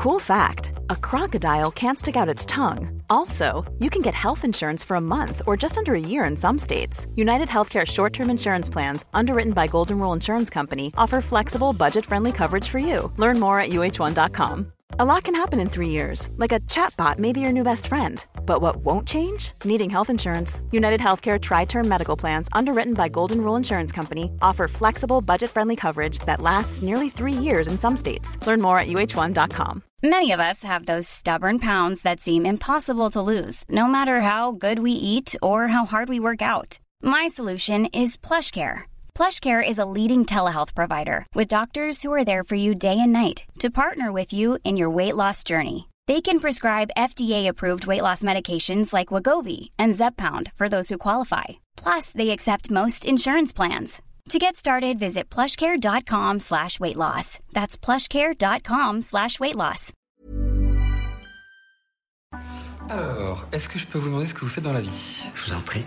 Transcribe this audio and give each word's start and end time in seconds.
Cool 0.00 0.18
fact 0.18 0.72
a 0.88 0.96
crocodile 0.96 1.70
can't 1.70 1.98
stick 1.98 2.16
out 2.16 2.34
its 2.34 2.46
tongue. 2.46 3.02
Also, 3.10 3.70
you 3.80 3.90
can 3.90 4.00
get 4.00 4.14
health 4.14 4.46
insurance 4.46 4.82
for 4.82 4.94
a 4.94 5.06
month 5.16 5.42
or 5.46 5.58
just 5.58 5.76
under 5.76 5.94
a 5.94 6.00
year 6.00 6.24
in 6.24 6.38
some 6.38 6.56
states. 6.56 7.06
United 7.16 7.48
Healthcare 7.48 7.86
short 7.86 8.14
term 8.14 8.30
insurance 8.30 8.70
plans, 8.70 9.04
underwritten 9.12 9.52
by 9.52 9.66
Golden 9.66 9.98
Rule 9.98 10.14
Insurance 10.14 10.48
Company, 10.48 10.90
offer 10.96 11.20
flexible, 11.20 11.74
budget 11.74 12.06
friendly 12.06 12.32
coverage 12.32 12.66
for 12.66 12.78
you. 12.78 13.12
Learn 13.18 13.38
more 13.38 13.60
at 13.60 13.72
uh1.com. 13.72 14.72
A 14.98 15.04
lot 15.04 15.22
can 15.22 15.34
happen 15.34 15.60
in 15.60 15.68
three 15.68 15.90
years, 15.90 16.30
like 16.38 16.52
a 16.52 16.60
chatbot 16.60 17.18
may 17.18 17.32
be 17.34 17.40
your 17.40 17.52
new 17.52 17.62
best 17.62 17.86
friend. 17.86 18.24
But 18.50 18.62
what 18.62 18.78
won't 18.78 19.06
change? 19.06 19.52
Needing 19.64 19.90
health 19.90 20.10
insurance. 20.10 20.60
United 20.72 21.00
Healthcare 21.00 21.40
Tri 21.40 21.66
Term 21.66 21.88
Medical 21.88 22.16
Plans, 22.16 22.48
underwritten 22.50 22.94
by 22.94 23.08
Golden 23.08 23.40
Rule 23.42 23.54
Insurance 23.54 23.92
Company, 23.92 24.32
offer 24.42 24.66
flexible, 24.66 25.20
budget 25.20 25.50
friendly 25.50 25.76
coverage 25.76 26.18
that 26.26 26.40
lasts 26.40 26.82
nearly 26.82 27.10
three 27.10 27.38
years 27.46 27.68
in 27.68 27.78
some 27.78 27.94
states. 27.94 28.36
Learn 28.48 28.60
more 28.60 28.76
at 28.76 28.88
uh1.com. 28.88 29.84
Many 30.02 30.32
of 30.32 30.40
us 30.40 30.64
have 30.64 30.84
those 30.84 31.06
stubborn 31.06 31.60
pounds 31.60 32.02
that 32.02 32.20
seem 32.20 32.44
impossible 32.44 33.10
to 33.10 33.22
lose, 33.22 33.64
no 33.68 33.86
matter 33.86 34.20
how 34.20 34.50
good 34.50 34.80
we 34.80 34.94
eat 35.14 35.36
or 35.40 35.68
how 35.68 35.84
hard 35.84 36.08
we 36.08 36.18
work 36.18 36.42
out. 36.42 36.80
My 37.00 37.28
solution 37.28 37.86
is 38.02 38.16
PlushCare. 38.16 38.82
PlushCare 39.14 39.62
is 39.62 39.78
a 39.78 39.90
leading 39.96 40.26
telehealth 40.26 40.74
provider 40.74 41.24
with 41.36 41.54
doctors 41.56 42.02
who 42.02 42.12
are 42.12 42.24
there 42.24 42.42
for 42.42 42.56
you 42.56 42.74
day 42.74 42.98
and 42.98 43.12
night 43.12 43.44
to 43.60 43.70
partner 43.70 44.10
with 44.10 44.32
you 44.32 44.58
in 44.64 44.76
your 44.76 44.90
weight 44.90 45.14
loss 45.14 45.44
journey. 45.44 45.89
They 46.10 46.20
can 46.20 46.40
prescribe 46.40 46.96
FDA-approved 46.96 47.86
weight 47.86 48.02
loss 48.02 48.24
medications 48.24 48.92
like 48.92 49.12
Wagovi 49.12 49.70
and 49.78 49.94
Zepbound 49.94 50.50
for 50.56 50.68
those 50.68 50.88
who 50.88 50.98
qualify. 50.98 51.60
Plus, 51.76 52.10
they 52.10 52.30
accept 52.30 52.68
most 52.68 53.04
insurance 53.04 53.52
plans. 53.52 54.02
To 54.30 54.40
get 54.40 54.56
started, 54.56 54.98
visit 54.98 55.30
plushcare.com 55.30 56.40
slash 56.40 56.80
weight 56.80 56.96
loss. 56.96 57.38
That's 57.52 57.78
plushcare.com 57.78 59.02
slash 59.02 59.38
weight 59.38 59.54
loss. 59.54 59.92
Alors, 62.88 63.46
est-ce 63.52 63.68
que 63.68 63.78
je 63.78 63.86
peux 63.86 64.00
vous 64.00 64.08
demander 64.08 64.26
ce 64.26 64.34
que 64.34 64.40
vous 64.40 64.48
faites 64.48 64.64
dans 64.64 64.72
la 64.72 64.80
vie 64.80 65.30
Je 65.36 65.44
vous 65.44 65.56
en 65.56 65.60
prie. 65.60 65.84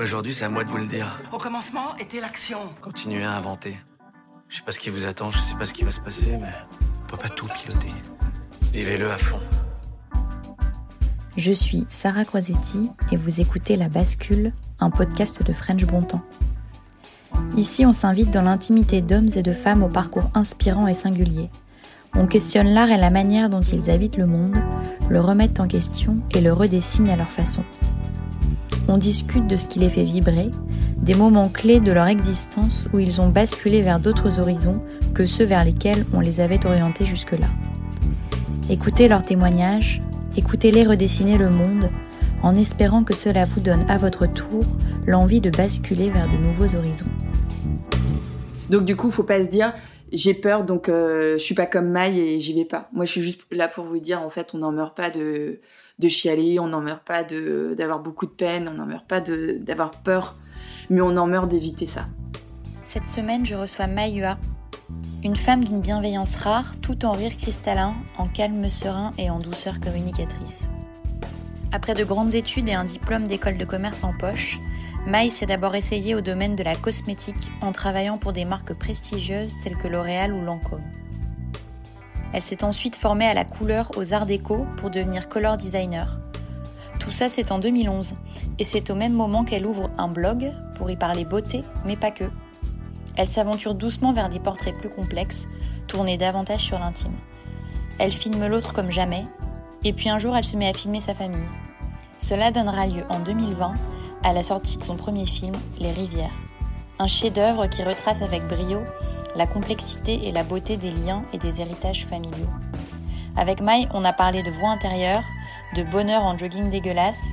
Aujourd'hui, 0.00 0.32
c'est 0.32 0.46
à 0.46 0.48
moi 0.48 0.64
de 0.64 0.70
vous 0.70 0.78
le 0.78 0.86
dire. 0.86 1.20
Au 1.30 1.36
commencement 1.36 1.94
était 1.98 2.22
l'action. 2.22 2.70
Continuez 2.80 3.24
à 3.24 3.36
inventer. 3.36 3.76
Je 4.48 4.56
sais 4.56 4.62
pas 4.62 4.72
ce 4.72 4.80
qui 4.80 4.88
vous 4.88 5.04
attend, 5.04 5.30
je 5.30 5.40
sais 5.40 5.56
pas 5.56 5.66
ce 5.66 5.74
qui 5.74 5.84
va 5.84 5.92
se 5.92 6.00
passer, 6.00 6.38
mais 6.40 6.54
on 7.02 7.06
peut 7.06 7.18
pas 7.18 7.28
tout 7.28 7.46
piloter. 7.48 7.92
Vivez-le 8.72 9.10
à 9.10 9.18
fond. 9.18 9.38
Je 11.36 11.52
suis 11.52 11.84
Sarah 11.88 12.24
Croisetti 12.24 12.90
et 13.10 13.16
vous 13.16 13.42
écoutez 13.42 13.76
La 13.76 13.90
Bascule, 13.90 14.54
un 14.80 14.88
podcast 14.88 15.42
de 15.42 15.52
French 15.52 15.84
Bontemps. 15.84 16.22
Ici, 17.54 17.84
on 17.84 17.92
s'invite 17.92 18.30
dans 18.30 18.40
l'intimité 18.40 19.02
d'hommes 19.02 19.28
et 19.36 19.42
de 19.42 19.52
femmes 19.52 19.82
au 19.82 19.88
parcours 19.88 20.30
inspirant 20.32 20.86
et 20.86 20.94
singulier. 20.94 21.50
On 22.14 22.26
questionne 22.26 22.68
l'art 22.68 22.90
et 22.90 22.96
la 22.96 23.10
manière 23.10 23.50
dont 23.50 23.60
ils 23.60 23.90
habitent 23.90 24.16
le 24.16 24.26
monde, 24.26 24.56
le 25.10 25.20
remettent 25.20 25.60
en 25.60 25.66
question 25.66 26.20
et 26.30 26.40
le 26.40 26.54
redessinent 26.54 27.10
à 27.10 27.16
leur 27.16 27.30
façon. 27.30 27.64
On 28.88 28.96
discute 28.96 29.46
de 29.46 29.56
ce 29.56 29.66
qui 29.66 29.80
les 29.80 29.90
fait 29.90 30.04
vibrer, 30.04 30.50
des 30.96 31.14
moments 31.14 31.50
clés 31.50 31.80
de 31.80 31.92
leur 31.92 32.06
existence 32.06 32.86
où 32.94 32.98
ils 33.00 33.20
ont 33.20 33.28
basculé 33.28 33.82
vers 33.82 34.00
d'autres 34.00 34.40
horizons 34.40 34.82
que 35.12 35.26
ceux 35.26 35.44
vers 35.44 35.62
lesquels 35.62 36.06
on 36.14 36.20
les 36.20 36.40
avait 36.40 36.64
orientés 36.64 37.04
jusque-là. 37.04 37.48
Écoutez 38.70 39.08
leurs 39.08 39.24
témoignages, 39.24 40.00
écoutez-les 40.36 40.84
redessiner 40.84 41.36
le 41.36 41.50
monde, 41.50 41.90
en 42.42 42.54
espérant 42.54 43.02
que 43.02 43.12
cela 43.12 43.44
vous 43.44 43.60
donne 43.60 43.84
à 43.90 43.98
votre 43.98 44.26
tour 44.26 44.64
l'envie 45.04 45.40
de 45.40 45.50
basculer 45.50 46.10
vers 46.10 46.28
de 46.28 46.36
nouveaux 46.36 46.76
horizons. 46.76 47.10
Donc 48.70 48.84
du 48.84 48.94
coup, 48.94 49.10
faut 49.10 49.24
pas 49.24 49.42
se 49.42 49.48
dire 49.48 49.74
j'ai 50.12 50.34
peur 50.34 50.64
donc 50.64 50.88
euh, 50.88 51.34
je 51.38 51.42
suis 51.42 51.54
pas 51.54 51.66
comme 51.66 51.88
Maï 51.88 52.20
et 52.20 52.40
j'y 52.40 52.54
vais 52.54 52.64
pas. 52.64 52.88
Moi, 52.92 53.04
je 53.04 53.10
suis 53.10 53.22
juste 53.22 53.42
là 53.50 53.66
pour 53.66 53.84
vous 53.84 53.98
dire 53.98 54.22
en 54.22 54.30
fait, 54.30 54.54
on 54.54 54.58
n'en 54.58 54.72
meurt 54.72 54.96
pas 54.96 55.10
de 55.10 55.60
de 55.98 56.08
chialer, 56.08 56.60
on 56.60 56.68
n'en 56.68 56.80
meurt 56.80 57.02
pas 57.02 57.24
de 57.24 57.74
d'avoir 57.76 58.00
beaucoup 58.00 58.26
de 58.26 58.32
peine, 58.32 58.68
on 58.68 58.74
n'en 58.74 58.86
meurt 58.86 59.06
pas 59.06 59.20
de 59.20 59.58
d'avoir 59.60 59.90
peur, 59.90 60.36
mais 60.88 61.00
on 61.00 61.16
en 61.16 61.26
meurt 61.26 61.50
d'éviter 61.50 61.86
ça. 61.86 62.06
Cette 62.84 63.08
semaine, 63.08 63.44
je 63.44 63.54
reçois 63.54 63.86
Maïua, 63.86 64.38
une 65.24 65.36
femme 65.36 65.64
d'une 65.64 65.80
bienveillance 65.80 66.34
rare, 66.36 66.72
tout 66.82 67.04
en 67.04 67.12
rire 67.12 67.36
cristallin, 67.36 67.94
en 68.18 68.26
calme 68.26 68.68
serein 68.68 69.12
et 69.18 69.30
en 69.30 69.38
douceur 69.38 69.78
communicatrice. 69.78 70.68
Après 71.70 71.94
de 71.94 72.04
grandes 72.04 72.34
études 72.34 72.68
et 72.68 72.74
un 72.74 72.84
diplôme 72.84 73.28
d'école 73.28 73.56
de 73.56 73.64
commerce 73.64 74.02
en 74.02 74.12
poche, 74.12 74.58
Maï 75.06 75.30
s'est 75.30 75.46
d'abord 75.46 75.74
essayée 75.74 76.14
au 76.14 76.20
domaine 76.20 76.56
de 76.56 76.62
la 76.62 76.76
cosmétique 76.76 77.50
en 77.60 77.72
travaillant 77.72 78.18
pour 78.18 78.32
des 78.32 78.44
marques 78.44 78.74
prestigieuses 78.74 79.54
telles 79.62 79.76
que 79.76 79.88
L'Oréal 79.88 80.32
ou 80.32 80.42
Lancôme. 80.42 80.82
Elle 82.32 82.42
s'est 82.42 82.64
ensuite 82.64 82.96
formée 82.96 83.26
à 83.26 83.34
la 83.34 83.44
couleur 83.44 83.90
aux 83.96 84.12
arts 84.12 84.26
déco 84.26 84.66
pour 84.76 84.90
devenir 84.90 85.28
color 85.28 85.56
designer. 85.56 86.18
Tout 86.98 87.10
ça 87.12 87.28
c'est 87.28 87.52
en 87.52 87.58
2011 87.58 88.14
et 88.58 88.64
c'est 88.64 88.90
au 88.90 88.94
même 88.94 89.12
moment 89.12 89.44
qu'elle 89.44 89.66
ouvre 89.66 89.90
un 89.98 90.08
blog 90.08 90.52
pour 90.76 90.90
y 90.90 90.96
parler 90.96 91.24
beauté 91.24 91.64
mais 91.84 91.96
pas 91.96 92.10
que. 92.10 92.24
Elle 93.16 93.28
s'aventure 93.28 93.74
doucement 93.74 94.12
vers 94.12 94.28
des 94.28 94.40
portraits 94.40 94.76
plus 94.76 94.88
complexes, 94.88 95.48
tournés 95.86 96.16
davantage 96.16 96.60
sur 96.60 96.78
l'intime. 96.78 97.16
Elle 97.98 98.12
filme 98.12 98.46
l'autre 98.46 98.72
comme 98.72 98.90
jamais 98.90 99.24
et 99.84 99.92
puis 99.92 100.08
un 100.08 100.18
jour 100.18 100.36
elle 100.36 100.44
se 100.44 100.56
met 100.56 100.68
à 100.68 100.72
filmer 100.72 101.00
sa 101.00 101.14
famille. 101.14 101.48
Cela 102.18 102.50
donnera 102.50 102.86
lieu 102.86 103.04
en 103.08 103.20
2020 103.20 103.74
à 104.22 104.32
la 104.32 104.42
sortie 104.42 104.78
de 104.78 104.84
son 104.84 104.96
premier 104.96 105.26
film, 105.26 105.54
Les 105.78 105.90
Rivières. 105.90 106.30
Un 106.98 107.08
chef-d'œuvre 107.08 107.66
qui 107.66 107.82
retrace 107.82 108.22
avec 108.22 108.46
brio 108.46 108.80
la 109.34 109.46
complexité 109.46 110.28
et 110.28 110.32
la 110.32 110.44
beauté 110.44 110.76
des 110.76 110.90
liens 110.90 111.24
et 111.32 111.38
des 111.38 111.60
héritages 111.60 112.06
familiaux. 112.06 112.50
Avec 113.36 113.60
Mai, 113.60 113.88
on 113.94 114.04
a 114.04 114.12
parlé 114.12 114.42
de 114.42 114.50
voix 114.50 114.70
intérieure, 114.70 115.22
de 115.74 115.82
bonheur 115.82 116.22
en 116.22 116.36
jogging 116.36 116.70
dégueulasse, 116.70 117.24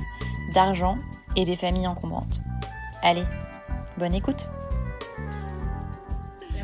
d'argent 0.54 0.96
et 1.36 1.44
des 1.44 1.56
familles 1.56 1.86
encombrantes. 1.86 2.40
Allez, 3.02 3.24
bonne 3.98 4.14
écoute 4.14 4.48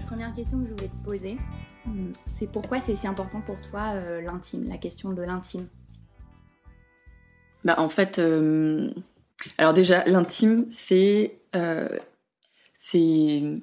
première 0.06 0.34
question 0.34 0.58
que 0.60 0.66
je 0.66 0.70
voulais 0.72 0.88
te 0.88 1.04
poser, 1.04 1.36
hmm, 1.84 2.12
c'est 2.26 2.46
pourquoi 2.46 2.80
c'est 2.80 2.96
si 2.96 3.06
important 3.06 3.40
pour 3.40 3.60
toi 3.70 3.92
euh, 3.94 4.20
l'intime, 4.22 4.68
la 4.68 4.78
question 4.78 5.10
de 5.10 5.22
l'intime? 5.22 5.66
Bah, 7.64 7.74
en 7.78 7.88
fait, 7.88 8.18
euh, 8.18 8.90
alors 9.58 9.72
déjà, 9.72 10.04
l'intime, 10.04 10.66
c'est 10.70 11.38
euh, 11.54 11.88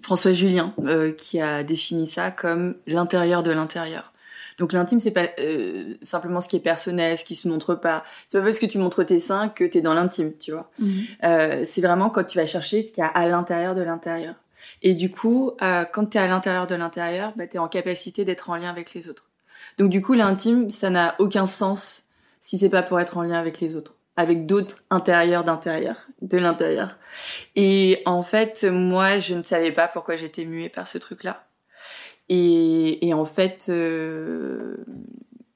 François 0.02 0.34
Julien 0.34 0.74
qui 1.18 1.40
a 1.40 1.64
défini 1.64 2.06
ça 2.06 2.30
comme 2.30 2.75
l'intérieur 2.86 3.42
de 3.42 3.52
l'intérieur. 3.52 4.14
Donc 4.58 4.74
l'intime, 4.74 5.00
c'est 5.00 5.12
pas 5.12 5.28
euh, 5.40 5.96
simplement 6.02 6.40
ce 6.40 6.48
qui 6.48 6.58
est 6.58 6.62
personnel, 6.62 7.18
ce 7.18 7.25
qui 7.25 7.36
se 7.36 7.48
montre 7.48 7.75
pas. 7.75 8.04
C'est 8.28 8.38
pas 8.38 8.44
parce 8.44 8.60
que 8.60 8.66
tu 8.66 8.78
montres 8.78 9.06
tes 9.06 9.20
seins 9.20 9.50
que 9.50 9.64
tu 9.64 9.80
es 9.80 9.81
dans 9.81 9.94
l'intime, 9.94 10.34
tu 10.38 10.52
vois. 10.52 10.70
Mhm. 10.80 11.04
Euh, 11.24 11.66
c'est 11.66 11.81
vraiment 11.81 12.10
quand 12.10 12.24
tu 12.24 12.38
vas 12.38 12.46
chercher 12.46 12.81
ce 12.81 12.92
qu'il 12.92 13.04
y 13.04 13.06
a 13.06 13.10
à 13.10 13.28
l'intérieur 13.28 13.75
de 13.75 13.81
l'intérieur. 13.81 14.36
Et 14.81 14.94
du 14.94 15.12
coup, 15.12 15.52
euh, 15.62 15.86
quand 15.86 16.06
tu 16.08 16.18
es 16.18 16.22
à 16.22 16.28
l'intérieur 16.28 16.68
de 16.68 16.75
l'intérieur, 16.75 17.34
bah, 17.36 17.47
tu 17.47 17.56
es 17.56 17.59
en 17.59 17.68
capacité 17.68 18.25
d'être 18.25 18.50
en 18.50 18.56
lien 18.56 18.69
avec 18.69 18.94
les 18.94 19.09
autres. 19.09 19.30
Donc 19.78 19.90
du 19.90 20.02
coup, 20.02 20.14
l'intime, 20.14 20.69
ça 20.69 20.90
n'a 20.90 21.16
aucun 21.19 21.46
sens 21.46 22.08
si 22.40 22.58
c'est 22.58 22.69
pas 22.69 22.84
pour 22.84 23.00
être 23.00 23.18
en 23.18 23.24
lien 23.24 23.40
avec 23.40 23.59
les 23.59 23.75
autres, 23.75 23.96
avec 24.18 24.46
d'autres 24.46 24.84
intérieurs 24.90 25.44
d'intérieur, 25.44 25.96
de 26.22 26.38
l'intérieur. 26.38 26.97
Et 27.56 28.02
en 28.06 28.22
fait, 28.22 28.66
moi, 28.66 29.18
je 29.18 29.34
ne 29.34 29.44
savais 29.44 29.72
pas 29.72 29.88
pourquoi 29.88 30.16
j'étais 30.16 30.46
muée 30.46 30.69
par 30.69 30.88
ce 30.88 30.97
truc-là. 30.97 31.47
Et, 32.30 33.12
en 33.13 33.25
fait, 33.25 33.68
euh, 33.69 34.78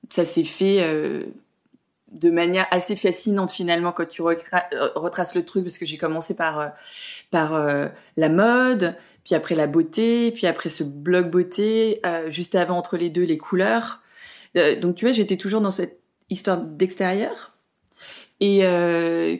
ça 0.09 0.25
s'est 0.25 0.43
fait 0.43 0.79
euh, 0.83 1.23
de 2.19 2.29
manière 2.29 2.67
assez 2.71 2.95
fascinante 2.95 3.51
finalement 3.51 3.91
quand 3.91 4.07
tu 4.07 4.21
euh, 4.21 4.35
retraces 4.95 5.35
le 5.35 5.45
truc, 5.45 5.63
parce 5.63 5.77
que 5.77 5.85
j'ai 5.85 5.97
commencé 5.97 6.35
par 6.35 6.59
euh, 6.59 6.67
par 7.31 7.55
euh, 7.55 7.87
la 8.15 8.29
mode, 8.29 8.95
puis 9.23 9.35
après 9.35 9.55
la 9.55 9.67
beauté, 9.67 10.31
puis 10.31 10.47
après 10.47 10.69
ce 10.69 10.83
blog 10.83 11.29
beauté, 11.29 11.99
euh, 12.05 12.29
juste 12.29 12.55
avant 12.55 12.77
entre 12.77 12.97
les 12.97 13.09
deux 13.09 13.23
les 13.23 13.37
couleurs. 13.37 14.01
Euh, 14.55 14.79
donc 14.79 14.95
tu 14.95 15.05
vois, 15.05 15.11
j'étais 15.11 15.37
toujours 15.37 15.61
dans 15.61 15.71
cette 15.71 15.99
histoire 16.29 16.57
d'extérieur. 16.57 17.53
Et 18.39 18.59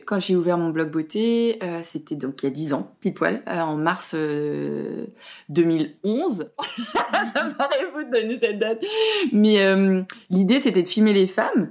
quand 0.06 0.18
j'ai 0.18 0.34
ouvert 0.34 0.58
mon 0.58 0.70
blog 0.70 0.90
beauté, 0.90 1.60
c'était 1.84 2.16
donc 2.16 2.42
il 2.42 2.46
y 2.46 2.48
a 2.48 2.50
10 2.50 2.72
ans, 2.72 2.96
pile 3.00 3.14
poil, 3.14 3.42
en 3.46 3.76
mars 3.76 4.10
euh, 4.16 5.06
2011. 5.50 6.50
Ça 7.32 7.44
paraît 7.56 7.86
fou 7.94 8.02
de 8.02 8.10
donner 8.10 8.40
cette 8.40 8.58
date. 8.58 8.84
Mais 9.30 9.60
l'idée, 10.30 10.60
c'était 10.60 10.82
de 10.82 10.88
filmer 10.88 11.12
les 11.12 11.28
femmes 11.28 11.70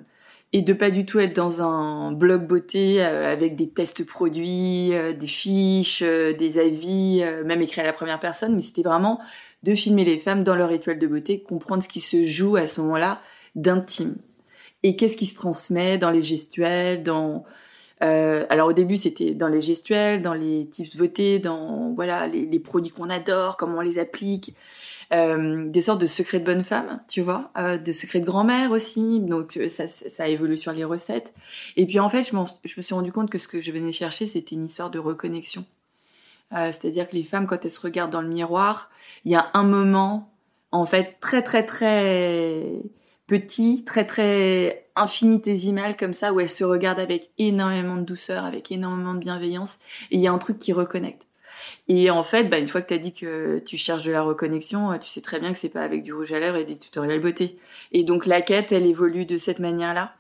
et 0.57 0.63
de 0.63 0.73
pas 0.73 0.89
du 0.89 1.05
tout 1.05 1.19
être 1.19 1.35
dans 1.35 1.61
un 1.61 2.11
blog 2.11 2.47
beauté 2.47 3.05
euh, 3.05 3.31
avec 3.31 3.55
des 3.55 3.69
tests 3.69 4.03
produits, 4.03 4.89
euh, 4.91 5.13
des 5.13 5.27
fiches, 5.27 6.01
euh, 6.01 6.33
des 6.33 6.57
avis, 6.57 7.23
même 7.45 7.61
écrit 7.61 7.81
à 7.81 7.83
la 7.83 7.93
première 7.93 8.19
personne. 8.19 8.55
Mais 8.55 8.61
c'était 8.61 8.81
vraiment 8.81 9.19
de 9.61 9.75
filmer 9.75 10.03
les 10.03 10.17
femmes 10.17 10.43
dans 10.43 10.55
leur 10.55 10.69
rituel 10.69 10.97
de 10.97 11.05
beauté, 11.05 11.43
comprendre 11.43 11.83
ce 11.83 11.87
qui 11.87 12.01
se 12.01 12.23
joue 12.23 12.55
à 12.55 12.65
ce 12.65 12.81
moment-là 12.81 13.21
d'intime 13.53 14.15
et 14.81 14.95
qu'est-ce 14.95 15.15
qui 15.15 15.27
se 15.27 15.35
transmet 15.35 15.99
dans 15.99 16.09
les 16.09 16.23
gestuels, 16.23 17.03
dans 17.03 17.43
alors 17.99 18.67
au 18.67 18.73
début 18.73 18.95
c'était 18.95 19.33
dans 19.33 19.47
les 19.47 19.59
gestuels, 19.59 20.21
dans 20.21 20.35
les 20.35 20.67
tips 20.69 20.95
beauté, 20.95 21.39
dans 21.39 21.93
voilà 21.95 22.27
les, 22.27 22.59
produits 22.59 22.91
qu'on 22.91 23.09
adore, 23.09 23.57
comment 23.57 23.79
on 23.79 23.81
les 23.81 23.97
applique, 23.97 24.55
des 25.11 25.81
sortes 25.81 26.01
de 26.01 26.07
secrets 26.07 26.39
de 26.39 26.45
bonne 26.45 26.63
femme, 26.63 27.01
tu 27.07 27.21
vois, 27.21 27.51
euh, 27.57 27.77
des 27.77 27.93
secrets 27.93 28.19
de 28.19 28.25
grand-mère 28.25 28.71
aussi. 28.71 29.19
Donc 29.19 29.57
euh, 29.57 29.69
ça, 29.69 29.87
ça 29.87 30.27
évolue 30.27 30.57
sur 30.57 30.73
les 30.73 30.83
recettes. 30.83 31.33
Et 31.75 31.85
puis 31.85 31.99
en 31.99 32.09
fait, 32.09 32.23
je, 32.23 32.31
je, 32.65 32.73
me 32.77 32.81
suis 32.81 32.93
rendu 32.93 33.11
compte 33.11 33.29
que 33.29 33.37
ce 33.37 33.47
que 33.47 33.59
je 33.59 33.71
venais 33.71 33.91
chercher, 33.91 34.25
c'était 34.25 34.55
une 34.55 34.65
histoire 34.65 34.89
de 34.89 34.99
reconnexion. 34.99 35.65
Euh, 36.53 36.71
C'est-à-dire 36.71 37.09
que 37.09 37.15
les 37.15 37.23
femmes, 37.23 37.47
quand 37.47 37.63
elles 37.63 37.71
se 37.71 37.81
regardent 37.81 38.11
dans 38.11 38.21
le 38.21 38.29
miroir, 38.29 38.89
il 39.25 39.31
y 39.31 39.35
a 39.35 39.49
un 39.53 39.63
moment, 39.63 40.33
en 40.71 40.85
fait, 40.85 41.17
très 41.19 41.41
très 41.41 41.65
très 41.65 42.63
petit, 43.27 43.83
très 43.85 44.05
très 44.05 44.87
infinitésimal 44.95 45.95
comme 45.95 46.13
ça, 46.13 46.33
où 46.33 46.39
elles 46.39 46.49
se 46.49 46.63
regardent 46.63 46.99
avec 46.99 47.29
énormément 47.37 47.97
de 47.97 48.01
douceur, 48.01 48.45
avec 48.45 48.71
énormément 48.71 49.13
de 49.13 49.19
bienveillance, 49.19 49.79
et 50.11 50.15
il 50.15 50.21
y 50.21 50.27
a 50.27 50.33
un 50.33 50.37
truc 50.37 50.59
qui 50.59 50.73
reconnecte. 50.73 51.26
Et 51.87 52.09
en 52.09 52.23
fait, 52.23 52.45
bah, 52.45 52.59
une 52.59 52.67
fois 52.67 52.81
que 52.81 52.87
tu 52.87 52.93
as 52.93 52.97
dit 52.97 53.13
que 53.13 53.59
tu 53.59 53.77
cherches 53.77 54.03
de 54.03 54.11
la 54.11 54.21
reconnexion, 54.21 54.97
tu 54.99 55.09
sais 55.09 55.21
très 55.21 55.39
bien 55.39 55.51
que 55.51 55.57
c'est 55.57 55.69
pas 55.69 55.81
avec 55.81 56.03
du 56.03 56.13
rouge 56.13 56.31
à 56.33 56.39
lèvres 56.39 56.57
et 56.57 56.65
des 56.65 56.77
tutoriels 56.77 57.21
beauté. 57.21 57.57
Et 57.91 58.03
donc 58.03 58.25
la 58.25 58.41
quête, 58.41 58.71
elle 58.71 58.85
évolue 58.85 59.25
de 59.25 59.37
cette 59.37 59.59
manière-là. 59.59 60.13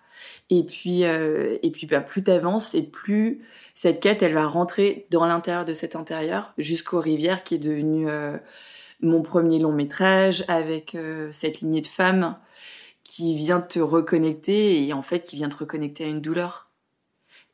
Et 0.49 0.63
puis, 0.63 1.03
euh, 1.03 1.57
et 1.61 1.71
puis 1.71 1.87
bah, 1.87 2.01
plus 2.01 2.23
t'avances 2.23 2.73
et 2.73 2.83
plus 2.83 3.41
cette 3.73 3.99
quête, 3.99 4.23
elle 4.23 4.33
va 4.33 4.47
rentrer 4.47 5.05
dans 5.11 5.25
l'intérieur 5.25 5.65
de 5.65 5.73
cet 5.73 5.95
intérieur 5.95 6.53
jusqu'aux 6.57 7.01
rivières 7.01 7.43
qui 7.43 7.55
est 7.55 7.59
devenu 7.59 8.09
euh, 8.09 8.37
mon 9.01 9.21
premier 9.21 9.59
long 9.59 9.73
métrage 9.73 10.45
avec 10.47 10.95
euh, 10.95 11.29
cette 11.31 11.59
lignée 11.59 11.81
de 11.81 11.87
femmes 11.87 12.37
qui 13.03 13.35
vient 13.35 13.61
te 13.61 13.79
reconnecter 13.79 14.85
et 14.85 14.93
en 14.93 15.01
fait 15.01 15.23
qui 15.23 15.35
vient 15.35 15.49
te 15.49 15.57
reconnecter 15.57 16.05
à 16.05 16.07
une 16.07 16.21
douleur. 16.21 16.66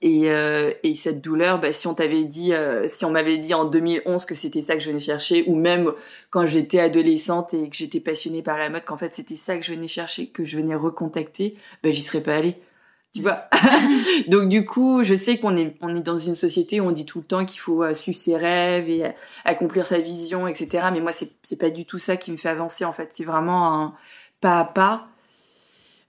Et, 0.05 0.29
euh, 0.29 0.71
et 0.83 0.95
cette 0.95 1.21
douleur, 1.21 1.61
bah, 1.61 1.71
si 1.71 1.87
on 1.87 1.93
t'avait 1.93 2.25
dit, 2.25 2.53
euh, 2.53 2.89
si 2.89 3.05
on 3.05 3.11
m'avait 3.11 3.37
dit 3.37 3.53
en 3.53 3.63
2011 3.63 4.25
que 4.25 4.35
c'était 4.35 4.61
ça 4.61 4.73
que 4.73 4.81
je 4.81 4.89
venais 4.89 4.99
chercher, 4.99 5.45
ou 5.47 5.55
même 5.55 5.93
quand 6.29 6.45
j'étais 6.45 6.79
adolescente 6.79 7.53
et 7.53 7.69
que 7.69 7.75
j'étais 7.77 8.01
passionnée 8.01 8.41
par 8.41 8.57
la 8.57 8.69
mode, 8.69 8.83
qu'en 8.83 8.97
fait 8.97 9.15
c'était 9.15 9.37
ça 9.37 9.57
que 9.57 9.63
je 9.63 9.71
venais 9.71 9.87
chercher, 9.87 10.27
que 10.27 10.43
je 10.43 10.57
venais 10.57 10.75
recontacter, 10.75 11.55
bah, 11.83 11.89
j'y 11.89 12.01
serais 12.01 12.19
pas 12.19 12.35
allée. 12.35 12.57
Tu 13.15 13.21
vois? 13.21 13.47
Donc 14.27 14.49
du 14.49 14.65
coup, 14.65 15.03
je 15.03 15.15
sais 15.15 15.37
qu'on 15.37 15.55
est 15.55 15.73
dans 15.81 16.17
une 16.17 16.35
société 16.35 16.81
où 16.81 16.85
on 16.87 16.91
dit 16.91 17.05
tout 17.05 17.19
le 17.19 17.23
temps 17.23 17.45
qu'il 17.45 17.61
faut 17.61 17.81
euh, 17.81 17.93
suivre 17.93 18.17
ses 18.17 18.35
rêves 18.35 18.89
et 18.89 19.05
euh, 19.05 19.09
accomplir 19.45 19.85
sa 19.85 19.99
vision, 19.99 20.47
etc. 20.49 20.87
Mais 20.91 20.99
moi, 20.99 21.11
c'est 21.13 21.55
pas 21.55 21.69
du 21.69 21.85
tout 21.85 21.99
ça 21.99 22.17
qui 22.17 22.29
me 22.33 22.37
fait 22.37 22.49
avancer. 22.49 22.83
En 22.83 22.91
fait, 22.91 23.11
c'est 23.13 23.23
vraiment 23.23 23.73
un 23.73 23.93
pas 24.41 24.59
à 24.59 24.65
pas 24.65 25.07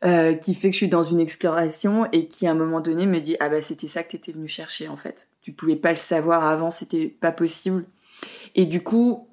euh, 0.04 0.34
qui 0.34 0.52
fait 0.52 0.68
que 0.68 0.74
je 0.74 0.78
suis 0.78 0.88
dans 0.88 1.02
une 1.02 1.18
exploration 1.18 2.06
et 2.12 2.28
qui 2.28 2.46
à 2.46 2.50
un 2.50 2.54
moment 2.54 2.82
donné 2.82 3.06
me 3.06 3.20
dit 3.20 3.36
ah 3.40 3.48
bah 3.48 3.62
c'était 3.62 3.86
ça 3.86 4.02
que 4.02 4.10
t'étais 4.10 4.32
venu 4.32 4.48
chercher 4.48 4.86
en 4.86 4.98
fait. 4.98 5.28
Tu 5.40 5.52
pouvais 5.52 5.76
pas 5.76 5.92
le 5.92 5.96
savoir 5.96 6.44
avant, 6.44 6.70
c'était 6.70 7.06
pas 7.08 7.32
possible. 7.32 7.86
Et 8.54 8.66
du 8.66 8.82
coup, 8.82 9.26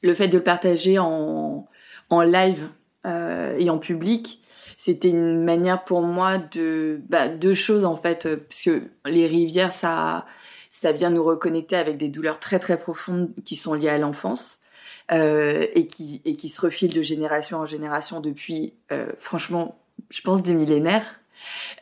le 0.00 0.14
fait 0.14 0.28
de 0.28 0.38
le 0.38 0.42
partager 0.42 0.98
en, 0.98 1.68
en 2.08 2.20
live 2.22 2.68
euh, 3.04 3.54
et 3.58 3.68
en 3.68 3.76
public, 3.76 4.42
c'était 4.78 5.10
une 5.10 5.44
manière 5.44 5.84
pour 5.84 6.00
moi 6.00 6.38
de 6.38 7.02
bah, 7.10 7.28
deux 7.28 7.52
choses 7.52 7.84
en 7.84 7.96
fait, 7.96 8.26
parce 8.48 8.62
que 8.62 8.84
les 9.04 9.26
rivières 9.26 9.72
ça 9.72 10.24
ça 10.70 10.92
vient 10.92 11.10
nous 11.10 11.22
reconnecter 11.22 11.76
avec 11.76 11.98
des 11.98 12.08
douleurs 12.08 12.40
très 12.40 12.58
très 12.58 12.78
profondes 12.78 13.30
qui 13.44 13.56
sont 13.56 13.74
liées 13.74 13.90
à 13.90 13.98
l'enfance. 13.98 14.60
Euh, 15.10 15.66
et 15.74 15.88
qui 15.88 16.22
et 16.24 16.36
qui 16.36 16.48
se 16.48 16.60
refilent 16.60 16.94
de 16.94 17.02
génération 17.02 17.58
en 17.58 17.66
génération 17.66 18.20
depuis 18.20 18.72
franchement 19.18 19.81
je 20.10 20.20
pense, 20.22 20.42
des 20.42 20.54
millénaires. 20.54 21.20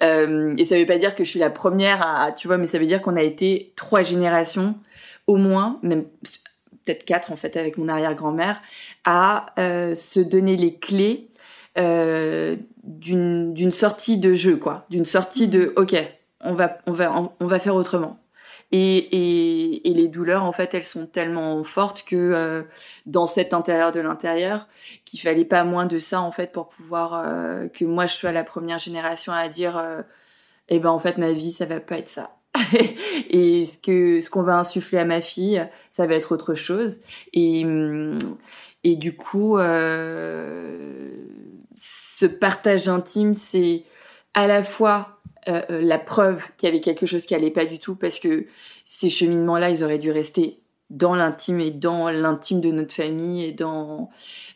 Euh, 0.02 0.54
et 0.56 0.64
ça 0.64 0.78
veut 0.78 0.86
pas 0.86 0.98
dire 0.98 1.14
que 1.14 1.24
je 1.24 1.30
suis 1.30 1.38
la 1.38 1.50
première 1.50 2.06
à, 2.06 2.32
tu 2.32 2.46
vois, 2.46 2.56
mais 2.56 2.66
ça 2.66 2.78
veut 2.78 2.86
dire 2.86 3.02
qu'on 3.02 3.16
a 3.16 3.22
été 3.22 3.72
trois 3.76 4.02
générations 4.02 4.74
au 5.26 5.36
moins, 5.36 5.78
même 5.82 6.04
peut-être 6.84 7.04
quatre 7.04 7.32
en 7.32 7.36
fait 7.36 7.56
avec 7.56 7.76
mon 7.76 7.88
arrière-grand-mère, 7.88 8.60
à 9.04 9.52
euh, 9.58 9.94
se 9.94 10.20
donner 10.20 10.56
les 10.56 10.76
clés 10.76 11.28
euh, 11.78 12.56
d'une 12.82 13.70
sortie 13.70 14.18
de 14.18 14.34
jeu, 14.34 14.56
quoi, 14.56 14.86
d'une 14.90 15.04
sortie 15.04 15.48
de, 15.48 15.72
ok, 15.76 15.94
on 16.42 16.54
va 16.54 16.78
on 16.86 16.92
va 16.92 17.32
on 17.38 17.46
va 17.46 17.58
faire 17.58 17.74
autrement. 17.74 18.18
Et, 18.72 18.98
et, 18.98 19.90
et, 19.90 19.94
les 19.94 20.06
douleurs, 20.06 20.44
en 20.44 20.52
fait, 20.52 20.74
elles 20.74 20.84
sont 20.84 21.06
tellement 21.06 21.64
fortes 21.64 22.04
que 22.06 22.16
euh, 22.16 22.62
dans 23.04 23.26
cet 23.26 23.52
intérieur 23.52 23.90
de 23.90 24.00
l'intérieur, 24.00 24.68
qu'il 25.04 25.20
fallait 25.20 25.44
pas 25.44 25.64
moins 25.64 25.86
de 25.86 25.98
ça, 25.98 26.20
en 26.20 26.30
fait, 26.30 26.52
pour 26.52 26.68
pouvoir 26.68 27.14
euh, 27.14 27.66
que 27.66 27.84
moi 27.84 28.06
je 28.06 28.14
sois 28.14 28.30
la 28.30 28.44
première 28.44 28.78
génération 28.78 29.32
à 29.32 29.48
dire, 29.48 29.76
euh, 29.76 30.02
eh 30.68 30.78
ben 30.78 30.90
en 30.90 31.00
fait, 31.00 31.18
ma 31.18 31.32
vie, 31.32 31.50
ça 31.50 31.66
va 31.66 31.80
pas 31.80 31.98
être 31.98 32.08
ça. 32.08 32.36
et 33.30 33.64
ce 33.66 33.78
que 33.78 34.20
ce 34.20 34.30
qu'on 34.30 34.42
va 34.42 34.56
insuffler 34.56 34.98
à 34.98 35.04
ma 35.04 35.20
fille, 35.20 35.64
ça 35.90 36.06
va 36.06 36.14
être 36.14 36.32
autre 36.32 36.54
chose. 36.54 37.00
Et 37.32 37.64
et 38.84 38.96
du 38.96 39.14
coup, 39.14 39.58
euh, 39.58 41.10
ce 41.74 42.26
partage 42.26 42.88
intime, 42.88 43.34
c'est 43.34 43.84
à 44.34 44.46
la 44.46 44.62
fois 44.62 45.19
euh, 45.48 45.62
euh, 45.70 45.80
la 45.80 45.98
preuve 45.98 46.48
qu'il 46.56 46.68
y 46.68 46.72
avait 46.72 46.80
quelque 46.80 47.06
chose 47.06 47.24
qui 47.24 47.34
allait 47.34 47.50
pas 47.50 47.64
du 47.64 47.78
tout 47.78 47.94
parce 47.94 48.18
que 48.18 48.46
ces 48.84 49.08
cheminements-là, 49.08 49.70
ils 49.70 49.82
auraient 49.82 49.98
dû 49.98 50.10
rester 50.10 50.60
dans 50.90 51.14
l'intime 51.14 51.60
et 51.60 51.70
dans 51.70 52.10
l'intime 52.10 52.60
de 52.60 52.70
notre 52.72 52.94
famille 52.94 53.44
et 53.44 53.52
dans 53.52 54.10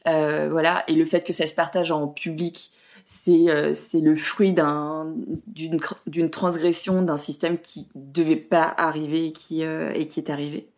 euh, 0.08 0.48
voilà. 0.50 0.84
Et 0.88 0.94
le 0.94 1.04
fait 1.04 1.24
que 1.24 1.32
ça 1.32 1.46
se 1.46 1.54
partage 1.54 1.90
en 1.90 2.08
public 2.08 2.70
c'est 3.06 3.74
c'est 3.74 4.00
le 4.00 4.16
fruit 4.16 4.54
d'un 4.54 5.14
d'une 5.46 5.78
d'une 6.06 6.30
transgression 6.30 7.02
d'un 7.02 7.18
système 7.18 7.58
qui 7.58 7.86
devait 7.94 8.34
pas 8.34 8.74
arriver 8.78 9.26
et 9.26 9.32
qui 9.32 9.60
et 9.60 10.06
qui 10.06 10.20
est 10.20 10.30
arrivé. 10.30 10.68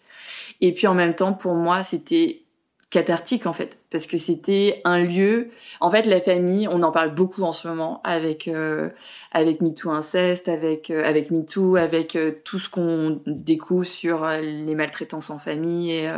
Et 0.61 0.75
puis 0.75 0.88
en 0.88 0.94
même 0.94 1.14
temps 1.14 1.35
pour 1.35 1.55
moi 1.55 1.85
c'était 1.85 2.43
cathartique 2.91 3.47
en 3.47 3.53
fait 3.53 3.79
parce 3.91 4.06
que 4.06 4.17
c'était 4.17 4.81
un 4.85 5.03
lieu. 5.03 5.50
En 5.81 5.91
fait 5.91 6.06
la 6.06 6.21
famille 6.21 6.69
on 6.69 6.83
en 6.83 6.93
parle 6.93 7.15
beaucoup 7.15 7.43
en 7.43 7.53
ce 7.53 7.67
moment 7.67 8.00
avec 8.05 8.47
euh, 8.47 8.91
avec 9.33 9.61
MeToo 9.61 9.91
inceste 9.91 10.49
avec 10.49 10.91
euh, 10.91 11.05
avec 11.05 11.31
MeToo 11.31 11.77
avec 11.77 12.15
euh, 12.15 12.33
tout 12.44 12.59
ce 12.59 12.71
qu'on 12.71 13.21
découvre 13.27 13.85
sur 13.85 14.25
euh, 14.25 14.41
les 14.41 14.75
maltraitances 14.77 15.31
en 15.31 15.38
famille 15.38 15.91
et 15.93 16.11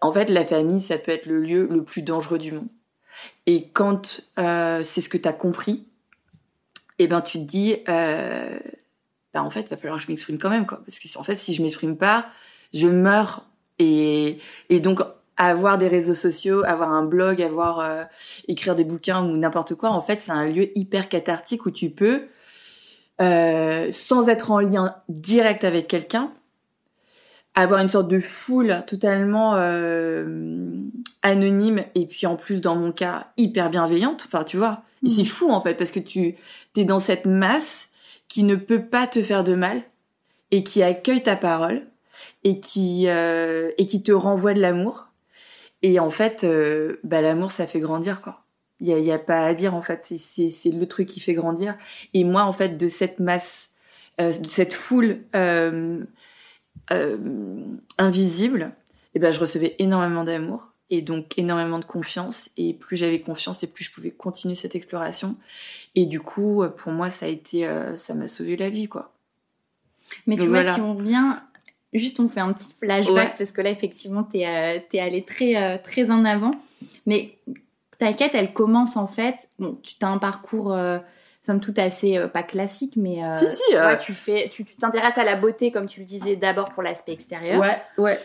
en 0.00 0.12
fait 0.12 0.28
la 0.28 0.44
famille 0.44 0.80
ça 0.80 0.98
peut 0.98 1.12
être 1.12 1.26
le 1.26 1.40
lieu 1.40 1.68
le 1.70 1.84
plus 1.84 2.02
dangereux 2.02 2.38
du 2.38 2.52
monde. 2.52 2.68
Et 3.46 3.68
quand 3.68 4.22
c'est 4.36 5.00
ce 5.00 5.08
que 5.08 5.18
tu 5.18 5.28
as 5.28 5.32
compris 5.32 5.86
et 6.98 7.04
eh 7.04 7.06
ben 7.06 7.20
tu 7.20 7.38
te 7.38 7.44
dis 7.44 7.76
bah 7.86 9.42
en 9.42 9.50
fait 9.50 9.70
va 9.70 9.76
falloir 9.76 9.98
que 9.98 10.04
je 10.04 10.08
m'exprime 10.08 10.38
quand 10.38 10.50
même 10.50 10.66
quoi. 10.66 10.82
Parce 10.84 10.98
que 10.98 11.18
en 11.18 11.22
fait 11.22 11.36
si 11.36 11.54
je 11.54 11.62
m'exprime 11.62 11.96
pas 11.96 12.26
je 12.74 12.88
meurs. 12.88 13.46
Et 13.78 14.38
et 14.68 14.80
donc 14.80 15.00
avoir 15.48 15.76
des 15.76 15.88
réseaux 15.88 16.14
sociaux, 16.14 16.62
avoir 16.64 16.92
un 16.92 17.04
blog, 17.04 17.42
avoir 17.42 17.80
euh, 17.80 18.04
écrire 18.46 18.76
des 18.76 18.84
bouquins 18.84 19.24
ou 19.24 19.36
n'importe 19.36 19.74
quoi, 19.74 19.90
en 19.90 20.00
fait, 20.00 20.20
c'est 20.22 20.32
un 20.32 20.48
lieu 20.48 20.76
hyper 20.78 21.08
cathartique 21.08 21.66
où 21.66 21.70
tu 21.70 21.90
peux, 21.90 22.22
euh, 23.20 23.88
sans 23.90 24.28
être 24.28 24.50
en 24.50 24.60
lien 24.60 24.96
direct 25.08 25.64
avec 25.64 25.88
quelqu'un, 25.88 26.32
avoir 27.54 27.80
une 27.80 27.88
sorte 27.88 28.08
de 28.08 28.20
foule 28.20 28.84
totalement 28.86 29.56
euh, 29.56 30.70
anonyme 31.22 31.82
et 31.94 32.06
puis 32.06 32.26
en 32.26 32.36
plus 32.36 32.60
dans 32.60 32.76
mon 32.76 32.92
cas 32.92 33.28
hyper 33.36 33.68
bienveillante. 33.68 34.24
Enfin, 34.26 34.44
tu 34.44 34.56
vois, 34.56 34.82
c'est 35.04 35.22
mmh. 35.22 35.26
fou 35.26 35.50
en 35.50 35.60
fait 35.60 35.74
parce 35.74 35.90
que 35.90 36.00
tu 36.00 36.36
es 36.76 36.84
dans 36.84 37.00
cette 37.00 37.26
masse 37.26 37.88
qui 38.28 38.44
ne 38.44 38.54
peut 38.54 38.82
pas 38.82 39.06
te 39.06 39.20
faire 39.22 39.44
de 39.44 39.54
mal 39.54 39.82
et 40.50 40.62
qui 40.62 40.82
accueille 40.82 41.22
ta 41.22 41.36
parole 41.36 41.82
et 42.44 42.60
qui 42.60 43.06
et 43.06 43.86
qui 43.86 44.02
te 44.02 44.12
renvoie 44.12 44.54
de 44.54 44.60
l'amour 44.60 45.11
et 45.82 45.98
en 45.98 46.10
fait, 46.10 46.44
euh, 46.44 46.96
bah, 47.04 47.20
l'amour, 47.20 47.50
ça 47.50 47.66
fait 47.66 47.80
grandir, 47.80 48.20
quoi. 48.20 48.44
Il 48.80 48.88
y 48.88 48.92
a, 48.92 48.98
y 48.98 49.12
a, 49.12 49.18
pas 49.18 49.44
à 49.44 49.54
dire, 49.54 49.74
en 49.74 49.82
fait. 49.82 50.04
C'est 50.04 50.70
le 50.70 50.86
truc 50.86 51.08
qui 51.08 51.20
fait 51.20 51.34
grandir. 51.34 51.76
Et 52.14 52.24
moi, 52.24 52.42
en 52.42 52.52
fait, 52.52 52.76
de 52.76 52.88
cette 52.88 53.20
masse, 53.20 53.70
euh, 54.20 54.36
de 54.36 54.48
cette 54.48 54.72
foule 54.72 55.20
euh, 55.34 56.04
invisible, 57.98 58.72
et 59.14 59.18
eh 59.18 59.20
ben, 59.20 59.32
je 59.32 59.40
recevais 59.40 59.76
énormément 59.78 60.24
d'amour 60.24 60.68
et 60.88 61.02
donc 61.02 61.38
énormément 61.38 61.78
de 61.78 61.84
confiance. 61.84 62.50
Et 62.56 62.74
plus 62.74 62.96
j'avais 62.96 63.20
confiance, 63.20 63.62
et 63.62 63.66
plus 63.66 63.84
je 63.84 63.92
pouvais 63.92 64.10
continuer 64.10 64.54
cette 64.54 64.74
exploration. 64.74 65.36
Et 65.94 66.06
du 66.06 66.20
coup, 66.20 66.64
pour 66.76 66.92
moi, 66.92 67.10
ça 67.10 67.26
a 67.26 67.28
été, 67.28 67.68
ça 67.96 68.14
m'a 68.14 68.26
sauvé 68.26 68.56
la 68.56 68.70
vie, 68.70 68.88
quoi. 68.88 69.12
Mais 70.26 70.36
tu 70.36 70.46
vois, 70.46 70.62
si 70.62 70.80
on 70.80 70.94
revient 70.94 71.36
Juste, 71.92 72.20
on 72.20 72.28
fait 72.28 72.40
un 72.40 72.52
petit 72.52 72.72
flashback 72.72 73.36
parce 73.36 73.52
que 73.52 73.60
là, 73.60 73.70
effectivement, 73.70 74.22
tu 74.24 74.38
es, 74.38 74.86
es, 74.92 75.00
allé 75.00 75.24
très, 75.24 75.56
euh, 75.56 75.76
très 75.82 76.10
en 76.10 76.24
avant. 76.24 76.52
Mais 77.04 77.38
ta 78.02 78.12
quête, 78.12 78.34
elle 78.34 78.52
commence 78.52 78.96
en 78.96 79.06
fait. 79.06 79.34
Bon, 79.58 79.78
tu 79.82 79.94
as 80.02 80.08
un 80.08 80.18
parcours, 80.18 80.72
euh, 80.72 80.98
somme 81.40 81.60
toute, 81.60 81.78
assez 81.78 82.18
euh, 82.18 82.28
pas 82.28 82.42
classique, 82.42 82.94
mais. 82.96 83.22
Euh, 83.22 83.32
si, 83.32 83.46
si. 83.48 83.76
Ouais, 83.76 83.98
tu 83.98 84.12
fais, 84.12 84.50
tu 84.52 84.64
t'intéresses 84.64 85.18
à 85.18 85.24
la 85.24 85.36
beauté, 85.36 85.70
comme 85.70 85.86
tu 85.86 86.00
le 86.00 86.06
disais, 86.06 86.36
d'abord 86.36 86.70
pour 86.70 86.82
l'aspect 86.82 87.12
extérieur. 87.12 87.60
Ouais, 87.60 87.76
ouais. 87.98 88.18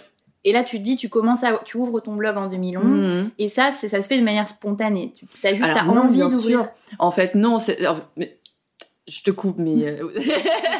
Et 0.43 0.51
là, 0.51 0.63
tu 0.63 0.77
te 0.77 0.83
dis, 0.83 0.95
tu 0.97 1.09
commences 1.09 1.43
à, 1.43 1.59
tu 1.63 1.77
ouvres 1.77 1.99
ton 1.99 2.15
blog 2.15 2.37
en 2.37 2.47
2011, 2.47 3.05
mhm. 3.05 3.31
et 3.37 3.49
ça, 3.49 3.71
ça 3.71 4.01
se 4.01 4.07
fait 4.07 4.17
de 4.17 4.23
manière 4.23 4.47
spontanée. 4.47 5.11
Tu 5.13 5.25
as 5.45 5.53
juste 5.53 5.69
as 5.69 5.85
envie 5.85 6.19
d'ouvrir. 6.19 6.69
En 6.99 7.11
fait, 7.11 7.35
non, 7.35 7.57
je 7.59 9.23
te 9.23 9.31
coupe, 9.31 9.57
mais 9.57 9.99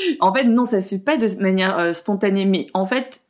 en 0.20 0.34
fait, 0.34 0.44
non, 0.44 0.64
ça 0.64 0.80
se 0.80 0.96
fait 0.96 1.04
pas 1.04 1.16
de 1.16 1.28
manière 1.40 1.78
euh, 1.78 1.92
spontanée. 1.92 2.46
Mais 2.46 2.68
en 2.74 2.86
fait, 2.86 3.22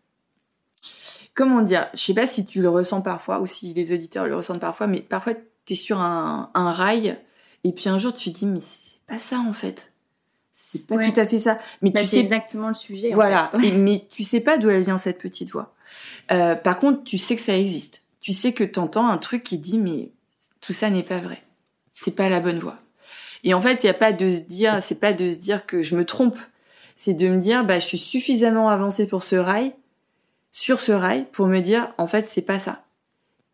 comment 1.35 1.63
dire, 1.63 1.89
je 1.95 2.01
sais 2.01 2.15
pas 2.15 2.27
si 2.27 2.45
tu 2.45 2.63
le 2.63 2.69
ressens 2.69 3.01
parfois 3.01 3.41
ou 3.41 3.47
si 3.47 3.73
les 3.75 3.93
auditeurs 3.93 4.27
le 4.27 4.37
ressentent 4.37 4.61
parfois, 4.61 4.87
mais 4.87 5.01
parfois 5.01 5.35
tu 5.65 5.73
es 5.73 5.77
sur 5.77 6.01
un, 6.01 6.51
rail 6.55 7.19
et 7.65 7.73
puis 7.73 7.89
un 7.89 7.99
jour 7.99 8.15
tu 8.15 8.33
te 8.33 8.39
dis 8.39 8.47
mais 8.47 8.61
c'est 8.61 9.01
pas 9.07 9.19
ça 9.19 9.39
en 9.39 9.53
fait. 9.53 9.93
C'est 10.53 10.87
pas 10.87 10.99
tout 10.99 11.19
à 11.19 11.27
fait 11.27 11.41
ça. 11.41 11.59
Mais 11.81 11.91
bah, 11.91 12.01
tu 12.03 12.07
sais 12.07 12.19
exactement 12.19 12.69
le 12.69 12.75
sujet. 12.75 13.13
Voilà. 13.13 13.51
mais 13.59 14.07
tu 14.11 14.25
sais 14.25 14.41
pas 14.41 14.59
d'où 14.59 14.69
elle 14.69 14.83
vient 14.83 14.99
cette 14.99 15.19
petite 15.19 15.51
voix. 15.51 15.75
Euh, 16.31 16.55
par 16.55 16.79
contre, 16.79 17.03
tu 17.03 17.19
sais 17.19 17.35
que 17.35 17.43
ça 17.43 17.57
existe. 17.57 18.03
Tu 18.21 18.33
sais 18.33 18.53
que 18.53 18.63
t'entends 18.63 19.09
un 19.09 19.17
truc 19.17 19.43
qui 19.43 19.59
dit 19.59 19.79
mais 19.79 20.13
tout 20.61 20.75
ça 20.75 20.91
n'est 20.91 21.03
pas 21.03 21.19
vrai. 21.19 21.43
C'est 21.91 22.11
pas 22.11 22.29
la 22.29 22.41
bonne 22.41 22.59
voie. 22.59 22.79
Et 23.45 23.55
en 23.55 23.61
fait, 23.61 23.83
il 23.83 23.87
y 23.87 23.91
a 23.91 23.95
pas 23.95 24.13
de 24.13 24.31
se 24.31 24.39
dire, 24.39 24.83
c'est 24.83 25.01
pas 25.01 25.13
de 25.13 25.31
se 25.31 25.37
dire 25.37 25.67
que 25.67 25.83
je 25.83 25.97
me 25.97 26.05
trompe. 26.05 26.39
C'est 27.03 27.15
de 27.15 27.29
me 27.31 27.41
dire 27.41 27.65
bah 27.65 27.79
je 27.79 27.87
suis 27.87 27.97
suffisamment 27.97 28.69
avancée 28.69 29.07
pour 29.07 29.23
ce 29.23 29.35
rail 29.35 29.73
sur 30.53 30.81
ce 30.81 30.93
rail 30.93 31.25
pour 31.33 31.47
me 31.47 31.61
dire 31.61 31.95
en 31.97 32.07
fait 32.07 32.29
c'est 32.29 32.43
pas 32.43 32.59
ça. 32.59 32.85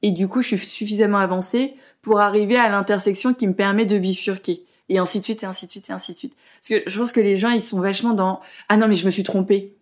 Et 0.03 0.11
du 0.11 0.27
coup 0.27 0.43
je 0.43 0.49
suis 0.57 0.67
suffisamment 0.67 1.19
avancée 1.19 1.77
pour 2.03 2.19
arriver 2.19 2.57
à 2.57 2.69
l'intersection 2.69 3.35
qui 3.35 3.47
me 3.47 3.55
permet 3.55 3.87
de 3.87 3.99
bifurquer. 3.99 4.65
Et 4.89 4.99
ainsi 4.99 5.21
de 5.21 5.25
suite, 5.25 5.45
et 5.45 5.47
ainsi 5.47 5.67
de 5.67 5.71
suite, 5.71 5.91
et 5.91 5.93
ainsi 5.93 6.13
de 6.13 6.17
suite. 6.19 6.35
Parce 6.61 6.83
que 6.83 6.91
je 6.91 6.99
pense 6.99 7.13
que 7.13 7.21
les 7.21 7.37
gens, 7.37 7.51
ils 7.51 7.63
sont 7.63 7.79
vachement 7.79 8.15
dans 8.15 8.41
«Ah 8.69 8.77
non, 8.77 8.89
mais 8.89 8.97
je 8.97 9.07
me 9.07 9.11
suis 9.13 9.23
trompée. 9.23 9.77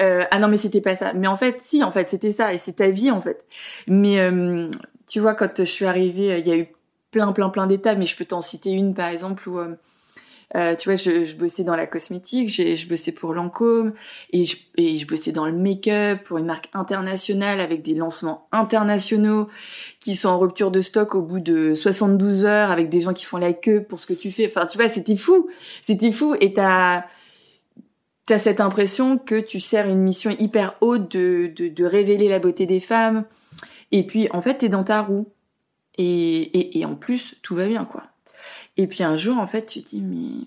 Euh, 0.00 0.24
ah 0.30 0.38
non, 0.38 0.48
mais 0.48 0.56
c'était 0.56 0.80
pas 0.80 0.96
ça.» 0.96 1.12
Mais 1.14 1.26
en 1.26 1.36
fait, 1.36 1.60
si, 1.60 1.82
en 1.82 1.92
fait, 1.92 2.08
c'était 2.08 2.30
ça. 2.30 2.52
Et 2.52 2.58
c'est 2.58 2.74
ta 2.74 2.90
vie, 2.90 3.10
en 3.10 3.20
fait. 3.20 3.44
Mais 3.86 4.20
euh, 4.20 4.70
tu 5.06 5.20
vois, 5.20 5.34
quand 5.34 5.50
je 5.58 5.64
suis 5.64 5.86
arrivée, 5.86 6.38
il 6.38 6.46
y 6.46 6.50
a 6.50 6.56
eu 6.56 6.68
plein, 7.10 7.32
plein, 7.32 7.48
plein 7.48 7.66
d'étapes. 7.66 7.96
Mais 7.96 8.04
je 8.06 8.16
peux 8.16 8.26
t'en 8.26 8.40
citer 8.40 8.70
une, 8.72 8.94
par 8.94 9.08
exemple, 9.08 9.48
où... 9.48 9.58
Euh, 9.58 9.74
euh, 10.56 10.74
tu 10.74 10.88
vois, 10.88 10.96
je, 10.96 11.22
je, 11.22 11.36
bossais 11.36 11.62
dans 11.62 11.76
la 11.76 11.86
cosmétique, 11.86 12.48
je 12.48 12.88
bossais 12.88 13.12
pour 13.12 13.34
Lancôme 13.34 13.92
et 14.32 14.44
je, 14.44 14.56
et 14.76 14.98
je 14.98 15.06
bossais 15.06 15.30
dans 15.30 15.46
le 15.46 15.52
make-up 15.52 16.24
pour 16.24 16.38
une 16.38 16.46
marque 16.46 16.68
internationale 16.72 17.60
avec 17.60 17.82
des 17.82 17.94
lancements 17.94 18.48
internationaux 18.50 19.46
qui 20.00 20.16
sont 20.16 20.28
en 20.28 20.38
rupture 20.40 20.72
de 20.72 20.80
stock 20.80 21.14
au 21.14 21.22
bout 21.22 21.38
de 21.38 21.74
72 21.74 22.44
heures 22.46 22.72
avec 22.72 22.88
des 22.88 23.00
gens 23.00 23.12
qui 23.12 23.24
font 23.24 23.36
la 23.36 23.52
queue 23.52 23.84
pour 23.84 24.00
ce 24.00 24.06
que 24.06 24.12
tu 24.12 24.32
fais. 24.32 24.46
Enfin, 24.46 24.66
tu 24.66 24.76
vois, 24.76 24.88
c'était 24.88 25.16
fou, 25.16 25.48
c'était 25.82 26.10
fou 26.10 26.34
et 26.40 26.52
t'as 26.52 27.04
t'as 28.26 28.38
cette 28.38 28.60
impression 28.60 29.18
que 29.18 29.40
tu 29.40 29.60
sers 29.60 29.88
une 29.88 30.02
mission 30.02 30.30
hyper 30.30 30.76
haute 30.80 31.10
de, 31.10 31.52
de, 31.54 31.68
de 31.68 31.84
révéler 31.84 32.28
la 32.28 32.38
beauté 32.38 32.64
des 32.66 32.78
femmes 32.78 33.24
et 33.90 34.06
puis 34.06 34.28
en 34.32 34.40
fait 34.40 34.58
t'es 34.58 34.68
dans 34.68 34.84
ta 34.84 35.02
roue 35.02 35.26
et, 35.98 36.04
et, 36.04 36.78
et 36.78 36.84
en 36.84 36.94
plus 36.94 37.36
tout 37.42 37.56
va 37.56 37.66
bien 37.66 37.84
quoi. 37.84 38.09
Et 38.80 38.86
puis 38.86 39.02
un 39.02 39.14
jour, 39.14 39.36
en 39.36 39.46
fait, 39.46 39.66
tu 39.66 39.82
te 39.82 39.90
dis, 39.90 40.00
mais 40.00 40.46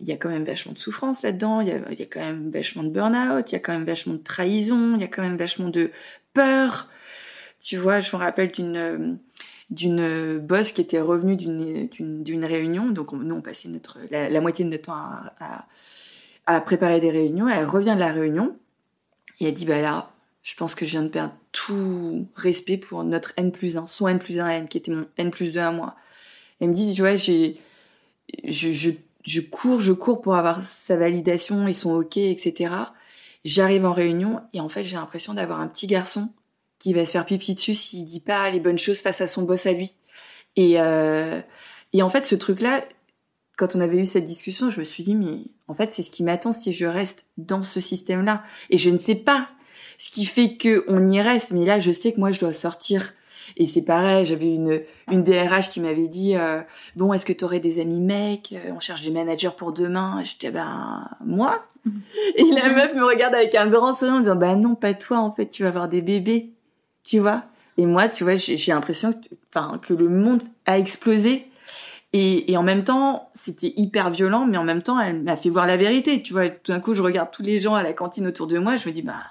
il 0.00 0.08
y 0.08 0.12
a 0.12 0.16
quand 0.16 0.30
même 0.30 0.44
vachement 0.44 0.72
de 0.72 0.78
souffrance 0.78 1.20
là-dedans, 1.20 1.60
il 1.60 1.68
y 1.68 1.72
a, 1.72 2.06
quand 2.06 2.20
même 2.20 2.50
vachement 2.50 2.82
de 2.82 2.88
burn-out, 2.88 3.44
il 3.50 3.52
y 3.52 3.56
a 3.56 3.58
quand 3.58 3.72
même 3.72 3.84
vachement 3.84 4.14
de 4.14 4.22
trahison, 4.22 4.94
il 4.94 5.02
y 5.02 5.04
a 5.04 5.06
quand 5.06 5.20
même 5.20 5.36
vachement 5.36 5.68
de 5.68 5.90
peur. 6.32 6.88
Tu 7.60 7.76
vois, 7.76 8.00
je 8.00 8.16
me 8.16 8.20
rappelle 8.22 8.50
d'une 8.50 9.18
d'une 9.68 10.38
boss 10.38 10.72
qui 10.72 10.80
était 10.80 11.00
revenue 11.00 11.36
d'une 11.36 12.44
réunion, 12.44 12.88
donc 12.88 13.12
nous 13.12 13.34
on 13.34 13.42
passait 13.42 13.68
notre 13.68 13.98
la, 14.10 14.40
moitié 14.40 14.64
de 14.64 14.70
notre 14.70 14.84
temps 14.84 14.94
à, 14.94 15.34
à, 15.38 15.68
à, 16.46 16.60
préparer 16.62 17.00
des 17.00 17.10
réunions. 17.10 17.48
Elle 17.48 17.66
revient 17.66 17.92
de 17.94 18.00
la 18.00 18.12
réunion 18.12 18.56
et 19.40 19.48
elle 19.48 19.54
dit 19.54 19.66
bah 19.66 19.82
là, 19.82 20.10
je 20.42 20.54
pense 20.54 20.74
que 20.74 20.86
je 20.86 20.92
viens 20.92 21.02
de 21.02 21.08
perdre 21.08 21.34
tout 21.52 22.26
respect 22.34 22.78
pour 22.78 23.04
notre 23.04 23.34
N 23.36 23.52
plus 23.52 23.76
1, 23.76 23.84
son 23.84 24.08
N 24.08 24.18
plus 24.18 24.40
1 24.40 24.48
N 24.48 24.68
qui 24.68 24.78
était 24.78 24.90
mon 24.90 25.04
N 25.18 25.30
plus 25.30 25.52
2 25.52 25.60
à 25.60 25.70
moi. 25.70 25.96
Elle 26.60 26.68
me 26.68 26.74
dit, 26.74 26.92
tu 26.94 27.00
vois, 27.00 27.16
j'ai, 27.16 27.56
je, 28.44 28.70
je, 28.70 28.90
je 29.24 29.40
cours, 29.40 29.80
je 29.80 29.92
cours 29.92 30.20
pour 30.20 30.34
avoir 30.34 30.62
sa 30.62 30.96
validation 30.96 31.66
et 31.66 31.72
son 31.72 31.92
OK, 31.92 32.16
etc. 32.16 32.74
J'arrive 33.44 33.84
en 33.84 33.92
réunion 33.92 34.40
et 34.52 34.60
en 34.60 34.68
fait, 34.68 34.84
j'ai 34.84 34.96
l'impression 34.96 35.34
d'avoir 35.34 35.60
un 35.60 35.68
petit 35.68 35.86
garçon 35.86 36.28
qui 36.78 36.92
va 36.92 37.06
se 37.06 37.12
faire 37.12 37.26
pipi 37.26 37.54
dessus 37.54 37.74
s'il 37.74 38.04
dit 38.04 38.20
pas 38.20 38.50
les 38.50 38.60
bonnes 38.60 38.78
choses 38.78 39.00
face 39.00 39.20
à 39.20 39.26
son 39.26 39.42
boss 39.42 39.66
à 39.66 39.72
lui. 39.72 39.92
Et, 40.56 40.80
euh, 40.80 41.40
et 41.92 42.02
en 42.02 42.10
fait, 42.10 42.26
ce 42.26 42.34
truc-là, 42.34 42.84
quand 43.56 43.76
on 43.76 43.80
avait 43.80 43.98
eu 43.98 44.04
cette 44.04 44.24
discussion, 44.24 44.70
je 44.70 44.80
me 44.80 44.84
suis 44.84 45.02
dit, 45.02 45.14
mais 45.14 45.42
en 45.68 45.74
fait, 45.74 45.92
c'est 45.92 46.02
ce 46.02 46.10
qui 46.10 46.22
m'attend 46.22 46.52
si 46.52 46.72
je 46.72 46.86
reste 46.86 47.26
dans 47.36 47.62
ce 47.62 47.80
système-là. 47.80 48.42
Et 48.70 48.78
je 48.78 48.90
ne 48.90 48.98
sais 48.98 49.14
pas 49.14 49.50
ce 49.98 50.08
qui 50.08 50.24
fait 50.24 50.56
qu'on 50.56 51.10
y 51.10 51.20
reste, 51.20 51.50
mais 51.50 51.66
là, 51.66 51.78
je 51.78 51.92
sais 51.92 52.12
que 52.12 52.20
moi, 52.20 52.30
je 52.30 52.40
dois 52.40 52.54
sortir 52.54 53.12
et 53.56 53.66
c'est 53.66 53.82
pareil, 53.82 54.24
j'avais 54.24 54.54
une, 54.54 54.82
une 55.10 55.22
DRH 55.22 55.70
qui 55.70 55.80
m'avait 55.80 56.08
dit 56.08 56.36
euh, 56.36 56.60
Bon, 56.96 57.12
est-ce 57.12 57.26
que 57.26 57.32
tu 57.32 57.44
aurais 57.44 57.60
des 57.60 57.80
amis 57.80 58.00
mecs? 58.00 58.52
Euh, 58.52 58.72
On 58.74 58.80
cherche 58.80 59.02
des 59.02 59.10
managers 59.10 59.50
pour 59.56 59.72
demain. 59.72 60.22
J'étais 60.24 60.50
Ben, 60.50 61.08
moi 61.24 61.64
Et 62.36 62.44
la 62.44 62.68
meuf 62.70 62.94
me 62.94 63.04
regarde 63.04 63.34
avec 63.34 63.54
un 63.54 63.68
grand 63.68 63.94
sourire 63.94 64.14
en 64.14 64.18
me 64.18 64.22
disant 64.24 64.36
Bah 64.36 64.54
non, 64.56 64.74
pas 64.74 64.94
toi, 64.94 65.18
en 65.18 65.32
fait, 65.32 65.46
tu 65.46 65.62
vas 65.62 65.68
avoir 65.68 65.88
des 65.88 66.02
bébés. 66.02 66.50
Tu 67.04 67.18
vois? 67.18 67.44
Et 67.76 67.86
moi, 67.86 68.08
tu 68.08 68.24
vois, 68.24 68.36
j'ai 68.36 68.72
l'impression 68.72 69.12
que, 69.12 69.76
que 69.78 69.94
le 69.94 70.08
monde 70.08 70.42
a 70.66 70.78
explosé. 70.78 71.46
Et, 72.12 72.50
et 72.50 72.56
en 72.56 72.62
même 72.62 72.82
temps, 72.82 73.30
c'était 73.34 73.72
hyper 73.76 74.10
violent, 74.10 74.44
mais 74.44 74.56
en 74.56 74.64
même 74.64 74.82
temps, 74.82 74.98
elle 74.98 75.22
m'a 75.22 75.36
fait 75.36 75.48
voir 75.48 75.66
la 75.66 75.76
vérité. 75.76 76.22
Tu 76.22 76.32
vois, 76.32 76.48
tout 76.48 76.72
d'un 76.72 76.80
coup, 76.80 76.92
je 76.92 77.02
regarde 77.02 77.30
tous 77.30 77.42
les 77.42 77.58
gens 77.58 77.74
à 77.74 77.82
la 77.82 77.92
cantine 77.92 78.26
autour 78.26 78.48
de 78.48 78.58
moi, 78.58 78.76
je 78.76 78.88
me 78.88 78.94
dis 78.94 79.02
Bah, 79.02 79.22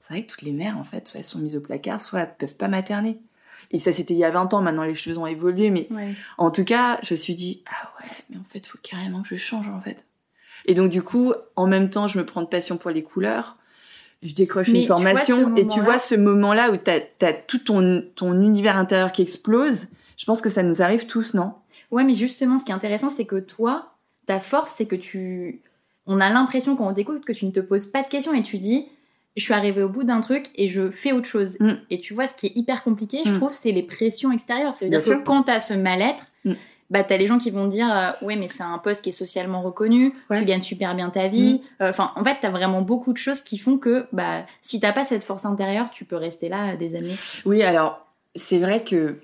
c'est 0.00 0.14
vrai 0.14 0.22
que 0.22 0.30
toutes 0.30 0.42
les 0.42 0.52
mères, 0.52 0.78
en 0.78 0.84
fait, 0.84 1.08
soit 1.08 1.20
elles 1.20 1.24
sont 1.24 1.38
mises 1.38 1.56
au 1.56 1.60
placard, 1.60 2.00
soit 2.00 2.20
elles 2.20 2.34
peuvent 2.38 2.56
pas 2.56 2.68
materner. 2.68 3.18
Et 3.70 3.78
ça, 3.78 3.92
c'était 3.92 4.14
il 4.14 4.18
y 4.18 4.24
a 4.24 4.30
20 4.30 4.54
ans. 4.54 4.62
Maintenant, 4.62 4.84
les 4.84 4.94
choses 4.94 5.18
ont 5.18 5.26
évolué. 5.26 5.70
Mais 5.70 5.88
en 6.38 6.50
tout 6.50 6.64
cas, 6.64 6.98
je 7.02 7.14
me 7.14 7.18
suis 7.18 7.34
dit, 7.34 7.62
ah 7.66 7.92
ouais, 8.00 8.10
mais 8.30 8.36
en 8.36 8.44
fait, 8.44 8.58
il 8.58 8.66
faut 8.66 8.78
carrément 8.82 9.22
que 9.22 9.28
je 9.28 9.36
change, 9.36 9.68
en 9.68 9.80
fait. 9.80 10.04
Et 10.66 10.74
donc, 10.74 10.90
du 10.90 11.02
coup, 11.02 11.34
en 11.56 11.66
même 11.66 11.90
temps, 11.90 12.08
je 12.08 12.18
me 12.18 12.24
prends 12.24 12.42
de 12.42 12.48
passion 12.48 12.76
pour 12.76 12.90
les 12.90 13.02
couleurs. 13.02 13.56
Je 14.22 14.34
décroche 14.34 14.68
une 14.68 14.86
formation. 14.86 15.54
et 15.56 15.66
tu 15.66 15.80
vois 15.80 15.98
ce 15.98 16.14
moment-là 16.14 16.70
où 16.70 16.76
tu 16.76 16.90
as, 16.90 17.32
tout 17.32 17.58
ton, 17.58 18.02
ton 18.14 18.40
univers 18.40 18.78
intérieur 18.78 19.12
qui 19.12 19.22
explose. 19.22 19.88
Je 20.16 20.24
pense 20.24 20.40
que 20.40 20.48
ça 20.48 20.62
nous 20.62 20.80
arrive 20.80 21.06
tous, 21.06 21.34
non? 21.34 21.54
Ouais, 21.90 22.04
mais 22.04 22.14
justement, 22.14 22.56
ce 22.56 22.64
qui 22.64 22.70
est 22.70 22.74
intéressant, 22.74 23.10
c'est 23.10 23.26
que 23.26 23.36
toi, 23.36 23.94
ta 24.26 24.40
force, 24.40 24.72
c'est 24.76 24.86
que 24.86 24.96
tu... 24.96 25.60
On 26.06 26.20
a 26.20 26.30
l'impression 26.30 26.76
quand 26.76 26.88
on 26.88 26.94
t'écoute 26.94 27.24
que 27.24 27.32
tu 27.32 27.46
ne 27.46 27.50
te 27.50 27.60
poses 27.60 27.86
pas 27.86 28.02
de 28.02 28.08
questions 28.08 28.34
et 28.34 28.42
tu 28.42 28.58
dis 28.58 28.88
je 29.36 29.42
suis 29.42 29.54
arrivée 29.54 29.82
au 29.82 29.88
bout 29.88 30.04
d'un 30.04 30.20
truc 30.20 30.46
et 30.54 30.68
je 30.68 30.90
fais 30.90 31.12
autre 31.12 31.26
chose. 31.26 31.56
Mm. 31.58 31.74
Et 31.90 32.00
tu 32.00 32.14
vois, 32.14 32.28
ce 32.28 32.36
qui 32.36 32.46
est 32.46 32.52
hyper 32.56 32.84
compliqué, 32.84 33.22
je 33.24 33.30
mm. 33.30 33.36
trouve, 33.38 33.52
c'est 33.52 33.72
les 33.72 33.82
pressions 33.82 34.30
extérieures. 34.30 34.74
C'est-à-dire 34.74 35.04
que 35.04 35.22
quand 35.24 35.44
t'as 35.44 35.60
ce 35.60 35.74
mal-être, 35.74 36.24
mm. 36.44 36.54
bah 36.90 37.02
t'as 37.02 37.16
les 37.16 37.26
gens 37.26 37.38
qui 37.38 37.50
vont 37.50 37.66
dire, 37.66 37.92
euh, 37.92 38.10
ouais, 38.24 38.36
mais 38.36 38.48
c'est 38.48 38.62
un 38.62 38.78
poste 38.78 39.02
qui 39.02 39.08
est 39.08 39.12
socialement 39.12 39.62
reconnu, 39.62 40.14
tu 40.30 40.44
gagnes 40.44 40.62
super 40.62 40.94
bien 40.94 41.10
ta 41.10 41.28
vie. 41.28 41.62
Euh, 41.80 41.90
enfin, 41.90 42.12
en 42.14 42.22
fait, 42.22 42.36
t'as 42.40 42.50
vraiment 42.50 42.82
beaucoup 42.82 43.12
de 43.12 43.18
choses 43.18 43.40
qui 43.40 43.58
font 43.58 43.76
que, 43.76 44.06
bah, 44.12 44.46
si 44.62 44.78
t'as 44.78 44.92
pas 44.92 45.04
cette 45.04 45.24
force 45.24 45.44
intérieure, 45.44 45.90
tu 45.90 46.04
peux 46.04 46.16
rester 46.16 46.48
là 46.48 46.76
des 46.76 46.94
années. 46.94 47.16
Oui, 47.44 47.62
alors 47.62 48.06
c'est 48.36 48.58
vrai 48.58 48.84
que, 48.84 49.16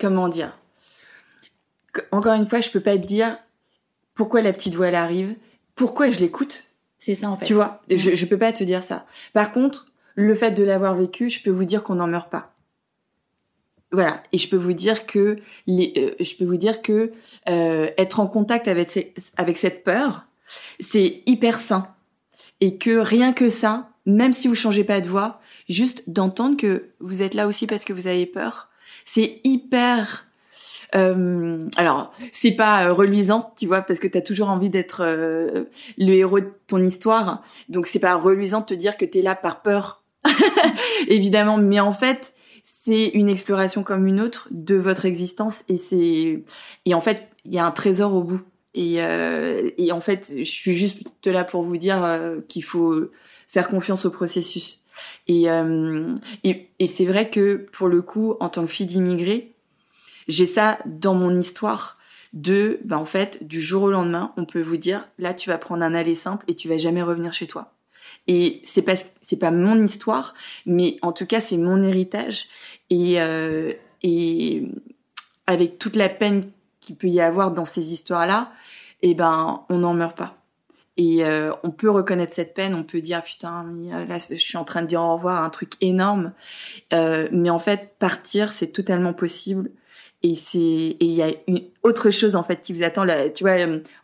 comment 0.00 0.28
dire, 0.28 0.56
encore 2.12 2.34
une 2.34 2.46
fois, 2.46 2.60
je 2.60 2.70
peux 2.70 2.80
pas 2.80 2.96
te 2.96 3.06
dire 3.06 3.36
pourquoi 4.14 4.42
la 4.42 4.52
petite 4.52 4.74
voix 4.74 4.88
elle 4.88 4.94
arrive, 4.94 5.34
pourquoi 5.74 6.10
je 6.10 6.20
l'écoute 6.20 6.64
c'est 6.98 7.14
ça 7.14 7.30
en 7.30 7.36
fait. 7.36 7.46
Tu 7.46 7.54
vois, 7.54 7.80
je, 7.88 8.14
je 8.14 8.26
peux 8.26 8.38
pas 8.38 8.52
te 8.52 8.64
dire 8.64 8.84
ça. 8.84 9.06
Par 9.32 9.52
contre, 9.52 9.86
le 10.14 10.34
fait 10.34 10.50
de 10.50 10.64
l'avoir 10.64 10.96
vécu, 10.96 11.30
je 11.30 11.40
peux 11.42 11.50
vous 11.50 11.64
dire 11.64 11.82
qu'on 11.84 11.94
n'en 11.94 12.08
meurt 12.08 12.30
pas. 12.30 12.54
Voilà, 13.90 14.22
et 14.32 14.38
je 14.38 14.48
peux 14.48 14.56
vous 14.56 14.74
dire 14.74 15.06
que 15.06 15.36
les, 15.66 15.94
euh, 15.96 16.22
je 16.22 16.34
peux 16.36 16.44
vous 16.44 16.58
dire 16.58 16.82
que 16.82 17.12
euh, 17.48 17.88
être 17.96 18.20
en 18.20 18.26
contact 18.26 18.68
avec 18.68 19.16
avec 19.38 19.56
cette 19.56 19.82
peur, 19.82 20.26
c'est 20.78 21.22
hyper 21.24 21.58
sain 21.58 21.94
et 22.60 22.76
que 22.76 22.98
rien 22.98 23.32
que 23.32 23.48
ça, 23.48 23.90
même 24.04 24.34
si 24.34 24.46
vous 24.46 24.54
changez 24.54 24.84
pas 24.84 25.00
de 25.00 25.08
voix, 25.08 25.40
juste 25.70 26.02
d'entendre 26.06 26.58
que 26.58 26.90
vous 27.00 27.22
êtes 27.22 27.32
là 27.32 27.46
aussi 27.46 27.66
parce 27.66 27.84
que 27.84 27.94
vous 27.94 28.08
avez 28.08 28.26
peur, 28.26 28.68
c'est 29.06 29.40
hyper 29.44 30.27
euh, 30.94 31.68
alors, 31.76 32.12
c'est 32.32 32.52
pas 32.52 32.86
euh, 32.86 32.92
reluisant, 32.92 33.52
tu 33.56 33.66
vois, 33.66 33.82
parce 33.82 33.98
que 33.98 34.06
t'as 34.06 34.20
toujours 34.20 34.48
envie 34.48 34.70
d'être 34.70 35.02
euh, 35.02 35.64
le 35.98 36.12
héros 36.12 36.40
de 36.40 36.52
ton 36.66 36.82
histoire. 36.82 37.42
Donc, 37.68 37.86
c'est 37.86 37.98
pas 37.98 38.14
reluisant 38.14 38.60
de 38.60 38.66
te 38.66 38.74
dire 38.74 38.96
que 38.96 39.04
t'es 39.04 39.22
là 39.22 39.34
par 39.34 39.62
peur, 39.62 40.02
évidemment. 41.08 41.58
Mais 41.58 41.80
en 41.80 41.92
fait, 41.92 42.32
c'est 42.64 43.08
une 43.08 43.28
exploration 43.28 43.82
comme 43.82 44.06
une 44.06 44.20
autre 44.20 44.48
de 44.50 44.76
votre 44.76 45.04
existence, 45.04 45.62
et 45.68 45.76
c'est 45.76 46.42
et 46.84 46.94
en 46.94 47.00
fait, 47.00 47.28
il 47.44 47.54
y 47.54 47.58
a 47.58 47.66
un 47.66 47.70
trésor 47.70 48.14
au 48.14 48.22
bout. 48.22 48.42
Et, 48.74 49.02
euh, 49.02 49.70
et 49.76 49.92
en 49.92 50.00
fait, 50.00 50.32
je 50.38 50.42
suis 50.44 50.74
juste 50.74 51.26
là 51.26 51.44
pour 51.44 51.62
vous 51.62 51.78
dire 51.78 52.20
qu'il 52.46 52.62
faut 52.62 53.10
faire 53.48 53.68
confiance 53.68 54.04
au 54.04 54.10
processus. 54.10 54.84
Et, 55.26 55.46
et, 56.44 56.68
et 56.78 56.86
c'est 56.86 57.04
vrai 57.04 57.30
que 57.30 57.66
pour 57.72 57.88
le 57.88 58.02
coup, 58.02 58.34
en 58.40 58.48
tant 58.48 58.62
que 58.62 58.70
fille 58.70 58.86
d'immigré, 58.86 59.54
j'ai 60.28 60.46
ça 60.46 60.78
dans 60.86 61.14
mon 61.14 61.38
histoire 61.38 61.98
de, 62.32 62.80
bah 62.84 62.98
en 62.98 63.04
fait, 63.04 63.46
du 63.46 63.60
jour 63.60 63.84
au 63.84 63.90
lendemain, 63.90 64.32
on 64.36 64.44
peut 64.44 64.60
vous 64.60 64.76
dire, 64.76 65.08
là, 65.18 65.34
tu 65.34 65.48
vas 65.48 65.58
prendre 65.58 65.82
un 65.82 65.94
aller 65.94 66.14
simple 66.14 66.44
et 66.48 66.54
tu 66.54 66.68
vas 66.68 66.78
jamais 66.78 67.02
revenir 67.02 67.32
chez 67.32 67.46
toi. 67.46 67.72
Et 68.26 68.60
c'est 68.62 68.82
pas 68.82 68.94
c'est 69.22 69.38
pas 69.38 69.50
mon 69.50 69.82
histoire, 69.82 70.34
mais 70.66 70.98
en 71.02 71.12
tout 71.12 71.26
cas 71.26 71.40
c'est 71.40 71.56
mon 71.56 71.82
héritage 71.82 72.46
et 72.90 73.20
euh, 73.20 73.72
et 74.02 74.68
avec 75.46 75.78
toute 75.78 75.96
la 75.96 76.10
peine 76.10 76.50
qu'il 76.78 76.96
peut 76.96 77.08
y 77.08 77.20
avoir 77.20 77.52
dans 77.52 77.64
ces 77.64 77.92
histoires 77.92 78.26
là, 78.26 78.52
eh 79.00 79.14
ben 79.14 79.64
on 79.70 79.78
n'en 79.78 79.94
meurt 79.94 80.16
pas. 80.16 80.36
Et 80.98 81.24
euh, 81.24 81.52
on 81.62 81.70
peut 81.70 81.90
reconnaître 81.90 82.34
cette 82.34 82.54
peine, 82.54 82.74
on 82.74 82.82
peut 82.82 83.00
dire 83.00 83.22
putain, 83.22 83.66
euh, 83.92 84.04
là 84.04 84.18
je 84.18 84.34
suis 84.34 84.58
en 84.58 84.64
train 84.64 84.82
de 84.82 84.88
dire 84.88 85.00
au 85.00 85.14
revoir, 85.14 85.42
un 85.42 85.50
truc 85.50 85.74
énorme. 85.80 86.32
Mais 86.92 87.50
en 87.50 87.58
fait, 87.58 87.94
partir, 87.98 88.52
c'est 88.52 88.68
totalement 88.68 89.14
possible. 89.14 89.70
Et 90.22 90.34
c'est 90.34 90.58
et 90.58 90.96
il 91.00 91.12
y 91.12 91.22
a 91.22 91.30
une 91.46 91.60
autre 91.82 92.10
chose 92.10 92.34
en 92.34 92.42
fait 92.42 92.60
qui 92.60 92.72
vous 92.72 92.82
attend. 92.82 93.04
Là, 93.04 93.28
tu 93.30 93.44
vois, 93.44 93.56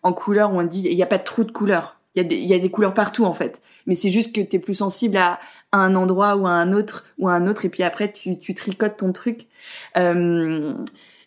en 0.02 0.12
couleur, 0.12 0.52
on 0.52 0.62
dit 0.62 0.82
il 0.82 0.94
n'y 0.94 1.02
a 1.02 1.06
pas 1.06 1.18
de 1.18 1.24
trou 1.24 1.44
de 1.44 1.50
couleur. 1.50 1.98
Il 2.14 2.22
y 2.22 2.24
a 2.24 2.28
des 2.28 2.36
il 2.36 2.48
y 2.48 2.54
a 2.54 2.58
des 2.58 2.70
couleurs 2.70 2.94
partout 2.94 3.24
en 3.24 3.34
fait. 3.34 3.60
Mais 3.86 3.94
c'est 3.94 4.10
juste 4.10 4.34
que 4.34 4.40
tu 4.40 4.56
es 4.56 4.58
plus 4.60 4.74
sensible 4.74 5.16
à, 5.16 5.40
un 5.72 5.96
endroit 5.96 6.36
ou 6.36 6.46
à 6.46 6.50
un 6.50 6.72
autre 6.72 7.04
ou 7.18 7.28
à 7.28 7.32
un 7.32 7.48
autre. 7.48 7.64
Et 7.64 7.68
puis 7.68 7.82
après, 7.82 8.12
tu 8.12 8.54
tricotes 8.54 8.98
ton 8.98 9.12
truc. 9.12 9.48
mais 9.96 10.74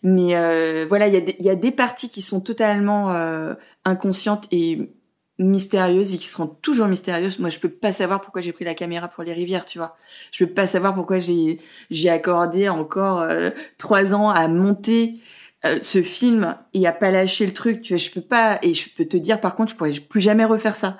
voilà, 0.02 1.08
il 1.08 1.14
y 1.14 1.16
a 1.16 1.20
des 1.20 1.36
il 1.38 1.44
y 1.44 1.50
a 1.50 1.54
des 1.54 1.72
parties 1.72 2.08
qui 2.08 2.22
sont 2.22 2.40
totalement 2.40 3.14
inconscientes 3.84 4.48
et 4.50 4.90
mystérieuses 5.38 6.14
et 6.14 6.18
qui 6.18 6.26
seront 6.26 6.46
toujours 6.46 6.88
mystérieuses. 6.88 7.38
Moi, 7.38 7.50
je 7.50 7.58
peux 7.58 7.68
pas 7.68 7.92
savoir 7.92 8.20
pourquoi 8.20 8.42
j'ai 8.42 8.52
pris 8.52 8.64
la 8.64 8.74
caméra 8.74 9.08
pour 9.08 9.22
les 9.22 9.32
rivières, 9.32 9.64
tu 9.64 9.78
vois. 9.78 9.96
Je 10.32 10.44
peux 10.44 10.52
pas 10.52 10.66
savoir 10.66 10.94
pourquoi 10.94 11.18
j'ai 11.18 11.60
j'ai 11.90 12.10
accordé 12.10 12.68
encore 12.68 13.20
euh, 13.20 13.50
trois 13.78 14.14
ans 14.14 14.30
à 14.30 14.48
monter 14.48 15.14
euh, 15.64 15.78
ce 15.80 16.02
film 16.02 16.56
et 16.74 16.86
à 16.86 16.92
pas 16.92 17.10
lâcher 17.10 17.46
le 17.46 17.52
truc. 17.52 17.82
Tu 17.82 17.94
vois, 17.94 18.02
je 18.02 18.10
peux 18.10 18.20
pas 18.20 18.58
et 18.62 18.74
je 18.74 18.88
peux 18.90 19.04
te 19.04 19.16
dire 19.16 19.40
par 19.40 19.54
contre, 19.54 19.72
je 19.72 19.76
pourrais 19.76 19.92
plus 19.92 20.20
jamais 20.20 20.44
refaire 20.44 20.76
ça. 20.76 20.98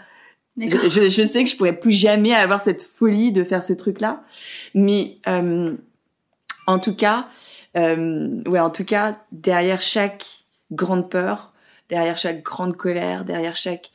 Je, 0.56 0.66
je, 0.66 1.26
sais 1.26 1.44
que 1.44 1.50
je 1.50 1.56
pourrais 1.56 1.78
plus 1.78 1.92
jamais 1.92 2.34
avoir 2.34 2.60
cette 2.60 2.82
folie 2.82 3.30
de 3.30 3.44
faire 3.44 3.62
ce 3.62 3.72
truc-là, 3.72 4.24
mais 4.74 5.18
euh, 5.28 5.76
en 6.66 6.80
tout 6.80 6.96
cas, 6.96 7.28
ouais, 7.76 8.58
en 8.58 8.70
tout 8.70 8.84
cas, 8.84 9.22
derrière 9.30 9.80
chaque 9.80 10.26
grande 10.72 11.08
peur, 11.08 11.52
derrière 11.88 12.18
chaque 12.18 12.42
grande 12.42 12.76
colère, 12.76 13.24
derrière 13.24 13.54
chaque 13.54 13.92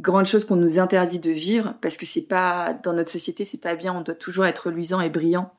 grande 0.00 0.26
chose 0.26 0.44
qu'on 0.44 0.56
nous 0.56 0.78
interdit 0.78 1.18
de 1.18 1.30
vivre 1.30 1.74
parce 1.80 1.96
que 1.96 2.06
c'est 2.06 2.22
pas 2.22 2.74
dans 2.82 2.92
notre 2.92 3.10
société 3.10 3.44
c'est 3.44 3.60
pas 3.60 3.74
bien. 3.74 3.94
On 3.94 4.00
doit 4.00 4.14
toujours 4.14 4.46
être 4.46 4.70
luisant 4.70 5.00
et 5.00 5.10
brillant. 5.10 5.52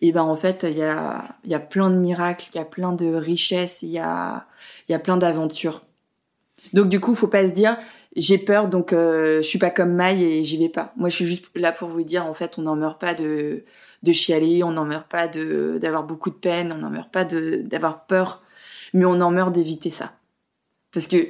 Et 0.00 0.12
ben 0.12 0.22
en 0.22 0.36
fait 0.36 0.66
il 0.68 0.76
y 0.76 0.82
a 0.82 1.24
il 1.44 1.50
y 1.50 1.54
a 1.54 1.60
plein 1.60 1.90
de 1.90 1.96
miracles 1.96 2.46
il 2.52 2.58
y 2.58 2.60
a 2.60 2.64
plein 2.64 2.92
de 2.92 3.14
richesses 3.14 3.82
il 3.82 3.90
y 3.90 3.98
a 3.98 4.46
il 4.88 4.92
y 4.92 4.94
a 4.94 4.98
plein 4.98 5.16
d'aventures. 5.16 5.82
Donc 6.72 6.88
du 6.88 7.00
coup 7.00 7.14
faut 7.14 7.28
pas 7.28 7.46
se 7.46 7.52
dire 7.52 7.78
j'ai 8.14 8.38
peur 8.38 8.68
donc 8.68 8.92
euh, 8.92 9.38
je 9.38 9.46
suis 9.46 9.58
pas 9.58 9.70
comme 9.70 9.92
Maï 9.94 10.22
et 10.22 10.44
j'y 10.44 10.58
vais 10.58 10.68
pas. 10.68 10.92
Moi 10.96 11.08
je 11.08 11.16
suis 11.16 11.26
juste 11.26 11.46
là 11.54 11.72
pour 11.72 11.88
vous 11.88 12.02
dire 12.02 12.26
en 12.26 12.34
fait 12.34 12.58
on 12.58 12.62
n'en 12.62 12.76
meurt 12.76 13.00
pas 13.00 13.14
de 13.14 13.64
de 14.02 14.12
chialer 14.12 14.62
on 14.62 14.72
n'en 14.72 14.84
meurt 14.84 15.08
pas 15.08 15.28
de 15.28 15.78
d'avoir 15.80 16.04
beaucoup 16.04 16.30
de 16.30 16.36
peine 16.36 16.72
on 16.72 16.78
n'en 16.78 16.90
meurt 16.90 17.10
pas 17.10 17.24
de 17.24 17.62
d'avoir 17.64 18.06
peur. 18.06 18.42
Mais 18.92 19.04
on 19.04 19.20
en 19.20 19.30
meurt 19.30 19.52
d'éviter 19.52 19.90
ça. 19.90 20.12
Parce 20.92 21.06
que 21.06 21.28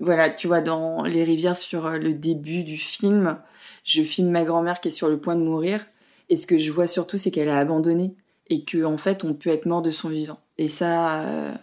voilà, 0.00 0.30
tu 0.30 0.46
vois, 0.46 0.62
dans 0.62 1.04
Les 1.04 1.24
rivières 1.24 1.56
sur 1.56 1.86
euh, 1.86 1.98
le 1.98 2.14
début 2.14 2.64
du 2.64 2.78
film, 2.78 3.38
je 3.84 4.02
filme 4.02 4.30
ma 4.30 4.44
grand-mère 4.44 4.80
qui 4.80 4.88
est 4.88 4.92
sur 4.92 5.08
le 5.08 5.20
point 5.20 5.36
de 5.36 5.42
mourir. 5.42 5.84
Et 6.30 6.36
ce 6.36 6.46
que 6.46 6.56
je 6.56 6.72
vois 6.72 6.86
surtout, 6.86 7.18
c'est 7.18 7.30
qu'elle 7.30 7.50
a 7.50 7.58
abandonné. 7.58 8.14
Et 8.48 8.64
qu'en 8.64 8.94
en 8.94 8.96
fait, 8.96 9.24
on 9.24 9.34
peut 9.34 9.50
être 9.50 9.66
mort 9.66 9.82
de 9.82 9.90
son 9.90 10.08
vivant. 10.08 10.40
Et 10.58 10.68
ça, 10.68 11.24
euh, 11.24 11.54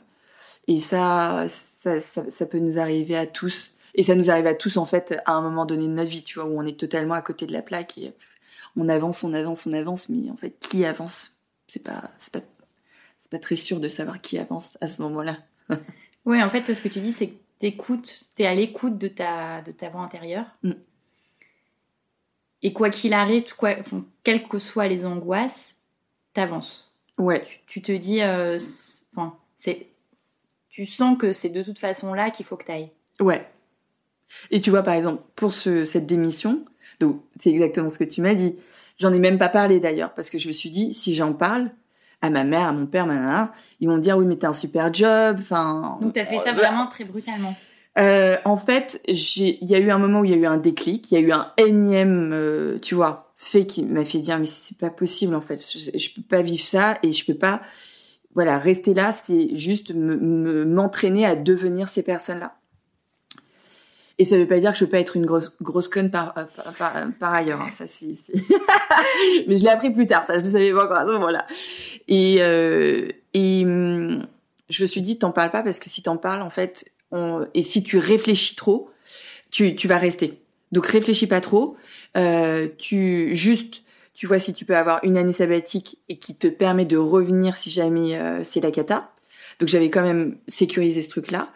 et 0.67 0.79
ça, 0.79 1.47
ça, 1.49 1.99
ça, 1.99 2.45
peut 2.45 2.59
nous 2.59 2.79
arriver 2.79 3.17
à 3.17 3.25
tous. 3.25 3.73
Et 3.95 4.03
ça 4.03 4.13
nous 4.15 4.29
arrive 4.29 4.47
à 4.47 4.53
tous, 4.53 4.77
en 4.77 4.85
fait, 4.85 5.17
à 5.25 5.33
un 5.33 5.41
moment 5.41 5.65
donné 5.65 5.87
de 5.87 5.93
notre 5.93 6.11
vie, 6.11 6.23
tu 6.23 6.39
vois, 6.39 6.47
où 6.47 6.59
on 6.59 6.65
est 6.65 6.79
totalement 6.79 7.15
à 7.15 7.21
côté 7.21 7.47
de 7.47 7.53
la 7.53 7.63
plaque 7.63 7.97
et 7.97 8.13
on 8.75 8.87
avance, 8.87 9.23
on 9.23 9.33
avance, 9.33 9.65
on 9.65 9.73
avance. 9.73 10.09
Mais 10.09 10.29
en 10.29 10.37
fait, 10.37 10.55
qui 10.59 10.85
avance? 10.85 11.33
C'est 11.67 11.83
pas, 11.83 12.11
pas, 12.31 12.41
pas 13.31 13.39
très 13.39 13.55
sûr 13.55 13.79
de 13.79 13.87
savoir 13.87 14.21
qui 14.21 14.37
avance 14.37 14.77
à 14.79 14.87
ce 14.87 15.01
moment-là. 15.01 15.37
oui, 16.25 16.41
en 16.43 16.49
fait, 16.49 16.71
ce 16.73 16.81
que 16.81 16.87
tu 16.87 16.99
dis, 16.99 17.11
c'est 17.11 17.29
que 17.29 17.46
t'écoutes, 17.59 18.25
t'es 18.35 18.45
à 18.45 18.55
l'écoute 18.55 18.97
de 18.97 19.07
ta, 19.07 19.61
de 19.61 19.71
ta 19.71 19.89
voix 19.89 20.01
intérieure. 20.01 20.45
Mm. 20.63 20.71
Et 22.63 22.73
quoi 22.73 22.89
qu'il 22.89 23.13
arrive, 23.13 23.55
quoi, 23.55 23.75
quelles 24.23 24.47
que 24.47 24.59
soient 24.59 24.87
les 24.87 25.05
angoisses, 25.05 25.75
t'avances. 26.33 26.91
Ouais. 27.17 27.45
Tu, 27.67 27.81
te 27.81 27.91
dis, 27.91 28.21
euh, 28.21 28.57
enfin, 29.13 29.37
c'est, 29.57 29.87
tu 30.69 30.85
sens 30.85 31.17
que 31.17 31.33
c'est 31.33 31.49
de 31.49 31.63
toute 31.63 31.79
façon 31.79 32.13
là 32.13 32.31
qu'il 32.31 32.45
faut 32.45 32.57
que 32.57 32.65
t'ailles. 32.65 32.91
Ouais. 33.19 33.47
Et 34.51 34.59
tu 34.59 34.69
vois, 34.69 34.83
par 34.83 34.95
exemple, 34.95 35.23
pour 35.35 35.53
ce, 35.53 35.85
cette 35.85 36.05
démission, 36.05 36.65
donc 36.99 37.21
c'est 37.39 37.51
exactement 37.51 37.89
ce 37.89 37.97
que 37.97 38.03
tu 38.03 38.21
m'as 38.21 38.35
dit. 38.35 38.55
J'en 38.99 39.13
ai 39.13 39.19
même 39.19 39.37
pas 39.37 39.49
parlé 39.49 39.79
d'ailleurs, 39.79 40.13
parce 40.13 40.29
que 40.29 40.39
je 40.39 40.47
me 40.47 40.53
suis 40.53 40.71
dit, 40.71 40.93
si 40.93 41.15
j'en 41.15 41.33
parle, 41.33 41.71
à 42.21 42.29
ma 42.29 42.43
mère, 42.43 42.67
à 42.67 42.71
mon 42.71 42.87
père, 42.87 43.05
nanana, 43.05 43.53
ils 43.79 43.87
vont 43.87 43.97
me 43.97 44.01
dire 44.01 44.17
oui 44.17 44.25
mais 44.25 44.37
t'as 44.37 44.49
un 44.49 44.53
super 44.53 44.93
job, 44.93 45.37
enfin. 45.39 45.97
Donc 46.01 46.13
t'as 46.13 46.25
fait 46.25 46.39
ça 46.39 46.53
vraiment 46.53 46.87
très 46.87 47.03
brutalement. 47.03 47.55
Euh, 47.97 48.35
en 48.45 48.57
fait, 48.57 49.01
il 49.07 49.57
y 49.61 49.75
a 49.75 49.79
eu 49.79 49.89
un 49.89 49.97
moment 49.97 50.19
où 50.19 50.25
il 50.25 50.31
y 50.31 50.33
a 50.33 50.37
eu 50.37 50.45
un 50.45 50.57
déclic, 50.57 51.11
il 51.11 51.15
y 51.15 51.17
a 51.17 51.21
eu 51.21 51.31
un 51.31 51.51
énième, 51.57 52.31
euh, 52.31 52.77
tu 52.79 52.93
vois, 52.93 53.33
fait 53.35 53.65
qui 53.65 53.85
m'a 53.85 54.05
fait 54.05 54.19
dire 54.19 54.37
mais 54.39 54.45
c'est 54.45 54.77
pas 54.77 54.91
possible 54.91 55.33
en 55.33 55.41
fait, 55.41 55.57
je, 55.57 55.97
je, 55.97 56.13
peux 56.13 56.21
pas 56.21 56.41
vivre 56.41 56.63
ça 56.63 56.99
et 57.01 57.11
je 57.11 57.25
peux 57.25 57.37
pas, 57.37 57.61
voilà, 58.35 58.59
rester 58.59 58.93
là, 58.93 59.11
c'est 59.11 59.55
juste 59.55 59.93
m'entraîner 59.95 61.25
à 61.25 61.35
devenir 61.35 61.87
ces 61.87 62.03
personnes-là. 62.03 62.56
Et 64.19 64.25
ça 64.25 64.37
veut 64.37 64.47
pas 64.47 64.59
dire 64.59 64.71
que 64.71 64.79
je 64.79 64.85
peux 64.85 64.91
pas 64.91 64.99
être 64.99 65.15
une 65.15 65.25
grosse 65.25 65.55
grosse 65.61 65.87
conne 65.87 66.09
par 66.09 66.33
par, 66.33 67.07
par, 67.19 67.33
ailleurs. 67.33 67.61
Hein, 67.61 67.69
ça. 67.77 67.85
Mais 69.47 69.55
je 69.55 69.63
l'ai 69.63 69.69
appris 69.69 69.91
plus 69.91 70.07
tard. 70.07 70.25
Ça 70.25 70.35
je 70.35 70.43
ne 70.43 70.49
savais 70.49 70.71
pas 70.71 70.85
encore 70.85 70.97
à 70.97 71.05
ce 71.05 71.11
moment-là. 71.11 71.45
Et 72.07 72.37
euh, 72.39 73.09
et 73.33 73.63
hum, 73.63 74.25
je 74.69 74.81
me 74.81 74.87
suis 74.87 75.01
dit 75.01 75.19
t'en 75.19 75.31
parles 75.31 75.51
pas 75.51 75.61
parce 75.61 75.79
que 75.79 75.89
si 75.89 76.01
t'en 76.01 76.17
parles 76.17 76.41
en 76.41 76.49
fait 76.49 76.91
on... 77.11 77.45
et 77.53 77.61
si 77.61 77.83
tu 77.83 77.99
réfléchis 77.99 78.55
trop, 78.55 78.89
tu 79.51 79.75
tu 79.75 79.87
vas 79.87 79.97
rester. 79.97 80.41
Donc 80.71 80.87
réfléchis 80.87 81.27
pas 81.27 81.41
trop. 81.41 81.77
Euh, 82.15 82.67
tu 82.77 83.35
juste 83.35 83.83
tu 84.15 84.25
vois 84.25 84.39
si 84.39 84.51
tu 84.51 84.65
peux 84.65 84.75
avoir 84.75 84.99
une 85.03 85.15
année 85.15 85.31
sabbatique 85.31 85.99
et 86.09 86.17
qui 86.17 86.35
te 86.35 86.47
permet 86.47 86.85
de 86.85 86.97
revenir 86.97 87.55
si 87.55 87.69
jamais 87.69 88.15
euh, 88.15 88.43
c'est 88.43 88.61
la 88.61 88.71
cata. 88.71 89.11
Donc 89.59 89.69
j'avais 89.69 89.91
quand 89.91 90.01
même 90.01 90.37
sécurisé 90.47 91.03
ce 91.03 91.09
truc 91.09 91.29
là. 91.29 91.49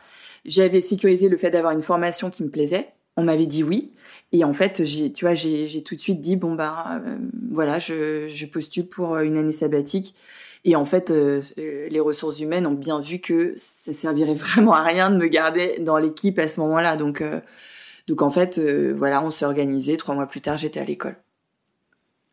J'avais 0.45 0.81
sécurisé 0.81 1.29
le 1.29 1.37
fait 1.37 1.51
d'avoir 1.51 1.73
une 1.73 1.81
formation 1.81 2.29
qui 2.29 2.43
me 2.43 2.49
plaisait. 2.49 2.89
On 3.17 3.23
m'avait 3.23 3.45
dit 3.45 3.63
oui. 3.63 3.91
Et 4.31 4.43
en 4.43 4.53
fait, 4.53 4.83
j'ai, 4.85 5.11
tu 5.11 5.25
vois, 5.25 5.33
j'ai, 5.33 5.83
tout 5.83 5.95
de 5.95 6.01
suite 6.01 6.21
dit 6.21 6.35
bon 6.35 6.55
bah 6.55 7.01
voilà, 7.51 7.79
je, 7.79 8.27
je, 8.27 8.45
postule 8.45 8.87
pour 8.87 9.15
euh, 9.15 9.23
une 9.23 9.37
année 9.37 9.51
sabbatique. 9.51 10.15
Et 10.63 10.75
en 10.75 10.85
fait, 10.85 11.11
euh, 11.11 11.41
les 11.57 11.99
ressources 11.99 12.39
humaines 12.39 12.65
ont 12.65 12.73
bien 12.73 13.01
vu 13.01 13.19
que 13.19 13.53
ça 13.57 13.93
servirait 13.93 14.33
vraiment 14.35 14.73
à 14.73 14.83
rien 14.83 15.11
de 15.11 15.17
me 15.17 15.27
garder 15.27 15.79
dans 15.79 15.97
l'équipe 15.97 16.39
à 16.39 16.47
ce 16.47 16.59
moment-là. 16.61 16.97
Donc, 16.97 17.23
donc 18.07 18.21
en 18.21 18.29
fait, 18.29 18.59
voilà, 18.59 19.23
on 19.23 19.31
s'est 19.31 19.45
organisé. 19.45 19.97
Trois 19.97 20.15
mois 20.15 20.27
plus 20.27 20.41
tard, 20.41 20.57
j'étais 20.57 20.79
à 20.79 20.85
l'école. 20.85 21.17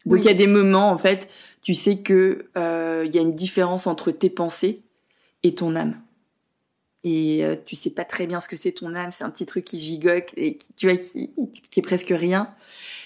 Donc 0.07 0.21
il 0.21 0.27
y 0.27 0.31
a 0.31 0.35
des 0.35 0.47
moments, 0.47 0.90
en 0.90 0.99
fait, 0.99 1.29
tu 1.61 1.75
sais 1.75 1.99
que 1.99 2.47
il 2.57 3.14
y 3.14 3.18
a 3.18 3.23
une 3.23 3.35
différence 3.35 3.87
entre 3.87 4.11
tes 4.11 4.31
pensées 4.31 4.83
et 5.42 5.55
ton 5.55 5.75
âme 5.75 6.01
et 7.04 7.44
euh, 7.44 7.56
tu 7.64 7.76
sais 7.76 7.90
pas 7.90 8.04
très 8.04 8.26
bien 8.26 8.40
ce 8.40 8.48
que 8.48 8.56
c'est 8.56 8.72
ton 8.72 8.94
âme, 8.94 9.11
c'est 9.11 9.24
un 9.24 9.30
petit 9.30 9.46
truc 9.46 9.64
qui 9.64 9.78
gigote 9.78 10.30
et 10.37 10.56
qui, 10.56 11.30
qui 11.70 11.80
est 11.80 11.82
presque 11.82 12.11
rien, 12.11 12.52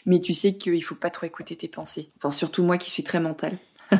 mais 0.06 0.20
tu 0.20 0.32
sais 0.32 0.54
qu'il 0.54 0.82
faut 0.82 0.94
pas 0.94 1.10
trop 1.10 1.26
écouter 1.26 1.56
tes 1.56 1.68
pensées. 1.68 2.08
Enfin, 2.16 2.30
surtout 2.30 2.64
moi 2.64 2.78
qui 2.78 2.90
suis 2.90 3.04
très 3.04 3.20
mentale. 3.20 3.58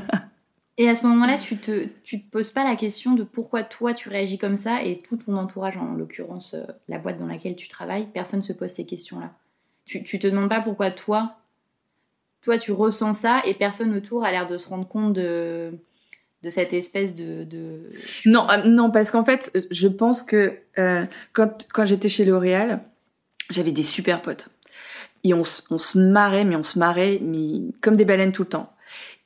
et 0.79 0.89
à 0.89 0.95
ce 0.95 1.07
moment-là, 1.07 1.37
tu 1.37 1.59
te, 1.59 1.87
tu 2.05 2.23
te 2.23 2.31
poses 2.31 2.51
pas 2.51 2.65
la 2.65 2.77
question 2.77 3.13
de 3.13 3.23
pourquoi 3.23 3.65
toi 3.65 3.93
tu 3.93 4.09
réagis 4.09 4.39
comme 4.39 4.57
ça 4.57 4.83
et 4.83 4.99
tout 4.99 5.19
ton 5.19 5.37
entourage, 5.37 5.77
en 5.77 5.93
l'occurrence 5.93 6.55
euh, 6.55 6.65
la 6.89 6.99
boîte 6.99 7.19
dans 7.19 7.27
laquelle 7.27 7.57
tu 7.57 7.69
travailles, 7.69 8.09
personne 8.13 8.43
se 8.43 8.55
pose 8.55 8.71
ces 8.71 8.87
questions-là. 8.87 9.35
Tu, 9.85 10.03
tu 10.05 10.19
te 10.19 10.27
demandes 10.27 10.49
pas 10.49 10.63
pourquoi 10.63 10.91
toi, 10.91 11.33
toi 12.41 12.57
tu 12.57 12.73
ressens 12.73 13.13
ça 13.13 13.43
et 13.45 13.53
personne 13.53 13.95
autour 13.95 14.25
a 14.25 14.31
l'air 14.31 14.47
de 14.47 14.57
se 14.57 14.69
rendre 14.69 14.89
compte 14.89 15.13
de 15.13 15.73
de 16.43 16.51
cette 16.51 16.73
espèce 16.73 17.15
de, 17.15 17.47
non 18.27 18.47
euh, 18.51 18.65
non 18.65 18.91
parce 18.91 19.11
qu'en 19.11 19.25
fait 19.25 19.57
je 19.71 19.89
pense 19.89 20.23
que 20.23 20.59
euh, 20.79 21.05
quand 21.33 21.67
quand 21.73 21.87
j'étais 21.87 22.09
chez 22.09 22.25
L'Oréal 22.25 22.83
j'avais 23.51 23.73
des 23.73 23.83
super 23.83 24.23
potes. 24.23 24.49
Et 25.25 25.35
on, 25.35 25.43
on 25.71 25.79
se 25.79 25.99
marrait 25.99 26.45
mais 26.45 26.57
on 26.57 26.65
se 26.65 26.79
marrait 26.79 27.21
mais 27.23 27.73
comme 27.81 27.97
des 27.97 28.05
baleines 28.05 28.33
tout 28.33 28.43
le 28.43 28.49
temps. 28.49 28.73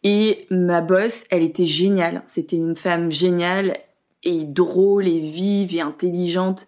Et 0.02 0.46
ma 0.50 0.83
boss 0.83 1.24
elle 1.31 1.42
était 1.42 1.64
géniale. 1.64 2.22
C'était 2.26 2.57
une 2.57 2.76
femme 2.76 3.11
géniale 3.11 3.79
et 4.22 4.44
drôle 4.44 5.09
et 5.09 5.20
vive 5.20 5.74
et 5.74 5.81
intelligente. 5.81 6.66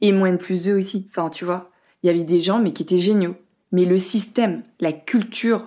Et 0.00 0.12
moins 0.12 0.32
de 0.32 0.38
plus 0.38 0.64
deux 0.64 0.74
aussi. 0.78 1.06
Enfin 1.10 1.28
tu 1.28 1.44
vois 1.44 1.70
il 2.02 2.06
y 2.06 2.10
avait 2.10 2.24
des 2.24 2.40
gens 2.40 2.60
mais 2.60 2.72
qui 2.72 2.82
étaient 2.82 2.98
géniaux. 2.98 3.36
Mais 3.72 3.84
le 3.84 3.98
système 3.98 4.62
la 4.80 4.92
culture 4.92 5.64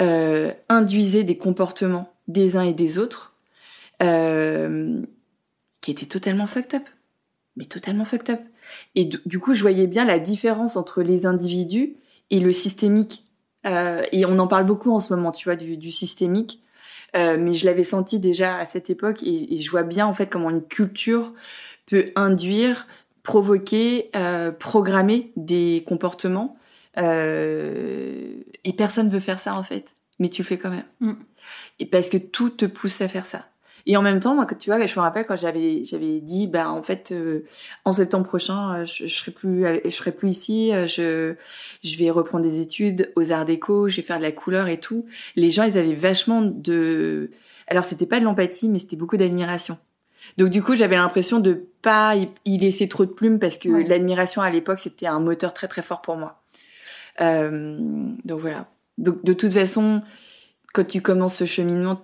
euh, 0.00 0.52
induisait 0.70 1.22
des 1.22 1.36
comportements 1.36 2.13
des 2.28 2.56
uns 2.56 2.62
et 2.62 2.72
des 2.72 2.98
autres, 2.98 3.34
euh, 4.02 5.02
qui 5.80 5.90
était 5.90 6.06
totalement 6.06 6.46
fucked 6.46 6.74
up. 6.74 6.88
Mais 7.56 7.66
totalement 7.66 8.04
fucked 8.04 8.30
up. 8.30 8.40
Et 8.94 9.04
du, 9.04 9.38
coup, 9.38 9.54
je 9.54 9.62
voyais 9.62 9.86
bien 9.86 10.04
la 10.04 10.18
différence 10.18 10.76
entre 10.76 11.02
les 11.02 11.26
individus 11.26 11.96
et 12.30 12.40
le 12.40 12.52
systémique. 12.52 13.24
Euh, 13.66 14.02
et 14.10 14.26
on 14.26 14.38
en 14.38 14.48
parle 14.48 14.66
beaucoup 14.66 14.90
en 14.90 15.00
ce 15.00 15.14
moment, 15.14 15.30
tu 15.30 15.48
vois, 15.48 15.56
du, 15.56 15.92
systémique. 15.92 16.62
Euh, 17.16 17.36
mais 17.38 17.54
je 17.54 17.64
l'avais 17.64 17.84
senti 17.84 18.18
déjà 18.18 18.56
à 18.56 18.64
cette 18.64 18.90
époque 18.90 19.22
et, 19.22 19.56
je 19.56 19.70
vois 19.70 19.84
bien 19.84 20.04
en 20.04 20.14
fait 20.14 20.26
comment 20.26 20.50
une 20.50 20.64
culture 20.64 21.32
peut 21.86 22.10
induire 22.16 22.88
provoquer, 23.22 24.10
programmer 24.58 25.32
des 25.36 25.84
comportements. 25.86 26.56
Et 26.96 28.72
personne 28.76 29.08
veut 29.10 29.20
faire 29.20 29.38
ça 29.38 29.54
en 29.54 29.62
fait, 29.62 29.90
mais 30.18 30.28
tu 30.28 30.42
le 30.42 30.46
fais 30.46 30.58
quand 30.58 30.70
même. 30.70 30.84
Mm. 31.00 31.12
Et 31.78 31.86
parce 31.86 32.08
que 32.08 32.18
tout 32.18 32.50
te 32.50 32.66
pousse 32.66 33.00
à 33.00 33.08
faire 33.08 33.26
ça. 33.26 33.46
Et 33.86 33.98
en 33.98 34.02
même 34.02 34.20
temps, 34.20 34.34
moi, 34.34 34.46
tu 34.46 34.70
vois, 34.70 34.84
je 34.84 34.98
me 34.98 35.02
rappelle 35.02 35.26
quand 35.26 35.36
j'avais 35.36 35.84
j'avais 35.84 36.20
dit, 36.20 36.46
bah 36.46 36.70
en 36.70 36.82
fait, 36.82 37.12
euh, 37.12 37.44
en 37.84 37.92
septembre 37.92 38.26
prochain, 38.26 38.76
euh, 38.76 38.84
je, 38.86 39.06
je 39.06 39.14
serai 39.14 39.30
plus 39.30 39.66
je 39.84 39.90
serai 39.90 40.12
plus 40.12 40.30
ici, 40.30 40.72
je 40.86 41.34
je 41.82 41.98
vais 41.98 42.10
reprendre 42.10 42.44
des 42.44 42.60
études 42.60 43.12
aux 43.14 43.30
arts 43.30 43.44
déco, 43.44 43.88
je 43.88 43.96
vais 43.96 44.02
faire 44.02 44.18
de 44.18 44.22
la 44.22 44.32
couleur 44.32 44.68
et 44.68 44.80
tout. 44.80 45.04
Les 45.36 45.50
gens, 45.50 45.64
ils 45.64 45.76
avaient 45.76 45.94
vachement 45.94 46.40
de, 46.40 47.30
alors 47.66 47.84
c'était 47.84 48.06
pas 48.06 48.20
de 48.20 48.24
l'empathie, 48.24 48.68
mais 48.68 48.78
c'était 48.78 48.96
beaucoup 48.96 49.18
d'admiration. 49.18 49.76
Donc 50.38 50.48
du 50.48 50.62
coup, 50.62 50.74
j'avais 50.74 50.96
l'impression 50.96 51.40
de 51.40 51.66
pas 51.82 52.14
y 52.16 52.58
laisser 52.58 52.88
trop 52.88 53.04
de 53.04 53.10
plumes 53.10 53.38
parce 53.38 53.58
que 53.58 53.68
l'admiration 53.68 54.42
à 54.42 54.50
l'époque, 54.50 54.78
c'était 54.78 55.06
un 55.06 55.20
moteur 55.20 55.52
très 55.52 55.68
très 55.68 55.82
fort 55.82 56.02
pour 56.02 56.16
moi. 56.16 56.42
Euh, 57.20 57.78
donc 58.24 58.40
voilà. 58.40 58.68
Donc 58.98 59.24
de 59.24 59.32
toute 59.32 59.52
façon, 59.52 60.02
quand 60.74 60.84
tu 60.84 61.00
commences 61.00 61.36
ce 61.36 61.46
cheminement, 61.46 62.02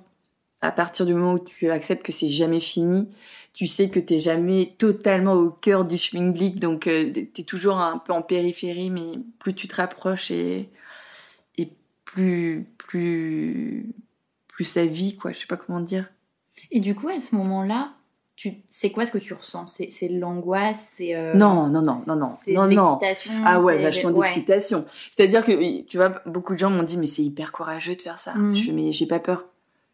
à 0.62 0.70
partir 0.70 1.04
du 1.04 1.12
moment 1.12 1.35
où 1.35 1.44
tu 1.44 1.70
acceptes 1.70 2.06
que 2.06 2.12
c'est 2.12 2.28
jamais 2.28 2.61
fini, 2.61 3.09
tu 3.52 3.66
sais 3.66 3.90
que 3.90 3.98
t'es 3.98 4.20
jamais 4.20 4.76
totalement 4.78 5.33
au 5.35 5.50
cœur 5.50 5.85
du 5.85 5.98
schmingblick, 5.98 6.61
donc 6.61 6.87
euh, 6.87 7.12
tu 7.12 7.40
es 7.40 7.44
toujours 7.44 7.78
un 7.78 7.98
peu 7.98 8.12
en 8.12 8.22
périphérie, 8.22 8.90
mais 8.90 9.12
plus 9.40 9.54
tu 9.54 9.66
te 9.66 9.74
rapproches 9.74 10.30
et, 10.30 10.70
et 11.59 11.72
plus 12.04 12.68
plus 12.78 13.92
plus 14.46 14.64
sa 14.64 14.87
vie, 14.87 15.16
quoi. 15.16 15.33
Je 15.33 15.40
sais 15.40 15.46
pas 15.46 15.56
comment 15.56 15.80
dire. 15.80 16.09
Et 16.70 16.78
du 16.78 16.94
coup, 16.94 17.09
à 17.09 17.20
ce 17.20 17.35
moment-là, 17.35 17.94
c'est 18.70 18.90
quoi 18.90 19.07
ce 19.07 19.12
que 19.12 19.18
tu 19.18 19.35
ressens? 19.35 19.66
C'est 19.66 20.09
l'angoisse 20.09 20.94
C'est 20.96 21.14
euh, 21.14 21.35
non, 21.35 21.68
non, 21.68 21.83
non, 21.83 22.03
non, 22.07 22.16
non, 22.16 22.26
c'est 22.26 22.53
non, 22.53 22.64
l'excitation. 22.64 23.33
Ah 23.44 23.61
ouais, 23.61 23.83
vachement 23.83 24.11
d'excitation. 24.11 24.85
C'est-à-dire 25.11 25.44
que 25.44 25.83
tu 25.83 25.96
vois, 25.96 26.11
beaucoup 26.26 26.55
de 26.55 26.59
gens 26.59 26.70
m'ont 26.70 26.83
dit 26.83 26.98
mais 26.98 27.07
c'est 27.07 27.22
hyper 27.22 27.53
courageux 27.53 27.96
de 27.96 28.03
faire 28.03 28.18
ça. 28.18 28.35
Mhm. 28.35 28.55
Je 28.55 28.64
fais 28.64 28.72
mais 28.72 28.92
j'ai 28.92 29.07
pas 29.07 29.20
peur. 29.20 29.46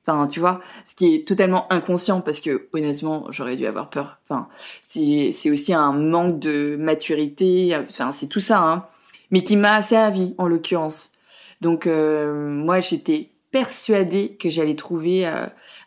Enfin, 0.09 0.29
tu 0.29 0.39
vois, 0.39 0.61
ce 0.87 0.95
qui 0.95 1.15
est 1.15 1.27
totalement 1.27 1.71
inconscient 1.73 2.21
parce 2.21 2.39
que 2.39 2.69
honnêtement, 2.73 3.27
j'aurais 3.31 3.57
dû 3.57 3.67
avoir 3.67 3.91
peur. 3.91 4.19
Enfin, 4.23 4.49
c'est 4.87 5.33
c'est 5.33 5.51
aussi 5.51 5.75
un 5.75 5.93
manque 5.93 6.39
de 6.39 6.77
maturité. 6.79 7.77
Enfin, 7.77 8.13
c'est 8.13 8.29
tout 8.29 8.41
ça, 8.41 8.63
hein. 8.63 8.87
Mais 9.33 9.43
qui 9.43 9.57
m'a 9.57 9.83
servi 9.83 10.37
en 10.39 10.47
l'occurrence. 10.47 11.13
Donc 11.61 11.89
euh, 11.89 12.49
moi, 12.49 12.79
j'étais 12.79 13.31
persuadée 13.51 14.37
que 14.39 14.51
j'allais 14.51 14.77
trouver 14.77 15.27
euh, 15.27 15.47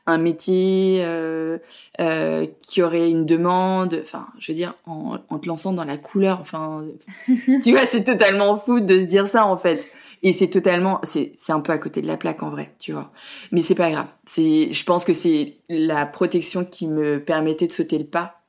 un 0.09 0.17
métier 0.17 1.01
euh, 1.03 1.57
euh, 1.99 2.45
qui 2.67 2.81
aurait 2.81 3.09
une 3.09 3.25
demande. 3.25 3.99
Enfin, 4.03 4.27
je 4.39 4.51
veux 4.51 4.55
dire, 4.55 4.75
en, 4.85 5.17
te 5.17 5.47
lançant 5.47 5.73
dans 5.73 5.83
la 5.83 5.97
couleur. 5.97 6.39
Enfin, 6.41 6.85
tu 7.27 7.71
vois, 7.71 7.85
c'est 7.85 8.03
totalement 8.03 8.57
fou 8.57 8.79
de 8.79 8.99
se 8.99 9.05
dire 9.05 9.27
ça 9.27 9.45
en 9.45 9.57
fait. 9.57 9.87
Et 10.23 10.33
c'est 10.33 10.49
totalement, 10.49 10.99
c'est 11.03 11.33
c'est 11.37 11.53
un 11.53 11.61
peu 11.61 11.71
à 11.71 11.77
côté 11.77 12.01
de 12.01 12.07
la 12.07 12.17
plaque 12.17 12.43
en 12.43 12.49
vrai, 12.49 12.73
tu 12.79 12.91
vois. 12.91 13.11
Mais 13.51 13.61
c'est 13.61 13.75
pas 13.75 13.91
grave. 13.91 14.07
C'est, 14.25 14.73
je 14.73 14.83
pense 14.83 15.05
que 15.05 15.13
c'est 15.13 15.57
la 15.69 16.05
protection 16.05 16.65
qui 16.65 16.87
me 16.87 17.19
permettait 17.23 17.67
de 17.67 17.73
sauter 17.73 17.97
le 17.97 18.05
pas. 18.05 18.41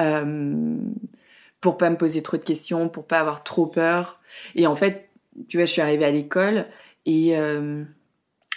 Euh, 0.00 0.76
pour 1.60 1.76
pas 1.76 1.90
me 1.90 1.96
poser 1.96 2.22
trop 2.22 2.36
de 2.36 2.42
questions, 2.42 2.88
pour 2.88 3.06
pas 3.06 3.20
avoir 3.20 3.44
trop 3.44 3.66
peur. 3.66 4.20
Et 4.56 4.66
en 4.66 4.74
fait, 4.74 5.08
tu 5.48 5.56
vois, 5.56 5.66
je 5.66 5.70
suis 5.70 5.80
arrivée 5.80 6.04
à 6.04 6.10
l'école 6.10 6.66
et 7.06 7.38
euh, 7.38 7.84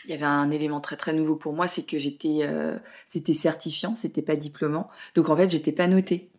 il 0.05 0.11
y 0.11 0.13
avait 0.13 0.25
un 0.25 0.51
élément 0.51 0.79
très 0.79 0.95
très 0.95 1.13
nouveau 1.13 1.35
pour 1.35 1.53
moi, 1.53 1.67
c'est 1.67 1.83
que 1.83 1.97
j'étais, 1.97 2.39
euh, 2.41 2.77
c'était 3.09 3.33
certifiant, 3.33 3.95
c'était 3.95 4.21
pas 4.21 4.35
diplômant. 4.35 4.89
Donc 5.15 5.29
en 5.29 5.37
fait, 5.37 5.49
j'étais 5.49 5.71
pas 5.71 5.87
notée. 5.87 6.29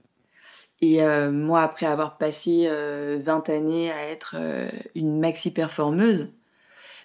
Et 0.81 1.02
euh, 1.02 1.31
moi, 1.31 1.62
après 1.62 1.87
avoir 1.87 2.18
passé 2.18 2.66
20 2.66 2.70
euh, 2.70 3.57
années 3.57 3.90
à 3.90 4.09
être 4.09 4.37
une 4.94 5.18
maxi 5.18 5.50
performeuse, 5.50 6.29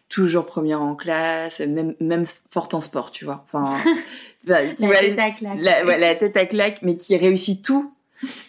toujours 0.10 0.45
première 0.45 0.82
en 0.82 0.95
classe, 0.95 1.62
même 1.62 1.95
même 2.00 2.26
forte 2.50 2.74
en 2.74 2.82
sport, 2.82 3.12
tu 3.12 3.26
vois. 3.26 3.45
Enfin, 3.45 3.78
bah, 4.45 4.67
tu 4.76 4.82
la 4.82 4.88
vois, 4.88 4.97
tête 4.97 5.19
à 5.19 5.32
claque. 5.32 5.60
La, 5.60 5.84
la 5.97 6.15
tête 6.15 6.38
à 6.38 6.45
claque, 6.45 6.82
mais 6.82 6.97
qui 6.97 7.15
réussit 7.15 7.63
tout 7.63 7.93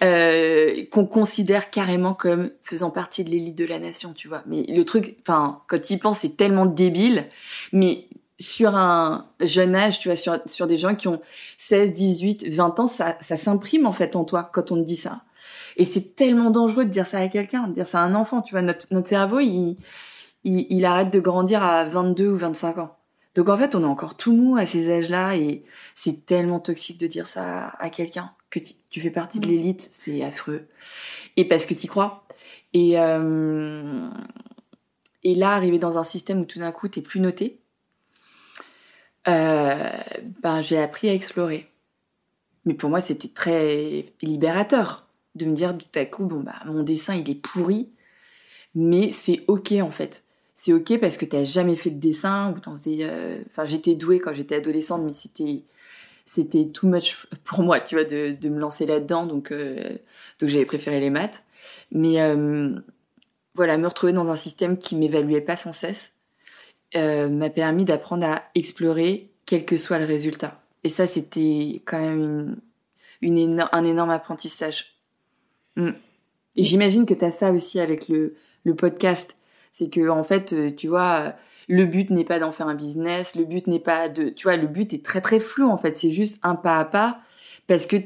euh, 0.03 0.85
qu'on 0.91 1.07
considère 1.07 1.71
carrément 1.71 2.15
comme 2.15 2.51
faisant 2.63 2.91
partie 2.91 3.25
de 3.25 3.31
l'élite 3.31 3.57
de 3.57 3.65
la 3.65 3.79
nation, 3.79 4.13
tu 4.13 4.29
vois. 4.29 4.43
Mais 4.47 4.65
le 4.69 4.85
truc, 4.85 5.17
enfin, 5.21 5.63
quand 5.69 5.91
il 5.91 5.99
pense, 5.99 6.21
c'est 6.21 6.37
tellement 6.37 6.67
débile. 6.67 7.27
Mais 7.73 8.09
sur 8.39 8.75
un 8.75 9.27
jeune 9.41 9.75
âge, 9.75 10.01
tu 10.01 10.09
vois, 10.11 10.41
sur, 10.47 10.67
des 10.67 10.77
gens 10.77 10.95
qui 10.95 11.09
ont 11.09 11.21
16, 11.59 11.93
18, 11.93 12.49
20 12.49 12.81
ans, 12.81 12.87
ça, 12.87 13.17
ça 13.21 13.37
s'imprime 13.37 13.87
en 13.87 13.93
fait 13.93 14.17
en 14.17 14.25
toi 14.25 14.51
quand 14.53 14.73
on 14.73 14.77
te 14.77 14.87
dit 14.87 14.97
ça. 14.97 15.23
Et 15.77 15.85
c'est 15.85 16.15
tellement 16.15 16.51
dangereux 16.51 16.85
de 16.85 16.91
dire 16.91 17.07
ça 17.07 17.19
à 17.19 17.29
quelqu'un, 17.29 17.69
de 17.69 17.75
dire 17.75 17.87
ça 17.87 18.01
à 18.01 18.05
un 18.05 18.15
enfant, 18.15 18.43
tu 18.43 18.55
vois. 18.55 18.63
Notre, 18.63 19.07
cerveau, 19.07 19.41
il, 19.41 19.77
il, 20.45 20.67
il 20.69 20.85
arrête 20.85 21.11
de 21.11 21.21
grandir 21.21 21.63
à 21.63 21.85
22 21.85 22.29
ou 22.29 22.37
25 22.37 22.79
ans. 22.79 22.97
Donc 23.35 23.49
en 23.49 23.57
fait, 23.57 23.75
on 23.75 23.83
est 23.83 23.87
encore 23.87 24.17
tout 24.17 24.35
mou 24.35 24.57
à 24.57 24.67
ces 24.67 24.91
âges-là 24.93 25.37
et 25.37 25.65
c'est 25.95 26.27
tellement 26.27 26.61
toxique 26.61 26.99
de 26.99 27.07
dire 27.07 27.27
ça 27.27 27.69
à 27.79 27.89
quelqu'un 27.89 28.33
que 28.53 28.61
tu 28.91 29.01
fais 29.01 29.11
partie 29.11 29.41
de 29.41 29.47
mm. 29.47 29.51
l'élite, 29.51 29.89
c'est 29.91 30.23
affreux. 30.23 30.67
Et 31.37 31.49
parce 31.49 31.67
que 31.67 31.75
tu 31.75 31.89
crois. 31.89 32.25
Et, 32.75 33.01
euh, 33.01 34.09
et 35.25 35.35
là, 35.35 35.51
arriver 35.51 35.79
dans 35.79 35.99
un 35.99 36.03
système 36.05 36.43
où 36.43 36.45
tout 36.45 36.61
d'un 36.61 36.71
coup, 36.71 36.89
tu 36.89 37.03
plus 37.03 37.21
noté, 37.21 37.59
euh, 39.29 39.89
ben, 40.43 40.61
j'ai 40.61 40.79
appris 40.79 41.09
à 41.09 41.15
explorer. 41.15 41.69
Mais 42.65 42.75
pour 42.75 42.91
moi, 42.91 43.01
c'était 43.01 43.29
très 43.29 44.07
libérateur 44.21 45.07
de 45.35 45.47
me 45.47 45.55
dire 45.55 45.77
tout 45.77 45.99
à 45.99 46.05
coup, 46.05 46.27
bon, 46.27 46.41
bah, 46.41 46.61
mon 46.67 46.83
dessin, 46.83 47.15
il 47.15 47.29
est 47.31 47.35
pourri, 47.35 47.89
mais 48.75 49.11
c'est 49.11 49.45
ok 49.49 49.73
en 49.81 49.91
fait. 49.91 50.25
C'est 50.55 50.73
ok 50.73 51.01
parce 51.01 51.17
que 51.17 51.25
tu 51.25 51.37
n'as 51.37 51.45
jamais 51.45 51.77
fait 51.77 51.91
de 51.91 51.99
dessin 51.99 52.53
ou 52.53 52.61
t'en 52.61 52.77
euh, 52.87 53.43
Enfin, 53.51 53.65
j'étais 53.65 53.95
douée 53.95 54.21
quand 54.21 54.33
j'étais 54.33 54.57
adolescente, 54.57 55.03
mais 55.05 55.13
c'était 55.13 55.65
c'était 56.27 56.67
too 56.67 56.87
much 56.89 57.27
pour 57.45 57.63
moi, 57.63 57.81
tu 57.81 57.95
vois, 57.95 58.05
de, 58.05 58.33
de 58.33 58.49
me 58.49 58.59
lancer 58.59 58.87
là-dedans. 58.87 59.27
Donc, 59.27 59.53
euh, 59.53 59.97
donc 60.39 60.49
j'avais 60.49 60.65
préféré 60.65 61.01
les 61.01 61.11
maths. 61.11 61.43
Mais 61.91 62.21
euh, 62.21 62.79
voilà, 63.55 63.79
me 63.79 63.87
retrouver 63.87 64.13
dans 64.13 64.31
un 64.31 64.37
système 64.37 64.79
qui 64.79 64.97
m'évaluait 64.97 65.41
pas 65.41 65.57
sans 65.57 65.73
cesse 65.73 66.15
euh, 66.97 67.29
m'a 67.29 67.51
permis 67.51 67.85
d'apprendre 67.85 68.27
à 68.27 68.43
explorer 68.55 69.31
quel 69.47 69.65
que 69.65 69.77
soit 69.77 69.99
le 69.99 70.05
résultat. 70.05 70.63
Et 70.85 70.89
ça, 70.89 71.07
c'était 71.07 71.83
quand 71.85 72.01
même 72.01 72.57
une, 73.21 73.39
une 73.39 73.69
un 73.73 73.85
énorme 73.85 74.11
apprentissage. 74.11 74.97
Mm. 75.77 75.91
Et 76.57 76.63
j'imagine 76.63 77.07
que 77.07 77.15
tu 77.15 77.25
as 77.25 77.31
ça 77.31 77.53
aussi 77.53 77.81
avec 77.81 78.09
le, 78.09 78.35
le 78.65 78.75
podcast. 78.75 79.37
C'est 79.73 79.89
que 79.89 80.09
en 80.09 80.23
fait, 80.23 80.77
tu 80.77 80.89
vois, 80.89 81.35
le 81.69 81.85
but 81.87 82.11
n'est 82.11 82.25
pas 82.25 82.39
d'en 82.39 82.53
faire 82.53 82.69
un 82.69 82.75
business, 82.75 83.35
le 83.35 83.45
but 83.45 83.67
n'est 83.67 83.81
pas 83.81 84.09
de, 84.09 84.29
tu 84.29 84.45
vois, 84.45 84.57
le 84.57 84.67
but 84.67 84.93
est 84.93 85.05
très 85.05 85.21
très 85.21 85.41
flou 85.41 85.69
en 85.69 85.79
fait. 85.79 85.99
C'est 85.99 86.11
juste 86.11 86.39
un 86.43 86.55
pas 86.55 86.79
à 86.79 86.85
pas 86.85 87.21
parce 87.67 87.87
que 87.87 87.97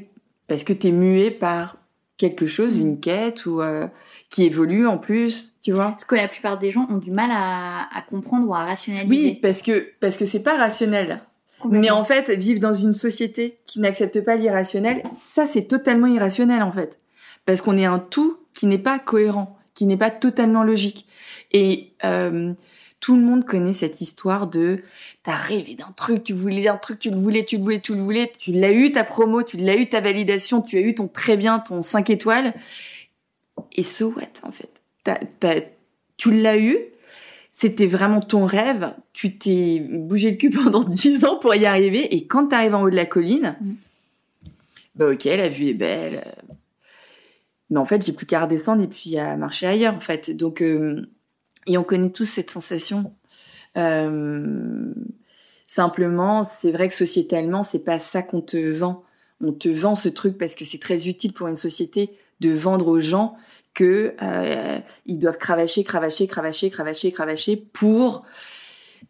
parce 0.47 0.63
que 0.63 0.73
t'es 0.73 0.91
muet 0.91 1.31
par 1.31 1.77
quelque 2.17 2.47
chose, 2.47 2.73
mm. 2.75 2.81
une 2.81 2.99
quête 2.99 3.45
ou 3.45 3.61
euh, 3.61 3.87
qui 4.29 4.43
évolue 4.43 4.87
en 4.87 4.97
plus, 4.97 5.55
tu 5.61 5.71
vois. 5.71 5.89
Parce 5.89 6.05
que 6.05 6.15
la 6.15 6.27
plupart 6.27 6.57
des 6.57 6.71
gens 6.71 6.87
ont 6.89 6.97
du 6.97 7.11
mal 7.11 7.29
à, 7.31 7.87
à 7.95 8.01
comprendre 8.01 8.47
ou 8.47 8.53
à 8.53 8.65
rationaliser. 8.65 9.09
Oui, 9.09 9.39
parce 9.41 9.61
que 9.61 9.87
parce 9.99 10.17
que 10.17 10.25
c'est 10.25 10.43
pas 10.43 10.57
rationnel. 10.57 11.21
Mais 11.65 11.89
en 11.89 12.05
fait, 12.05 12.29
vivre 12.29 12.59
dans 12.59 12.75
une 12.75 12.93
société 12.93 13.57
qui 13.65 13.79
n'accepte 13.79 14.23
pas 14.23 14.35
l'irrationnel, 14.35 15.01
ça 15.15 15.47
c'est 15.47 15.63
totalement 15.63 16.07
irrationnel 16.07 16.61
en 16.61 16.71
fait. 16.71 16.99
Parce 17.45 17.61
qu'on 17.61 17.77
est 17.77 17.85
un 17.85 17.99
tout 17.99 18.37
qui 18.53 18.67
n'est 18.67 18.77
pas 18.77 18.99
cohérent, 18.99 19.56
qui 19.77 19.85
n'est 19.85 19.95
pas 19.95 20.09
totalement 20.09 20.63
logique. 20.63 21.05
Et 21.51 21.91
euh, 22.03 22.53
tout 22.99 23.15
le 23.15 23.21
monde 23.21 23.45
connaît 23.45 23.73
cette 23.73 24.01
histoire 24.01 24.47
de 24.47 24.81
t'as 25.21 25.35
rêvé 25.35 25.75
d'un 25.75 25.91
truc, 25.95 26.23
tu 26.23 26.33
voulais 26.33 26.67
un 26.67 26.77
truc, 26.77 26.97
tu 26.97 27.11
le 27.11 27.15
voulais, 27.15 27.45
tu 27.45 27.57
le 27.57 27.63
voulais, 27.63 27.79
tu 27.79 27.93
le 27.93 28.01
voulais, 28.01 28.31
tu 28.39 28.51
l'as 28.51 28.71
eu 28.71 28.91
ta 28.91 29.03
promo, 29.03 29.43
tu 29.43 29.57
l'as 29.57 29.75
eu 29.75 29.87
ta 29.87 30.01
validation, 30.01 30.63
tu 30.63 30.77
as 30.77 30.81
eu 30.81 30.95
ton 30.95 31.07
très 31.07 31.37
bien, 31.37 31.59
ton 31.59 31.83
5 31.83 32.09
étoiles. 32.09 32.55
Et 33.75 33.83
so 33.83 34.11
what 34.15 34.23
en 34.41 34.51
fait? 34.51 34.81
Tu 36.17 36.31
l'as 36.31 36.57
eu, 36.57 36.79
c'était 37.51 37.85
vraiment 37.85 38.19
ton 38.19 38.45
rêve, 38.45 38.95
tu 39.13 39.37
t'es 39.37 39.79
bougé 39.79 40.31
le 40.31 40.37
cul 40.37 40.49
pendant 40.63 40.83
10 40.83 41.23
ans 41.23 41.37
pour 41.37 41.53
y 41.53 41.67
arriver, 41.67 42.15
et 42.15 42.25
quand 42.25 42.47
t'arrives 42.47 42.73
en 42.73 42.81
haut 42.81 42.89
de 42.89 42.95
la 42.95 43.05
colline, 43.05 43.55
mm. 43.61 43.73
bah 44.95 45.11
ok, 45.11 45.23
la 45.25 45.49
vue 45.49 45.67
est 45.67 45.73
belle. 45.75 46.23
Mais 47.69 47.79
en 47.79 47.85
fait, 47.85 48.05
j'ai 48.05 48.13
plus 48.13 48.25
qu'à 48.25 48.43
redescendre 48.43 48.81
et 48.81 48.87
puis 48.87 49.17
à 49.17 49.35
marcher 49.37 49.67
ailleurs 49.67 49.95
en 49.95 49.99
fait. 49.99 50.35
Donc 50.35 50.61
euh, 50.61 51.05
et 51.65 51.77
on 51.77 51.83
connaît 51.83 52.11
tous 52.11 52.25
cette 52.25 52.49
sensation. 52.49 53.13
Euh, 53.77 54.93
simplement, 55.67 56.43
c'est 56.43 56.71
vrai 56.71 56.87
que 56.87 56.93
sociétalement, 56.93 57.63
c'est 57.63 57.83
pas 57.83 57.99
ça 57.99 58.23
qu'on 58.23 58.41
te 58.41 58.57
vend. 58.57 59.03
On 59.41 59.51
te 59.51 59.69
vend 59.69 59.95
ce 59.95 60.09
truc 60.09 60.37
parce 60.37 60.55
que 60.55 60.65
c'est 60.65 60.79
très 60.79 61.07
utile 61.07 61.33
pour 61.33 61.47
une 61.47 61.57
société 61.57 62.17
de 62.39 62.51
vendre 62.51 62.87
aux 62.87 62.99
gens 62.99 63.37
que 63.73 64.15
euh, 64.23 64.79
ils 65.05 65.19
doivent 65.19 65.37
cravacher, 65.37 65.83
cravacher, 65.83 66.27
cravacher, 66.27 66.71
cravacher, 66.71 67.11
cravacher 67.11 67.57
pour 67.57 68.25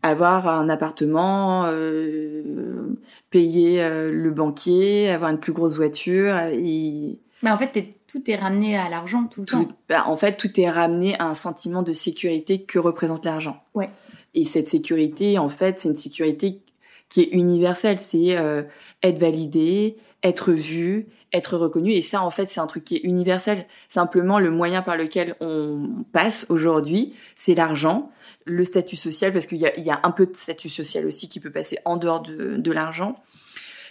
avoir 0.03 0.47
un 0.49 0.67
appartement, 0.67 1.65
euh, 1.67 2.99
payer 3.29 3.81
euh, 3.81 4.11
le 4.11 4.29
banquier, 4.31 5.09
avoir 5.09 5.31
une 5.31 5.39
plus 5.39 5.53
grosse 5.53 5.77
voiture. 5.77 6.35
Et 6.51 7.17
Bah 7.41 7.53
en 7.53 7.57
fait, 7.57 7.96
tout 8.07 8.31
est 8.31 8.37
ramené 8.37 8.77
à 8.77 8.89
l'argent 8.89 9.25
tout 9.25 9.41
le 9.41 9.45
temps. 9.45 9.67
Bah, 9.89 10.03
en 10.07 10.15
fait, 10.17 10.37
tout 10.37 10.59
est 10.59 10.69
ramené 10.69 11.19
à 11.19 11.27
un 11.27 11.33
sentiment 11.33 11.83
de 11.83 11.91
sécurité 11.91 12.63
que 12.63 12.79
représente 12.79 13.25
l'argent. 13.25 13.61
Ouais. 13.75 13.89
Et 14.33 14.45
cette 14.45 14.69
sécurité, 14.69 15.37
en 15.37 15.49
fait, 15.49 15.79
c'est 15.79 15.89
une 15.89 15.97
sécurité 15.97 16.61
qui 17.09 17.21
est 17.21 17.29
universelle. 17.31 17.99
C'est 17.99 18.37
euh, 18.37 18.63
être 19.03 19.19
validé, 19.19 19.97
être 20.23 20.53
vu, 20.53 21.07
être 21.33 21.57
reconnu. 21.57 21.91
Et 21.91 22.01
ça, 22.01 22.21
en 22.21 22.31
fait, 22.31 22.45
c'est 22.45 22.61
un 22.61 22.67
truc 22.67 22.85
qui 22.85 22.95
est 22.95 23.03
universel. 23.03 23.65
Simplement, 23.89 24.39
le 24.39 24.51
moyen 24.51 24.81
par 24.81 24.95
lequel 24.95 25.35
on 25.41 26.05
passe 26.13 26.45
aujourd'hui, 26.47 27.13
c'est 27.35 27.55
l'argent, 27.55 28.09
le 28.45 28.63
statut 28.63 28.95
social, 28.95 29.33
parce 29.33 29.47
qu'il 29.47 29.57
y 29.57 29.67
a, 29.67 29.77
y 29.77 29.89
a, 29.89 29.99
un 30.03 30.11
peu 30.11 30.25
de 30.25 30.35
statut 30.35 30.69
social 30.69 31.05
aussi 31.05 31.27
qui 31.27 31.41
peut 31.41 31.51
passer 31.51 31.77
en 31.83 31.97
dehors 31.97 32.21
de, 32.21 32.55
de 32.55 32.71
l'argent. 32.71 33.21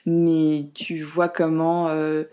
Mais 0.07 0.71
tu 0.73 1.03
vois 1.03 1.29
comment... 1.29 1.89
Euh, 1.91 2.25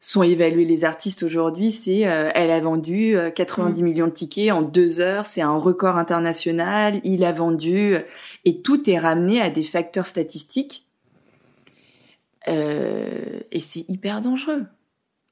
sont 0.00 0.22
évalués 0.22 0.64
les 0.64 0.84
artistes 0.84 1.22
aujourd'hui, 1.24 1.72
c'est 1.72 2.06
euh, 2.06 2.30
elle 2.34 2.50
a 2.50 2.60
vendu 2.60 3.16
90 3.34 3.80
euh, 3.80 3.82
mm. 3.82 3.84
millions 3.84 4.06
de 4.06 4.12
tickets 4.12 4.52
en 4.52 4.62
deux 4.62 5.00
heures, 5.00 5.26
c'est 5.26 5.42
un 5.42 5.56
record 5.56 5.96
international, 5.96 7.00
il 7.02 7.24
a 7.24 7.32
vendu 7.32 7.96
et 8.44 8.62
tout 8.62 8.88
est 8.88 8.98
ramené 8.98 9.40
à 9.40 9.50
des 9.50 9.64
facteurs 9.64 10.06
statistiques 10.06 10.86
euh, 12.46 13.40
et 13.50 13.60
c'est 13.60 13.84
hyper 13.88 14.20
dangereux. 14.20 14.64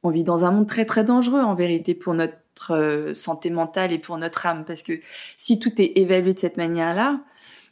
On 0.03 0.11
vit 0.11 0.25
dans 0.25 0.45
un 0.45 0.51
monde 0.51 0.67
très 0.67 0.85
très 0.85 1.05
dangereux 1.05 1.41
en 1.41 1.55
vérité 1.55 1.95
pour 1.95 2.15
notre 2.15 3.13
santé 3.15 3.51
mentale 3.51 3.93
et 3.93 3.99
pour 3.99 4.19
notre 4.19 4.47
âme 4.47 4.65
parce 4.65 4.83
que 4.83 4.95
si 5.37 5.61
tout 5.61 5.81
est 5.81 5.93
évalué 5.97 6.35
de 6.35 6.39
cette 6.39 6.57
manière-là, 6.57 7.21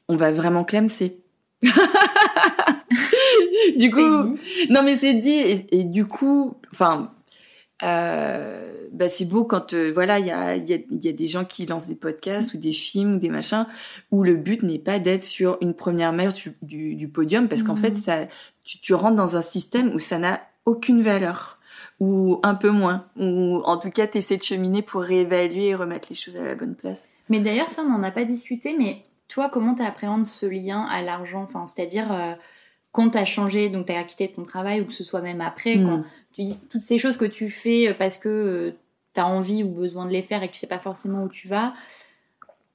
on 0.09 0.17
va 0.17 0.31
vraiment 0.31 0.65
clamser. 0.65 1.24
du 3.77 3.91
coup, 3.91 4.39
non 4.71 4.83
mais 4.83 4.97
c'est 4.97 5.15
dit 5.15 5.67
et, 5.71 5.85
du 5.85 6.07
coup, 6.07 6.55
enfin, 6.73 7.13
euh, 7.83 8.89
bah 8.93 9.09
c'est 9.09 9.25
beau 9.25 9.45
quand 9.45 9.75
euh, 9.75 9.91
voilà 9.93 10.21
il 10.21 10.27
y 10.27 10.31
a, 10.31 10.57
y, 10.57 10.73
a, 10.73 10.79
y 10.91 11.09
a 11.09 11.13
des 11.13 11.27
gens 11.27 11.45
qui 11.45 11.67
lancent 11.67 11.89
des 11.89 11.97
podcasts 11.97 12.55
ou 12.55 12.59
des 12.59 12.73
films 12.73 13.17
ou 13.17 13.19
des 13.19 13.29
machins 13.29 13.67
où 14.13 14.23
le 14.23 14.37
but 14.37 14.63
n'est 14.63 14.79
pas 14.79 15.01
d'être 15.01 15.25
sur 15.25 15.59
une 15.61 15.75
première 15.75 16.13
marche 16.13 16.49
du, 16.63 16.95
du, 16.95 17.09
podium 17.09 17.49
parce 17.49 17.65
qu'en 17.65 17.75
fait 17.75 17.97
ça 17.97 18.27
tu, 18.63 18.81
tu 18.81 18.95
rentres 18.95 19.17
dans 19.17 19.37
un 19.37 19.43
système 19.43 19.93
où 19.93 19.99
ça 19.99 20.19
n'a 20.19 20.41
aucune 20.65 21.03
valeur 21.03 21.59
ou 21.99 22.39
un 22.45 22.55
peu 22.55 22.71
moins 22.71 23.07
ou 23.19 23.61
en 23.65 23.79
tout 23.79 23.91
cas 23.91 24.07
tu 24.07 24.19
essaies 24.19 24.37
de 24.37 24.43
cheminer 24.43 24.83
pour 24.83 25.03
réévaluer 25.03 25.69
et 25.69 25.75
remettre 25.75 26.07
les 26.11 26.17
choses 26.17 26.37
à 26.37 26.45
la 26.45 26.55
bonne 26.55 26.77
place. 26.77 27.09
Mais 27.29 27.41
d'ailleurs 27.41 27.71
ça 27.71 27.83
on 27.83 27.91
n'en 27.91 28.05
a 28.05 28.13
pas 28.13 28.25
discuté 28.25 28.77
mais 28.79 29.03
toi 29.29 29.49
comment 29.49 29.75
tu 29.75 29.83
appréhendes 29.83 30.27
ce 30.27 30.47
lien 30.47 30.83
à 30.85 31.03
l'argent? 31.03 31.43
Enfin 31.43 31.67
c'est-à-dire 31.67 32.13
euh, 32.13 32.35
quand 32.95 33.11
tu 33.11 33.19
as 33.19 33.25
changé, 33.25 33.71
donc 33.71 33.87
tu 33.87 33.93
as 33.93 34.05
quitté 34.05 34.29
ton 34.29 34.45
travail, 34.45 34.81
ou 34.81 34.85
que 34.85 34.93
ce 34.93 35.03
soit 35.03 35.21
même 35.21 35.41
après, 35.41 35.75
quand 35.75 35.99
mm. 35.99 36.05
tu 36.33 36.43
dis 36.43 36.61
toutes 36.71 36.83
ces 36.83 36.97
choses 36.97 37.17
que 37.17 37.25
tu 37.25 37.51
fais 37.51 37.89
euh, 37.89 37.95
parce 37.99 38.19
que 38.19 38.29
euh, 38.29 38.71
tu 39.15 39.21
as 39.21 39.27
envie 39.27 39.65
ou 39.65 39.69
besoin 39.69 40.07
de 40.07 40.13
les 40.13 40.23
faire 40.23 40.45
et 40.45 40.49
que 40.49 40.53
tu 40.53 40.61
sais 40.61 40.69
pas 40.69 40.79
forcément 40.79 41.25
où 41.25 41.29
tu 41.29 41.49
vas, 41.49 41.75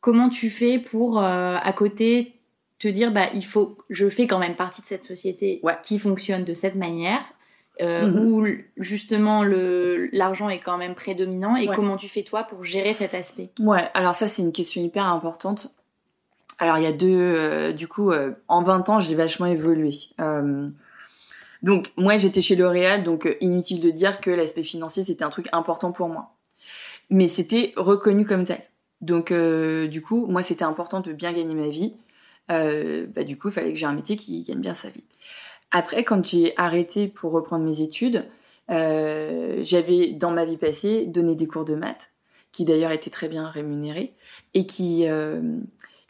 comment 0.01 0.27
tu 0.27 0.49
fais 0.49 0.77
pour, 0.77 1.19
euh, 1.19 1.55
à 1.61 1.71
côté, 1.71 2.33
te 2.79 2.89
dire, 2.89 3.13
bah, 3.13 3.27
il 3.33 3.45
faut, 3.45 3.77
je 3.89 4.09
fais 4.09 4.27
quand 4.27 4.39
même 4.39 4.55
partie 4.55 4.81
de 4.81 4.87
cette 4.87 5.05
société 5.05 5.61
qui 5.83 5.99
fonctionne 5.99 6.43
de 6.43 6.53
cette 6.53 6.75
manière, 6.75 7.21
mm-hmm. 7.79 8.19
où 8.19 8.45
justement 8.77 9.43
l'argent 9.43 10.49
est 10.49 10.59
quand 10.59 10.77
même 10.77 10.95
prédominant, 10.95 11.57
et 11.57 11.67
comment 11.67 11.97
tu 11.97 12.07
fais 12.07 12.23
toi 12.23 12.43
pour 12.43 12.63
gérer 12.63 12.93
cet 12.93 13.13
aspect? 13.13 13.51
Ouais, 13.59 13.89
alors 13.93 14.15
ça 14.15 14.29
c'est 14.29 14.41
une 14.41 14.53
question 14.53 14.81
hyper 14.81 15.05
importante. 15.05 15.73
Alors 16.59 16.77
il 16.77 16.83
y 16.83 16.87
a 16.87 16.91
deux, 16.91 17.07
euh, 17.09 17.71
du 17.71 17.87
coup, 17.87 18.11
euh, 18.11 18.33
en 18.49 18.61
20 18.61 18.89
ans, 18.89 18.99
j'ai 18.99 19.15
vachement 19.15 19.45
évolué. 19.45 19.91
Euh, 20.19 20.69
donc 21.63 21.91
moi, 21.97 22.17
j'étais 22.17 22.41
chez 22.41 22.57
L'Oréal, 22.57 23.03
donc 23.03 23.33
inutile 23.39 23.79
de 23.79 23.89
dire 23.91 24.19
que 24.19 24.29
l'aspect 24.29 24.63
financier 24.63 25.05
c'était 25.05 25.23
un 25.23 25.29
truc 25.29 25.47
important 25.53 25.91
pour 25.91 26.09
moi. 26.09 26.35
Mais 27.09 27.27
c'était 27.27 27.73
reconnu 27.77 28.25
comme 28.25 28.43
tel. 28.43 28.61
Donc 29.01 29.31
du 29.31 30.01
coup, 30.01 30.27
moi 30.27 30.43
c'était 30.43 30.65
important 30.65 30.99
de 30.99 31.13
bien 31.13 31.33
gagner 31.33 31.55
ma 31.55 31.69
vie. 31.69 31.95
bah, 32.47 33.23
du 33.23 33.37
coup, 33.37 33.47
il 33.49 33.53
fallait 33.53 33.73
que 33.73 33.79
j'ai 33.79 33.85
un 33.85 33.93
métier 33.93 34.15
qui 34.17 34.43
gagne 34.43 34.59
bien 34.59 34.73
sa 34.73 34.89
vie. 34.89 35.03
Après, 35.71 36.03
quand 36.03 36.25
j'ai 36.25 36.53
arrêté 36.57 37.07
pour 37.07 37.31
reprendre 37.31 37.65
mes 37.65 37.81
études, 37.81 38.25
j'avais 38.69 40.11
dans 40.11 40.31
ma 40.31 40.45
vie 40.45 40.57
passée 40.57 41.07
donné 41.07 41.35
des 41.35 41.47
cours 41.47 41.65
de 41.65 41.75
maths, 41.75 42.11
qui 42.51 42.65
d'ailleurs 42.65 42.91
étaient 42.91 43.09
très 43.09 43.27
bien 43.27 43.47
rémunérés 43.47 44.13
et 44.53 44.65
qui 44.65 45.07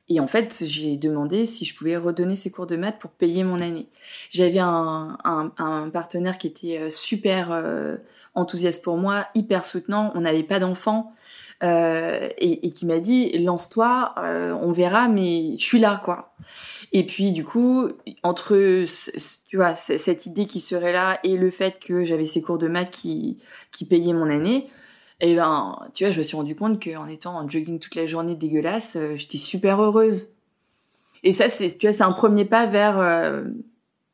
et 0.10 0.20
en 0.20 0.28
fait, 0.28 0.64
j'ai 0.66 0.98
demandé 0.98 1.46
si 1.46 1.66
je 1.66 1.76
pouvais 1.76 1.96
redonner 1.96 2.36
ces 2.36 2.50
cours 2.50 2.68
de 2.68 2.76
maths 2.76 3.00
pour 3.00 3.12
payer 3.12 3.44
mon 3.44 3.60
année. 3.60 3.88
J'avais 4.30 4.60
un, 4.60 5.18
un, 5.24 5.90
partenaire 5.90 6.38
qui 6.38 6.48
était 6.48 6.80
euh, 6.80 6.90
super 6.90 7.52
euh, 7.52 7.98
enthousiaste 8.34 8.84
pour 8.84 8.98
moi, 8.98 9.28
hyper 9.36 9.66
soutenant. 9.66 10.12
On 10.16 10.22
n'avait 10.22 10.44
pas 10.44 10.60
d'enfants. 10.60 11.14
Euh, 11.62 12.30
et, 12.38 12.66
et, 12.66 12.72
qui 12.72 12.86
m'a 12.86 13.00
dit 13.00 13.38
lance-toi, 13.38 14.16
euh, 14.20 14.54
on 14.62 14.72
verra, 14.72 15.10
mais 15.10 15.58
je 15.58 15.64
suis 15.64 15.80
là 15.80 16.02
quoi. 16.06 16.34
Et 16.94 17.06
puis 17.06 17.34
du 17.34 17.44
coup, 17.44 17.90
entre 18.24 18.86
tu 19.46 19.58
vois 19.58 19.76
cette 19.76 20.26
idée 20.26 20.46
qui 20.46 20.62
serait 20.62 20.94
là 20.94 21.20
et 21.26 21.36
le 21.36 21.52
fait 21.52 21.78
que 21.80 22.06
j'avais 22.06 22.26
ces 22.26 22.42
cours 22.42 22.60
de 22.60 22.70
maths 22.70 22.92
qui 22.92 23.40
qui 23.72 23.84
payaient 23.84 24.14
mon 24.14 24.30
année, 24.30 24.70
et 25.22 25.36
ben, 25.36 25.78
tu 25.94 26.06
vois, 26.06 26.12
je 26.12 26.20
me 26.20 26.24
suis 26.24 26.38
rendu 26.38 26.56
compte 26.56 26.82
qu'en 26.82 27.08
étant 27.08 27.36
en 27.38 27.48
jogging 27.48 27.80
toute 27.80 27.96
la 27.96 28.08
journée 28.08 28.36
dégueulasse, 28.36 28.96
euh, 28.96 29.16
j'étais 29.16 29.38
super 29.38 29.82
heureuse. 29.82 30.30
Et 31.24 31.34
ça, 31.34 31.50
c'est, 31.50 31.78
tu 31.78 31.88
vois, 31.88 31.96
c'est 31.96 32.04
un 32.04 32.14
premier 32.14 32.46
pas 32.46 32.66
vers, 32.66 33.00
euh, 33.00 33.44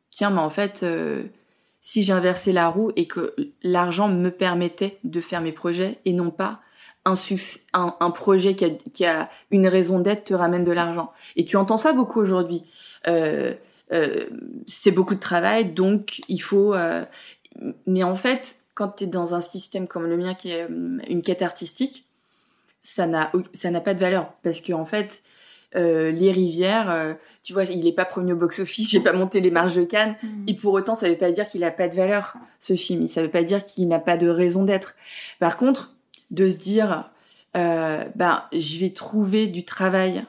tiens, 0.10 0.32
mais 0.32 0.40
en 0.40 0.50
fait, 0.50 0.82
euh, 0.82 1.24
si 1.82 2.02
j'inversais 2.02 2.52
la 2.52 2.68
roue 2.68 2.92
et 2.96 3.06
que 3.06 3.36
l'argent 3.62 4.08
me 4.08 4.30
permettait 4.30 4.98
de 5.04 5.22
faire 5.22 5.42
mes 5.42 5.52
projets 5.52 6.00
et 6.06 6.14
non 6.14 6.32
pas 6.32 6.62
un, 7.06 7.14
un, 7.74 7.96
un 8.00 8.10
projet 8.10 8.56
qui 8.56 8.66
a, 8.66 8.70
qui 8.92 9.06
a, 9.06 9.30
une 9.52 9.68
raison 9.68 10.00
d'être 10.00 10.24
te 10.24 10.34
ramène 10.34 10.64
de 10.64 10.72
l'argent. 10.72 11.12
Et 11.36 11.46
tu 11.46 11.56
entends 11.58 11.78
ça 11.78 11.94
beaucoup 11.94 12.20
aujourd'hui. 12.20 12.64
c'est 13.06 14.92
beaucoup 14.92 15.14
de 15.14 15.20
travail, 15.20 15.66
donc 15.66 16.22
il 16.28 16.42
faut. 16.42 16.74
mais 17.86 18.02
en 18.02 18.16
fait, 18.16 18.65
quand 18.76 18.90
tu 18.98 19.06
es 19.06 19.08
dans 19.08 19.34
un 19.34 19.42
système 19.42 19.88
comme 19.88 20.06
le 20.06 20.18
mien 20.18 20.36
qui 20.36 20.52
est 20.52 20.70
euh, 20.70 21.00
une 21.10 21.24
quête 21.24 21.42
artistique, 21.42 22.06
ça 22.84 23.08
n'a 23.08 23.32
ça 23.54 23.72
n'a 23.72 23.82
pas 23.82 23.96
de 23.96 24.00
valeur 24.00 24.34
parce 24.44 24.62
que 24.62 24.74
en 24.74 24.86
fait 24.86 25.24
euh, 25.76 26.10
les 26.12 26.32
rivières, 26.32 26.90
euh, 26.90 27.14
tu 27.44 27.52
vois, 27.52 27.66
il 27.66 27.86
est 27.86 27.92
pas 27.92 28.06
premier 28.06 28.32
au 28.32 28.38
box-office, 28.38 28.90
j'ai 28.92 29.02
pas 29.02 29.12
monté 29.12 29.42
les 29.42 29.52
marges 29.52 29.76
de 29.76 29.84
Cannes, 29.84 30.16
mm. 30.24 30.46
et 30.48 30.54
pour 30.56 30.74
autant, 30.74 30.96
ça 30.96 31.10
veut 31.10 31.18
pas 31.18 31.32
dire 31.32 31.48
qu'il 31.48 31.64
a 31.64 31.72
pas 31.72 31.90
de 31.90 31.96
valeur, 31.96 32.36
ce 32.60 32.76
film, 32.76 33.08
ça 33.08 33.22
veut 33.22 33.30
pas 33.30 33.44
dire 33.44 33.66
qu'il 33.66 33.88
n'a 33.88 34.00
pas 34.00 34.16
de 34.16 34.30
raison 34.30 34.64
d'être. 34.64 34.96
Par 35.40 35.58
contre, 35.58 35.96
de 36.32 36.48
se 36.48 36.54
dire, 36.54 37.12
euh, 37.58 38.06
ben, 38.16 38.44
je 38.54 38.80
vais 38.80 38.92
trouver 38.92 39.48
du 39.48 39.66
travail 39.66 40.24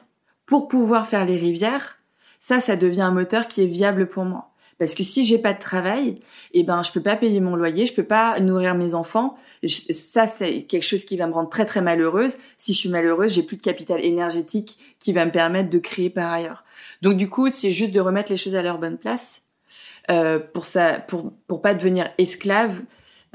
pour 0.45 0.67
pouvoir 0.67 1.07
faire 1.07 1.25
les 1.25 1.37
rivières, 1.37 1.99
ça, 2.39 2.59
ça 2.59 2.75
devient 2.75 3.01
un 3.01 3.11
moteur 3.11 3.47
qui 3.47 3.63
est 3.63 3.67
viable 3.67 4.07
pour 4.07 4.25
moi. 4.25 4.51
Parce 4.79 4.93
que 4.93 5.03
si 5.03 5.25
j'ai 5.25 5.39
pas 5.39 5.53
de 5.53 5.59
travail, 5.59 6.19
eh 6.53 6.63
ben 6.63 6.83
je 6.83 6.91
peux 6.91 7.01
pas 7.01 7.15
payer 7.15 7.39
mon 7.39 7.55
loyer, 7.55 7.87
je 7.87 7.93
peux 7.93 8.03
pas 8.03 8.39
nourrir 8.39 8.75
mes 8.75 8.93
enfants. 8.93 9.37
ça 9.63 10.27
c'est 10.27 10.63
quelque 10.63 10.83
chose 10.83 11.03
qui 11.03 11.17
va 11.17 11.27
me 11.27 11.33
rendre 11.33 11.49
très 11.49 11.65
très 11.65 11.81
malheureuse. 11.81 12.37
Si 12.57 12.73
je 12.73 12.79
suis 12.79 12.89
malheureuse, 12.89 13.31
j'ai 13.31 13.43
plus 13.43 13.57
de 13.57 13.63
capital 13.63 14.03
énergétique 14.03 14.77
qui 14.99 15.13
va 15.13 15.25
me 15.25 15.31
permettre 15.31 15.69
de 15.69 15.79
créer 15.79 16.09
par 16.09 16.31
ailleurs. 16.31 16.63
Donc 17.01 17.17
du 17.17 17.27
coup, 17.29 17.49
c'est 17.49 17.71
juste 17.71 17.91
de 17.91 17.99
remettre 17.99 18.31
les 18.31 18.37
choses 18.37 18.55
à 18.55 18.61
leur 18.61 18.77
bonne 18.77 18.97
place 18.97 19.41
euh, 20.11 20.39
pour 20.39 20.65
ça, 20.65 20.99
pour 20.99 21.33
pour 21.47 21.61
pas 21.61 21.73
devenir 21.73 22.09
esclave 22.19 22.81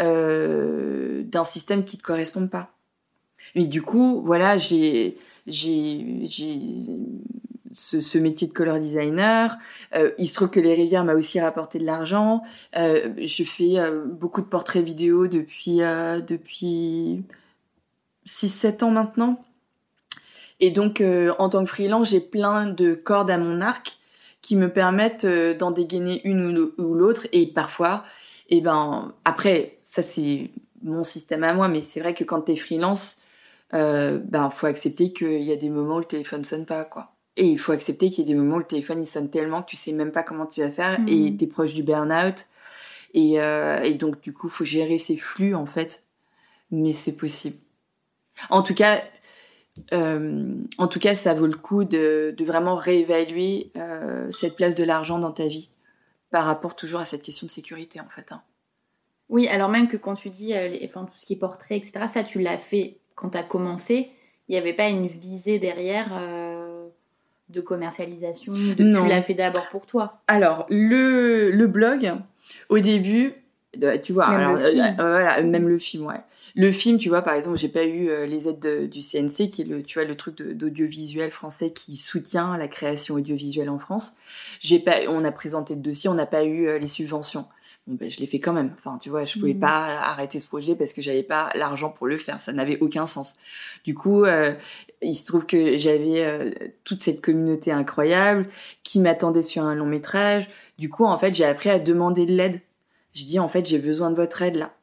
euh, 0.01 1.23
d'un 1.25 1.45
système 1.45 1.85
qui 1.85 1.99
te 1.99 2.03
correspond 2.03 2.47
pas. 2.47 2.71
Mais 3.57 3.67
du 3.67 3.83
coup, 3.83 4.23
voilà, 4.25 4.57
j'ai 4.57 5.17
j'ai 5.47 6.21
j'ai 6.23 6.59
ce, 7.73 8.19
métier 8.19 8.49
de 8.49 8.53
color 8.53 8.79
designer. 8.79 9.57
Euh, 9.95 10.11
il 10.19 10.29
se 10.29 10.35
trouve 10.35 10.51
que 10.51 10.61
les 10.61 10.75
rivières 10.75 11.05
m'a 11.05 11.15
aussi 11.15 11.41
rapporté 11.41 11.79
de 11.79 11.85
l'argent. 11.85 12.43
Euh, 12.77 13.13
je 13.19 13.45
fais 13.45 13.79
euh, 13.79 14.05
beaucoup 14.05 14.41
de 14.41 14.47
portraits 14.47 14.85
vidéo 14.85 15.27
depuis 15.27 15.79
depuis 16.27 17.23
6-7 18.27 18.85
ans 18.85 18.91
maintenant. 18.91 19.45
Et 20.61 20.71
donc 20.71 21.03
en 21.39 21.49
tant 21.49 21.65
que 21.65 21.71
freelance, 21.71 22.11
j'ai 22.11 22.21
plein 22.21 22.67
de 22.67 22.95
cordes 22.95 23.31
à 23.31 23.39
mon 23.39 23.61
arc 23.61 23.99
qui 24.43 24.57
me 24.57 24.73
permettent 24.73 25.27
d'en 25.27 25.71
dégainer 25.71 26.21
une 26.25 26.71
ou 26.79 26.95
l'autre. 26.95 27.27
Et 27.33 27.47
parfois, 27.47 28.05
eh 28.49 28.61
ben 28.61 29.13
après, 29.25 29.79
ça 29.85 30.03
c'est 30.03 30.51
mon 30.83 31.05
système 31.05 31.45
à 31.45 31.55
moi, 31.55 31.69
mais 31.69 31.81
c'est 31.81 32.01
vrai 32.01 32.15
que 32.15 32.25
quand 32.25 32.43
t'es 32.43 32.57
freelance, 32.57 33.19
euh, 33.75 34.19
ben 34.23 34.51
faut 34.51 34.67
accepter 34.67 35.13
qu'il 35.13 35.43
y 35.43 35.53
a 35.53 35.57
des 35.57 35.71
moments 35.71 35.97
où 35.97 36.01
le 36.01 36.05
téléphone 36.05 36.45
sonne 36.45 36.67
pas 36.67 36.85
quoi. 36.85 37.12
Et 37.37 37.47
il 37.47 37.59
faut 37.59 37.73
accepter 37.73 38.11
qu'il 38.11 38.21
y 38.21 38.31
ait 38.31 38.35
des 38.35 38.39
moments 38.39 38.57
où 38.57 38.61
le 38.61 38.65
téléphone 38.65 39.03
il 39.03 39.07
sonne 39.07 39.31
tellement 39.31 39.63
que 39.63 39.71
tu 39.71 39.77
sais 39.77 39.93
même 39.93 40.13
pas 40.13 40.23
comment 40.23 40.47
tu 40.47 40.61
vas 40.61 40.71
faire 40.71 41.01
et 41.07 41.27
et 41.27 41.31
mm. 41.31 41.37
t'es 41.39 41.47
proche 41.47 41.73
du 41.73 41.83
burn-out. 41.83 42.47
Et, 43.15 43.41
euh, 43.41 43.83
et, 43.83 43.95
donc 43.95 44.21
du 44.21 44.33
coup, 44.33 44.49
faut 44.49 44.65
gérer 44.65 44.99
ces 44.99 45.17
flux 45.17 45.55
en 45.55 45.67
fait, 45.67 46.05
mais 46.71 46.93
c'est 46.93 47.13
possible. 47.13 47.59
En 48.49 48.63
tout 48.63 48.75
cas, 48.75 49.03
euh, 49.93 50.55
en 50.79 50.89
tout 50.89 50.99
cas, 50.99 51.15
ça 51.15 51.35
vaut 51.35 51.47
le 51.47 51.57
coup 51.57 51.85
de, 51.85 52.35
de 52.37 52.45
vraiment 52.45 52.75
réévaluer 52.75 53.71
euh, 53.77 54.31
cette 54.31 54.57
place 54.57 54.75
de 54.75 54.85
l'argent 54.85 55.19
dans 55.19 55.33
ta 55.33 55.47
vie 55.47 55.71
par 56.31 56.47
rapport 56.47 56.75
toujours 56.75 57.01
à 57.01 57.05
cette 57.05 57.23
question 57.23 57.47
de 57.47 57.51
sécurité 57.51 58.01
en 58.01 58.09
fait. 58.09 58.33
Hein. 58.33 58.43
Oui, 59.29 59.49
alors 59.49 59.69
même 59.69 59.89
que 59.89 59.99
quand 59.99 60.15
tu 60.15 60.31
dis 60.31 60.55
enfin, 60.85 61.05
tout 61.05 61.19
ce 61.19 61.27
qui 61.27 61.35
est 61.35 61.39
portrait, 61.39 61.77
etc., 61.77 62.07
ça 62.11 62.25
tu 62.25 62.41
l'as 62.41 62.59
fait 62.59 62.99
quand 63.15 63.31
tu 63.31 63.39
as 63.39 63.43
commencé, 63.43 64.11
il 64.49 64.53
n'y 64.53 64.59
avait 64.59 64.73
pas 64.73 64.89
une 64.89 65.07
visée 65.07 65.59
derrière 65.59 66.19
de 67.49 67.61
commercialisation 67.61 68.53
de, 68.53 68.75
Tu 68.75 69.09
l'as 69.09 69.23
fait 69.23 69.35
d'abord 69.35 69.69
pour 69.71 69.87
toi 69.87 70.21
Alors, 70.29 70.67
le, 70.71 71.51
le 71.51 71.67
blog, 71.67 72.13
au 72.69 72.79
début, 72.79 73.35
tu 74.03 74.13
vois, 74.13 74.37
même, 74.37 74.57
le 74.57 74.69
film. 74.69 74.95
voilà, 74.97 75.43
même 75.43 75.69
le 75.69 75.79
film, 75.79 76.07
ouais. 76.07 76.21
Le 76.55 76.71
film, 76.71 76.99
tu 76.99 77.09
vois, 77.09 77.23
par 77.23 77.35
exemple, 77.35 77.59
j'ai 77.59 77.69
pas 77.69 77.85
eu 77.85 78.09
les 78.27 78.49
aides 78.49 78.89
du 78.91 79.01
CNC, 79.01 79.51
qui 79.51 79.63
est 79.63 79.67
le, 79.67 79.83
tu 79.83 79.99
vois, 79.99 80.07
le 80.07 80.17
truc 80.17 80.37
d'audiovisuel 80.37 81.31
français 81.31 81.71
qui 81.73 81.97
soutient 81.97 82.57
la 82.57 82.69
création 82.69 83.15
audiovisuelle 83.15 83.71
en 83.71 83.79
France. 83.79 84.15
J'ai 84.61 84.79
pas, 84.79 84.97
on 85.09 85.25
a 85.25 85.33
présenté 85.33 85.75
le 85.75 85.81
dossier, 85.81 86.11
on 86.11 86.15
n'a 86.15 86.27
pas 86.27 86.45
eu 86.45 86.79
les 86.79 86.89
subventions. 86.89 87.47
Bon, 87.87 87.97
ben, 87.97 88.11
je 88.11 88.19
l'ai 88.19 88.27
fait 88.27 88.39
quand 88.39 88.53
même. 88.53 88.73
Enfin, 88.79 88.99
tu 88.99 89.11
vois, 89.11 89.25
je 89.25 89.39
pouvais 89.39 89.55
mmh. 89.55 89.61
pas 89.61 90.01
arrêter 90.01 90.39
ce 90.39 90.47
projet 90.47 90.77
parce 90.77 90.93
que 90.93 91.03
j'avais 91.03 91.25
pas 91.25 91.51
l'argent 91.55 91.91
pour 91.91 92.07
le 92.07 92.17
faire. 92.17 92.39
Ça 92.39 92.53
n'avait 92.53 92.79
aucun 92.79 93.07
sens. 93.07 93.35
Du 93.85 93.95
coup, 93.95 94.25
euh, 94.25 94.55
il 95.01 95.15
se 95.15 95.25
trouve 95.25 95.47
que 95.47 95.77
j'avais 95.77 96.25
euh, 96.25 96.51
toute 96.85 97.03
cette 97.03 97.21
communauté 97.21 97.73
incroyable 97.73 98.47
qui 98.85 99.01
m'attendait 99.01 99.43
sur 99.43 99.65
un 99.65 99.75
long 99.75 99.87
métrage. 99.87 100.49
Du 100.79 100.91
coup, 100.91 101.05
en 101.05 101.19
fait, 101.19 101.35
j'ai 101.35 101.45
appris 101.45 101.71
à 101.71 101.81
demander 101.81 102.25
de 102.25 102.33
l'aide. 102.33 102.61
Je 103.15 103.25
dis, 103.25 103.41
en 103.41 103.49
fait, 103.49 103.67
j'ai 103.67 103.79
besoin 103.79 104.11
de 104.11 104.17
votre 104.17 104.43
aide 104.43 104.57
là. 104.57 104.75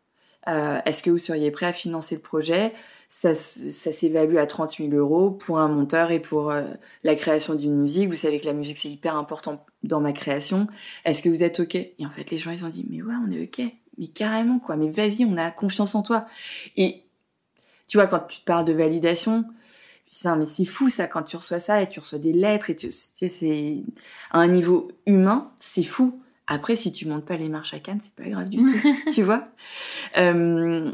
Euh, 0.48 0.80
Est-ce 0.86 1.02
que 1.02 1.10
vous 1.10 1.18
seriez 1.18 1.52
prêt 1.52 1.68
à 1.68 1.74
financer 1.74 2.16
le 2.16 2.22
projet? 2.22 2.74
Ça, 3.12 3.34
ça 3.34 3.92
s'évalue 3.92 4.38
à 4.38 4.46
30 4.46 4.78
000 4.78 4.92
euros 4.92 5.32
pour 5.32 5.58
un 5.58 5.68
monteur 5.68 6.12
et 6.12 6.20
pour 6.20 6.52
euh, 6.52 6.64
la 7.04 7.16
création 7.16 7.56
d'une 7.56 7.76
musique. 7.76 8.08
Vous 8.08 8.16
savez 8.16 8.40
que 8.40 8.46
la 8.46 8.54
musique, 8.54 8.78
c'est 8.78 8.90
hyper 8.90 9.16
important 9.16 9.66
dans 9.82 10.00
ma 10.00 10.14
création. 10.14 10.68
Est-ce 11.06 11.24
que 11.24 11.30
vous 11.30 11.44
êtes 11.44 11.60
OK? 11.60 11.76
Et 11.76 11.96
en 12.06 12.12
fait, 12.12 12.30
les 12.30 12.38
gens, 12.38 12.52
ils 12.52 12.64
ont 12.64 12.70
dit, 12.70 12.86
mais 12.88 13.02
ouais, 13.02 13.16
on 13.28 13.32
est 13.32 13.44
OK. 13.44 13.62
Mais 13.98 14.08
carrément, 14.08 14.60
quoi. 14.60 14.78
Mais 14.78 14.92
vas-y, 14.92 15.26
on 15.26 15.38
a 15.38 15.50
confiance 15.50 15.96
en 15.96 16.04
toi. 16.04 16.28
Et 16.78 17.04
tu 17.88 17.98
vois, 17.98 18.06
quand 18.06 18.20
tu 18.20 18.42
te 18.42 18.46
parles 18.46 18.66
de 18.66 18.74
validation, 18.74 19.44
ça, 20.12 20.36
mais 20.36 20.46
c'est 20.46 20.66
fou 20.66 20.90
ça 20.90 21.08
quand 21.08 21.24
tu 21.24 21.36
reçois 21.36 21.60
ça 21.60 21.82
et 21.82 21.90
tu 21.90 22.00
reçois 22.00 22.20
des 22.20 22.32
lettres 22.32 22.70
et 22.70 22.76
tu, 22.76 22.92
sais, 22.92 23.28
c'est 23.28 23.84
à 24.30 24.40
un 24.40 24.48
niveau 24.48 24.92
humain, 25.08 25.50
c'est 25.60 25.84
fou. 25.84 26.22
Après, 26.46 26.76
si 26.76 26.92
tu 26.92 27.08
montes 27.08 27.26
pas 27.26 27.38
les 27.38 27.50
marches 27.50 27.74
à 27.74 27.80
Cannes, 27.80 28.02
c'est 28.02 28.14
pas 28.14 28.30
grave 28.30 28.50
du 28.50 28.58
tout, 28.58 28.94
tu 29.14 29.24
vois? 29.24 29.44
Euh, 30.18 30.92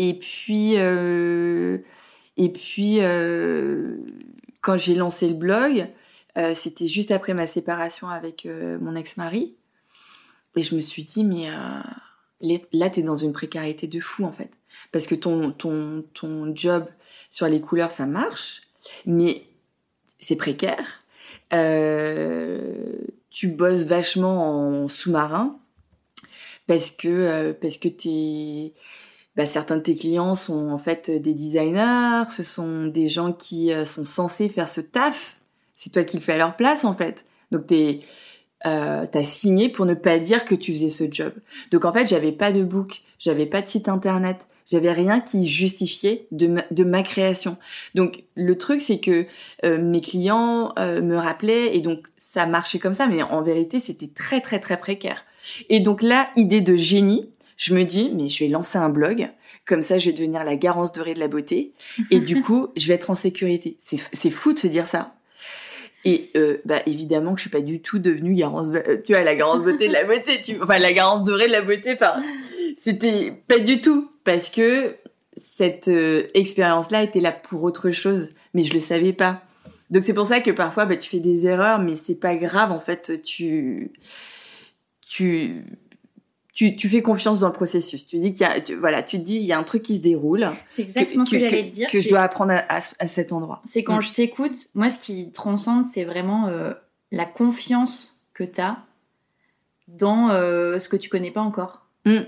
et 0.00 0.14
puis, 0.14 0.74
euh, 0.76 1.78
et 2.36 2.52
puis 2.52 2.98
euh, 3.00 3.96
quand 4.60 4.76
j'ai 4.76 4.94
lancé 4.94 5.26
le 5.28 5.34
blog, 5.34 5.88
euh, 6.36 6.54
c'était 6.54 6.86
juste 6.86 7.10
après 7.10 7.34
ma 7.34 7.48
séparation 7.48 8.08
avec 8.08 8.46
mon 8.80 8.94
ex-mari. 8.94 9.56
Et 10.54 10.62
je 10.62 10.76
me 10.76 10.80
suis 10.80 11.02
dit, 11.02 11.24
mais 11.24 11.48
là, 12.72 12.90
tu 12.90 13.00
es 13.00 13.02
dans 13.02 13.16
une 13.16 13.32
précarité 13.32 13.88
de 13.88 13.98
fou, 13.98 14.24
en 14.24 14.30
fait. 14.30 14.50
Parce 14.92 15.08
que 15.08 15.16
ton, 15.16 15.50
ton, 15.50 16.04
ton 16.14 16.54
job 16.54 16.86
sur 17.28 17.48
les 17.48 17.60
couleurs, 17.60 17.90
ça 17.90 18.06
marche, 18.06 18.62
mais 19.04 19.46
c'est 20.20 20.36
précaire. 20.36 21.02
tu 23.30 23.48
bosses 23.48 23.82
vachement 23.82 24.84
en 24.84 24.88
sous-marin 24.88 25.58
parce 26.68 26.92
que, 26.92 27.50
parce 27.52 27.78
que 27.78 27.88
t'es 27.88 28.74
bah, 29.38 29.46
certains 29.46 29.76
de 29.76 29.82
tes 29.82 29.94
clients 29.94 30.34
sont 30.34 30.68
en 30.68 30.78
fait 30.78 31.10
des 31.10 31.32
designers, 31.32 32.24
ce 32.28 32.42
sont 32.42 32.86
des 32.86 33.06
gens 33.06 33.32
qui 33.32 33.72
euh, 33.72 33.86
sont 33.86 34.04
censés 34.04 34.48
faire 34.48 34.68
ce 34.68 34.80
taf. 34.80 35.38
C'est 35.76 35.90
toi 35.90 36.02
qui 36.02 36.16
le 36.16 36.22
fais 36.22 36.32
à 36.32 36.38
leur 36.38 36.56
place 36.56 36.84
en 36.84 36.92
fait. 36.92 37.24
Donc 37.52 37.68
t'es 37.68 38.00
euh, 38.66 39.06
t'as 39.10 39.22
signé 39.22 39.68
pour 39.68 39.86
ne 39.86 39.94
pas 39.94 40.18
dire 40.18 40.44
que 40.44 40.56
tu 40.56 40.74
faisais 40.74 40.88
ce 40.90 41.04
job. 41.08 41.32
Donc 41.70 41.84
en 41.84 41.92
fait, 41.92 42.08
j'avais 42.08 42.32
pas 42.32 42.50
de 42.50 42.64
book, 42.64 43.02
j'avais 43.20 43.46
pas 43.46 43.62
de 43.62 43.68
site 43.68 43.88
internet, 43.88 44.48
j'avais 44.68 44.90
rien 44.90 45.20
qui 45.20 45.46
justifiait 45.46 46.26
de 46.32 46.48
ma, 46.48 46.64
de 46.72 46.82
ma 46.82 47.04
création. 47.04 47.56
Donc 47.94 48.24
le 48.34 48.58
truc 48.58 48.82
c'est 48.82 48.98
que 48.98 49.26
euh, 49.64 49.78
mes 49.78 50.00
clients 50.00 50.72
euh, 50.80 51.00
me 51.00 51.16
rappelaient 51.16 51.76
et 51.76 51.80
donc 51.80 52.08
ça 52.18 52.46
marchait 52.46 52.80
comme 52.80 52.94
ça, 52.94 53.06
mais 53.06 53.22
en 53.22 53.42
vérité 53.42 53.78
c'était 53.78 54.10
très 54.12 54.40
très 54.40 54.58
très 54.58 54.78
précaire. 54.78 55.24
Et 55.68 55.78
donc 55.78 56.02
là, 56.02 56.28
idée 56.34 56.60
de 56.60 56.74
génie, 56.74 57.30
je 57.58 57.74
me 57.74 57.84
dis, 57.84 58.12
mais 58.14 58.28
je 58.28 58.44
vais 58.44 58.48
lancer 58.48 58.78
un 58.78 58.88
blog, 58.88 59.28
comme 59.66 59.82
ça 59.82 59.98
je 59.98 60.06
vais 60.06 60.12
devenir 60.14 60.44
la 60.44 60.56
garance 60.56 60.92
dorée 60.92 61.12
de 61.12 61.18
la 61.18 61.28
beauté, 61.28 61.74
et 62.10 62.20
du 62.20 62.40
coup, 62.40 62.68
je 62.76 62.88
vais 62.88 62.94
être 62.94 63.10
en 63.10 63.14
sécurité. 63.14 63.76
C'est 63.80 64.30
fou 64.30 64.54
de 64.54 64.58
se 64.58 64.68
dire 64.68 64.86
ça. 64.86 65.14
Et 66.04 66.30
euh, 66.36 66.58
bah 66.64 66.80
évidemment 66.86 67.32
que 67.34 67.38
je 67.38 67.42
suis 67.42 67.50
pas 67.50 67.60
du 67.60 67.82
tout 67.82 67.98
devenue 67.98 68.32
garance, 68.32 68.68
tu 69.04 69.12
vois, 69.12 69.24
la 69.24 69.34
garance 69.34 69.64
beauté 69.64 69.88
de 69.88 69.92
la 69.92 70.04
beauté, 70.04 70.40
tu, 70.40 70.56
enfin 70.62 70.78
la 70.78 70.92
garance 70.92 71.24
dorée 71.24 71.48
de 71.48 71.52
la 71.52 71.62
beauté. 71.62 71.92
Enfin, 71.92 72.22
c'était 72.78 73.32
pas 73.48 73.58
du 73.58 73.80
tout 73.80 74.08
parce 74.22 74.48
que 74.48 74.94
cette 75.36 75.88
euh, 75.88 76.28
expérience-là 76.34 77.02
était 77.02 77.20
là 77.20 77.32
pour 77.32 77.64
autre 77.64 77.90
chose, 77.90 78.30
mais 78.54 78.62
je 78.62 78.72
le 78.72 78.80
savais 78.80 79.12
pas. 79.12 79.42
Donc 79.90 80.04
c'est 80.04 80.14
pour 80.14 80.26
ça 80.26 80.40
que 80.40 80.52
parfois 80.52 80.86
bah, 80.86 80.96
tu 80.96 81.10
fais 81.10 81.18
des 81.18 81.48
erreurs, 81.48 81.80
mais 81.80 81.94
c'est 81.94 82.20
pas 82.20 82.36
grave 82.36 82.70
en 82.70 82.80
fait. 82.80 83.20
Tu 83.22 83.90
tu 85.04 85.64
tu, 86.66 86.88
fais 86.88 87.02
confiance 87.02 87.38
dans 87.38 87.46
le 87.46 87.52
processus. 87.52 88.06
Tu 88.06 88.18
dis 88.18 88.32
qu'il 88.32 88.40
y 88.40 88.44
a, 88.44 88.60
voilà, 88.80 89.04
tu 89.04 89.18
te 89.18 89.22
dis 89.22 89.36
il 89.36 89.44
y 89.44 89.52
a 89.52 89.58
un 89.58 89.62
truc 89.62 89.82
qui 89.82 89.96
se 89.96 90.02
déroule. 90.02 90.48
C'est 90.68 90.82
exactement 90.82 91.24
ce 91.24 91.30
que, 91.30 91.38
j'allais 91.38 91.68
te 91.68 91.74
dire. 91.74 91.88
Que 91.88 92.00
je 92.00 92.08
dois 92.08 92.20
apprendre 92.20 92.52
à, 92.68 92.80
cet 92.80 93.32
endroit. 93.32 93.62
C'est 93.64 93.84
quand 93.84 93.98
mm. 93.98 94.02
je 94.02 94.12
t'écoute, 94.12 94.68
moi, 94.74 94.90
ce 94.90 94.98
qui 94.98 95.30
transcende, 95.30 95.86
c'est 95.86 96.02
vraiment 96.02 96.48
euh, 96.48 96.72
la 97.12 97.26
confiance 97.26 98.20
que 98.34 98.42
tu 98.42 98.60
as 98.60 98.78
dans 99.86 100.30
euh, 100.30 100.80
ce 100.80 100.88
que 100.88 100.96
tu 100.96 101.08
connais 101.08 101.30
pas 101.30 101.42
encore. 101.42 101.86
Mm. 102.04 102.22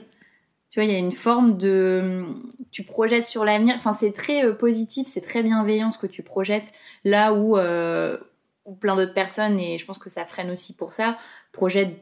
Tu 0.71 0.79
vois, 0.79 0.85
il 0.85 0.93
y 0.93 0.95
a 0.95 0.99
une 0.99 1.11
forme 1.11 1.59
de, 1.59 2.25
tu 2.71 2.85
projettes 2.85 3.27
sur 3.27 3.45
l'avenir. 3.45 3.75
Enfin, 3.77 3.93
c'est 3.93 4.13
très 4.13 4.45
euh, 4.45 4.53
positif, 4.53 5.09
c'est 5.09 5.23
très 5.23 5.43
bienveillant 5.43 5.91
ce 5.91 5.99
que 5.99 6.07
tu 6.07 6.23
projettes. 6.23 6.71
Là 7.05 7.35
où, 7.35 7.59
où 7.59 8.75
plein 8.77 8.95
d'autres 8.95 9.15
personnes, 9.15 9.59
et 9.59 9.77
je 9.77 9.85
pense 9.85 9.99
que 9.99 10.09
ça 10.09 10.25
freine 10.25 10.53
aussi 10.53 10.77
pour 10.77 10.93
ça, 10.93 11.19
projettent 11.51 11.99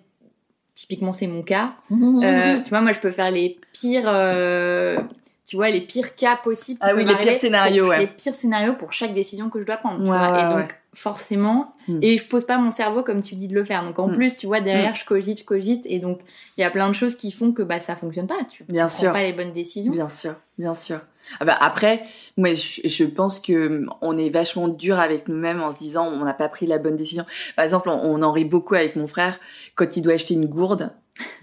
Typiquement, 0.79 1.13
c'est 1.13 1.27
mon 1.27 1.43
cas. 1.43 1.73
Euh, 1.91 2.61
tu 2.63 2.71
vois, 2.71 2.81
moi, 2.81 2.93
je 2.93 3.01
peux 3.01 3.11
faire 3.11 3.31
les 3.31 3.59
pires, 3.73 4.05
euh, 4.07 4.99
tu 5.47 5.57
vois, 5.57 5.71
les 5.71 5.81
pires 5.81 6.15
cas 6.15 6.37
possibles. 6.37 6.79
Ah 6.83 6.93
oui, 6.95 7.05
les 7.05 7.17
pires 7.17 7.37
scénarios, 7.37 7.89
ouais. 7.89 7.99
Les 7.99 8.07
pires 8.07 8.35
scénarios 8.35 8.75
pour 8.75 8.93
chaque 8.93 9.13
décision 9.13 9.51
que 9.51 9.61
je 9.61 9.67
dois 9.67 9.77
prendre. 9.77 10.01
et 10.05 10.55
donc, 10.55 10.75
forcément, 10.99 11.75
hmm. 11.87 12.01
et 12.03 12.19
je 12.19 12.27
pose 12.27 12.45
pas 12.45 12.59
mon 12.59 12.71
cerveau 12.71 13.03
comme 13.03 13.23
tu 13.23 13.37
dis 13.37 13.49
de 13.49 13.55
le 13.55 13.65
faire. 13.65 13.85
Donc, 13.85 13.99
en 13.99 14.09
hmm. 14.09 14.17
plus, 14.17 14.37
tu 14.37 14.47
vois, 14.47 14.61
derrière, 14.61 14.93
hmm. 14.93 14.97
je 14.97 15.05
cogite, 15.05 15.39
je 15.41 15.45
cogite, 15.45 15.87
et 15.87 15.99
donc, 15.99 16.21
il 16.57 16.61
y 16.61 16.65
a 16.65 16.71
plein 16.71 16.89
de 16.89 16.95
choses 16.95 17.15
qui 17.15 17.31
font 17.31 17.53
que 17.53 17.63
bah 17.63 17.81
ça 17.81 17.97
fonctionne 17.97 18.27
pas. 18.27 18.43
Tu, 18.51 18.65
bien 18.65 18.89
sûr. 18.89 19.11
prends 19.11 19.13
pas 19.13 19.23
les 19.23 19.33
bonnes 19.33 19.53
décisions. 19.53 19.93
Bien 19.93 20.09
sûr, 20.09 20.35
bien 20.59 20.75
sûr. 20.75 21.01
Ah 21.41 21.45
bah 21.45 21.57
après, 21.61 22.03
moi, 22.37 22.55
je, 22.55 22.81
je, 22.85 23.05
pense 23.05 23.39
que 23.39 23.87
on 24.01 24.19
est 24.19 24.31
vachement 24.31 24.69
dur 24.69 24.99
avec 24.99 25.29
nous-mêmes 25.29 25.63
en 25.63 25.73
se 25.73 25.79
disant 25.79 26.07
on 26.07 26.25
n'a 26.25 26.35
pas 26.35 26.49
pris 26.49 26.67
la 26.67 26.79
bonne 26.79 26.97
décision. 26.97 27.25
Par 27.57 27.65
exemple, 27.65 27.89
on, 27.89 27.99
on 27.99 28.23
en 28.23 28.33
rit 28.33 28.45
beaucoup 28.45 28.75
avec 28.75 28.97
mon 28.97 29.07
frère 29.07 29.39
quand 29.75 29.97
il 29.97 30.03
doit 30.03 30.15
acheter 30.15 30.35
une 30.35 30.47
gourde, 30.47 30.91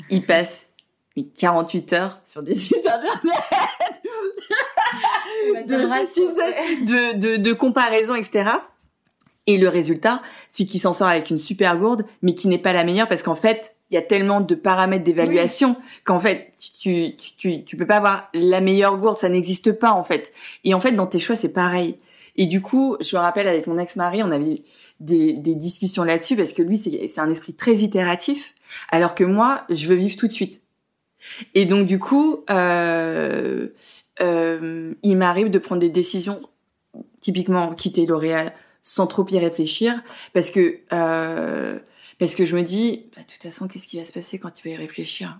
il 0.10 0.24
passe 0.28 0.66
48 1.38 1.94
heures 1.94 2.20
sur 2.26 2.44
des 2.44 2.54
sites 2.54 2.86
internet 2.88 3.14
de, 6.82 7.18
de, 7.18 7.38
de, 7.38 7.54
comparaison, 7.54 8.16
etc. 8.16 8.50
Et 9.48 9.58
le 9.58 9.70
résultat, 9.70 10.22
c'est 10.52 10.66
qu'il 10.66 10.80
s'en 10.80 10.94
sort 10.94 11.08
avec 11.08 11.30
une 11.30 11.38
super 11.38 11.78
gourde, 11.78 12.06
mais 12.24 12.34
qui 12.34 12.48
n'est 12.48 12.58
pas 12.58 12.74
la 12.74 12.84
meilleure 12.84 13.08
parce 13.08 13.22
qu'en 13.22 13.36
fait, 13.36 13.76
il 13.92 13.94
y 13.94 13.98
a 13.98 14.02
tellement 14.02 14.42
de 14.42 14.56
paramètres 14.56 15.04
d'évaluation 15.04 15.76
qu'en 16.04 16.20
fait, 16.20 16.52
tu, 16.80 17.16
tu, 17.16 17.36
tu, 17.36 17.64
tu, 17.64 17.78
peux 17.78 17.86
pas 17.86 17.98
avoir 17.98 18.30
la 18.34 18.60
meilleure 18.60 18.98
gourde, 18.98 19.20
ça 19.20 19.30
n'existe 19.30 19.74
pas 19.74 19.92
en 19.92 20.04
fait. 20.04 20.32
Et 20.64 20.74
en 20.74 20.80
fait, 20.80 20.94
dans 20.94 21.06
tes 21.06 21.20
choix, 21.20 21.36
c'est 21.36 21.50
pareil. 21.50 21.98
Et 22.38 22.48
du 22.48 22.62
coup, 22.62 22.98
je 23.00 23.16
me 23.16 23.22
rappelle 23.22 23.48
avec 23.48 23.68
mon 23.68 23.78
ex-mari, 23.78 24.24
on 24.24 24.32
avait 24.32 24.56
des, 25.00 25.34
des 25.34 25.56
discussions 25.56 26.04
là-dessus 26.04 26.36
parce 26.36 26.54
que 26.54 26.64
lui, 26.64 26.78
c'est 26.78 27.22
un 27.22 27.30
esprit 27.30 27.54
très 27.54 27.76
itératif, 27.76 28.56
alors 28.90 29.14
que 29.14 29.24
moi, 29.24 29.64
je 29.70 29.88
veux 29.88 29.96
vivre 29.96 30.18
tout 30.18 30.28
de 30.28 30.34
suite. 30.34 30.62
Et 31.54 31.66
donc 31.66 31.86
du 31.86 32.00
coup, 32.00 32.44
euh, 32.50 33.68
euh, 34.22 34.94
il 35.04 35.18
m'arrive 35.18 35.50
de 35.50 35.60
prendre 35.60 35.82
des 35.82 35.90
décisions, 35.90 36.42
typiquement 37.20 37.74
quitter 37.74 38.06
L'Oréal 38.06 38.54
sans 38.86 39.08
trop 39.08 39.28
y 39.28 39.40
réfléchir, 39.40 40.02
parce 40.32 40.52
que 40.52 40.80
euh, 40.94 41.80
parce 42.20 42.36
que 42.36 42.46
je 42.46 42.56
me 42.56 42.62
dis, 42.62 43.10
bah, 43.16 43.24
de 43.24 43.34
toute 43.34 43.42
façon, 43.42 43.68
qu'est-ce 43.68 43.88
qui 43.88 43.98
va 43.98 44.06
se 44.06 44.14
passer 44.14 44.38
quand 44.38 44.52
tu 44.52 44.70
vas 44.70 44.76
y 44.76 44.78
réfléchir? 44.78 45.40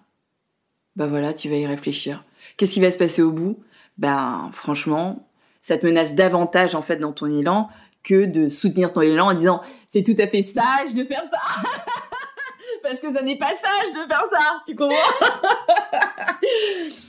Bah 0.96 1.08
voilà, 1.08 1.32
tu 1.34 1.48
vas 1.48 1.56
y 1.56 1.68
réfléchir. 1.68 2.26
Qu'est-ce 2.58 2.72
qui 2.74 2.82
va 2.82 2.92
se 2.92 2.98
passer 2.98 3.22
au 3.22 3.32
bout? 3.32 3.60
Ben 4.00 4.50
franchement, 4.52 5.30
ça 5.62 5.78
te 5.78 5.86
menace 5.86 6.16
davantage 6.16 6.74
en 6.74 6.82
fait 6.82 6.98
dans 6.98 7.14
ton 7.14 7.28
élan 7.28 7.70
que 8.04 8.26
de 8.26 8.50
soutenir 8.50 8.92
ton 8.92 9.02
élan 9.02 9.28
en 9.28 9.34
disant 9.34 9.62
c'est 9.92 10.04
tout 10.04 10.20
à 10.20 10.28
fait 10.28 10.42
sage 10.42 10.96
de 10.96 11.04
faire 11.04 11.24
ça. 11.32 11.62
parce 12.84 13.00
que 13.00 13.14
ça 13.14 13.22
n'est 13.22 13.38
pas 13.38 13.50
sage 13.50 13.94
de 13.94 14.08
faire 14.08 14.26
ça, 14.32 14.64
tu 14.66 14.76
comprends? 14.76 14.96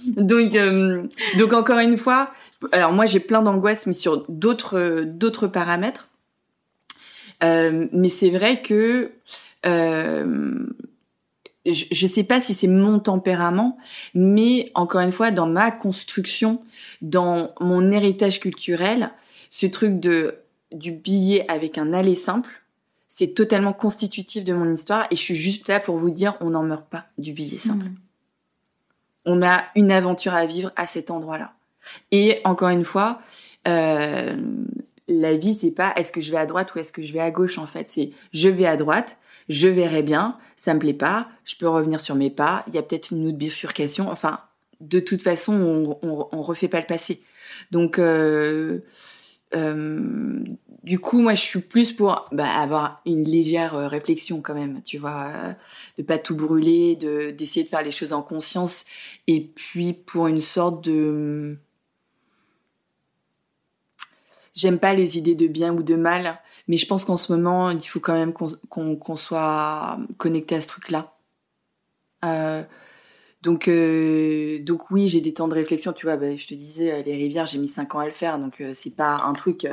Donc, 0.17 0.55
euh, 0.55 1.07
donc 1.37 1.53
encore 1.53 1.79
une 1.79 1.97
fois, 1.97 2.31
alors 2.73 2.93
moi 2.93 3.07
j'ai 3.07 3.21
plein 3.21 3.43
d'angoisses, 3.43 3.87
mais 3.87 3.93
sur 3.93 4.25
d'autres 4.29 5.03
d'autres 5.05 5.47
paramètres. 5.47 6.09
Euh, 7.43 7.87
mais 7.93 8.09
c'est 8.09 8.31
vrai 8.31 8.63
que 8.63 9.13
euh, 9.67 10.67
je, 11.67 12.07
sais 12.07 12.25
pas 12.25 12.41
si 12.41 12.55
c'est 12.55 12.69
mon 12.69 12.99
tempérament, 12.99 13.77
mais 14.15 14.71
encore 14.75 15.01
une 15.01 15.13
fois, 15.13 15.31
dans 15.31 15.47
ma 15.47 15.71
construction, 15.71 16.63
dans 17.03 17.53
mon 17.61 17.91
héritage 17.91 18.41
culturel, 18.41 19.11
ce 19.51 19.67
truc 19.67 20.01
de 20.01 20.37
du 20.73 20.93
billet 20.93 21.45
avec 21.49 21.79
un 21.79 21.93
aller 21.93 22.17
simple, 22.17 22.63
c'est 23.09 23.29
totalement 23.29 23.73
constitutif 23.73 24.45
de 24.45 24.53
mon 24.53 24.75
histoire 24.75 25.07
et 25.11 25.17
je 25.17 25.21
suis 25.21 25.37
juste 25.37 25.69
là 25.69 25.81
pour 25.81 25.97
vous 25.97 26.11
dire, 26.11 26.35
on 26.41 26.51
n'en 26.51 26.65
meurt 26.65 26.87
pas 26.89 27.07
du 27.19 27.33
billet 27.33 27.59
simple. 27.59 27.87
Mm. 27.87 27.97
On 29.27 29.43
a 29.43 29.65
une 29.75 29.91
aventure 29.91 30.35
à 30.35 30.47
vivre 30.47 30.73
à 30.77 30.87
cet 30.87 31.11
endroit-là. 31.11 31.55
Et 32.11 32.41
encore 32.45 32.69
une 32.69 32.85
fois, 32.85 33.21
euh, 33.67 34.37
la 35.09 35.37
vie, 35.37 35.55
c'est 35.55 35.71
pas 35.71 35.93
est-ce 35.97 36.13
que 36.13 36.21
je 36.21 36.31
vais 36.31 36.37
à 36.37 36.47
droite 36.47 36.75
ou 36.75 36.79
est-ce 36.79 36.93
que 36.93 37.03
je 37.03 37.13
vais 37.13 37.21
à 37.21 37.31
gauche 37.31 37.59
en 37.59 37.67
fait. 37.67 37.89
C'est 37.89 38.11
je 38.33 38.49
vais 38.49 38.67
à 38.67 38.77
droite, 38.77 39.19
je 39.49 39.69
verrai 39.69 40.03
bien, 40.03 40.39
ça 40.57 40.75
me 40.75 40.81
plaît 40.81 40.93
pas, 40.93 41.29
je 41.45 41.57
peux 41.57 41.69
revenir 41.69 42.01
sur 42.01 42.15
mes 42.15 42.31
pas, 42.31 42.65
il 42.69 42.75
y 42.75 42.79
a 42.79 42.83
peut-être 42.83 43.13
une 43.13 43.27
autre 43.27 43.37
bifurcation. 43.37 44.09
Enfin, 44.11 44.41
de 44.81 45.01
toute 45.01 45.23
façon, 45.23 45.97
on, 46.03 46.29
on, 46.33 46.43
refait 46.43 46.69
pas 46.69 46.81
le 46.81 46.87
passé. 46.87 47.23
Donc, 47.71 47.99
euh, 47.99 48.81
euh, 49.55 50.45
du 50.83 50.99
coup, 50.99 51.21
moi, 51.21 51.35
je 51.35 51.41
suis 51.41 51.61
plus 51.61 51.93
pour 51.93 52.29
bah, 52.33 52.49
avoir 52.49 53.01
une 53.07 53.25
légère 53.25 53.75
euh, 53.75 53.89
réflexion 53.89 54.41
quand 54.43 54.55
même, 54.55 54.83
tu 54.85 54.99
vois, 54.99 55.55
de 55.97 56.03
pas 56.03 56.19
tout 56.19 56.37
brûler, 56.37 56.97
de 56.97 57.31
d'essayer 57.31 57.65
de 57.65 57.69
faire 57.69 57.83
les 57.83 57.91
choses 57.91 58.13
en 58.13 58.23
conscience, 58.23 58.85
et 59.27 59.41
puis 59.41 59.93
pour 59.93 60.27
une 60.27 60.41
sorte 60.41 60.85
de 60.85 61.59
J'aime 64.57 64.79
pas 64.79 64.95
les 64.95 65.19
idées 65.19 65.35
de 65.35 65.47
bien 65.47 65.75
ou 65.75 65.83
de 65.83 65.97
mal, 65.97 66.41
mais 66.67 66.79
je 66.79 66.87
pense 66.87 67.05
qu'en 67.05 67.19
ce 67.19 67.31
moment, 67.31 67.71
il 67.71 67.81
faut 67.87 68.01
quand 68.01 68.15
même 68.15 68.33
qu'on 68.33 69.17
soit 69.17 69.99
connecté 70.17 70.55
à 70.55 70.63
ce 70.63 70.67
truc-là. 70.67 71.15
Euh, 72.25 72.63
donc, 73.43 73.69
euh, 73.69 74.59
donc 74.61 74.91
oui, 74.91 75.09
j'ai 75.09 75.21
des 75.21 75.35
temps 75.35 75.47
de 75.47 75.55
réflexion. 75.55 75.93
Tu 75.93 76.07
vois, 76.07 76.17
bah, 76.17 76.35
je 76.35 76.47
te 76.47 76.55
disais, 76.55 76.91
euh, 76.91 77.03
les 77.03 77.15
rivières, 77.15 77.45
j'ai 77.45 77.59
mis 77.59 77.69
cinq 77.69 77.95
ans 77.95 77.99
à 77.99 78.07
le 78.07 78.11
faire, 78.11 78.39
donc 78.39 78.63
c'est 78.73 78.97
pas 78.97 79.21
un 79.25 79.35
truc, 79.35 79.69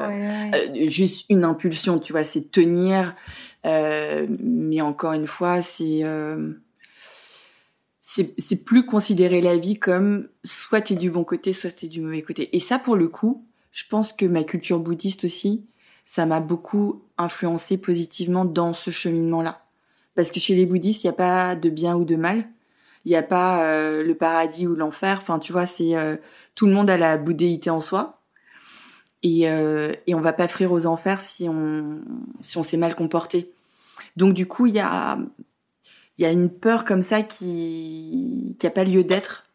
juste 0.86 1.28
une 1.30 1.46
impulsion. 1.46 1.98
Tu 1.98 2.12
vois, 2.12 2.26
c'est 2.26 2.52
tenir. 2.52 3.16
mais 3.64 4.82
encore 4.82 5.14
une 5.14 5.28
fois, 5.28 5.62
c'est 5.62 6.04
c'est 8.02 8.66
plus 8.66 8.86
considérer 8.86 9.40
la 9.40 9.58
vie 9.58 9.80
comme 9.80 10.28
soit 10.44 10.82
t'es 10.82 10.96
du 10.96 11.10
bon 11.10 11.24
côté, 11.24 11.54
soit 11.54 11.72
t'es 11.72 11.88
du 11.88 12.02
mauvais 12.02 12.22
côté. 12.22 12.56
Et 12.56 12.60
ça, 12.60 12.78
pour 12.80 12.98
le 12.98 13.08
coup, 13.08 13.48
je 13.74 13.84
pense 13.90 14.14
que 14.14 14.26
ma 14.26 14.44
culture 14.44 14.80
bouddhiste 14.80 15.26
aussi, 15.26 15.66
ça 16.06 16.26
m'a 16.28 16.40
beaucoup 16.40 17.02
influencé 17.18 17.78
positivement 17.78 18.46
dans 18.46 18.72
ce 18.72 18.92
cheminement-là. 18.92 19.66
Parce 20.16 20.30
que 20.30 20.40
chez 20.40 20.54
les 20.54 20.68
bouddhistes, 20.68 21.04
il 21.04 21.08
n'y 21.08 21.12
a 21.12 21.18
pas 21.18 21.56
de 21.56 21.70
bien 21.70 21.96
ou 21.96 22.06
de 22.06 22.16
mal. 22.16 22.48
Il 23.04 23.10
n'y 23.10 23.16
a 23.16 23.24
pas 23.24 23.68
euh, 23.68 24.04
le 24.04 24.16
paradis 24.16 24.68
ou 24.68 24.76
l'enfer. 24.76 25.18
Enfin, 25.20 25.40
tu 25.40 25.52
vois, 25.52 25.66
c'est 25.66 25.98
euh, 25.98 26.18
tout 26.54 26.68
le 26.68 26.74
monde 26.74 26.90
a 26.90 26.98
la 26.98 27.18
bouddhéité 27.18 27.72
en 27.72 27.82
soi. 27.82 28.22
Et, 29.24 29.50
euh, 29.50 29.92
et 30.06 30.14
on 30.14 30.22
va 30.22 30.34
pas 30.34 30.48
frire 30.48 30.72
aux 30.72 30.86
enfers 30.86 31.20
si 31.20 31.50
on 31.50 32.04
s'est 32.42 32.78
mal 32.78 32.94
comporté. 32.94 33.54
Donc 34.18 34.36
du 34.36 34.46
coup, 34.46 34.68
il 34.68 34.74
y 34.76 34.80
a 34.80 35.18
une 36.20 36.50
peur 36.50 36.86
comme 36.86 37.02
ça 37.02 37.24
qui 37.24 38.56
qui 38.60 38.68
a 38.68 38.70
pas 38.70 38.84
lieu 38.84 39.04
d'être, 39.04 39.46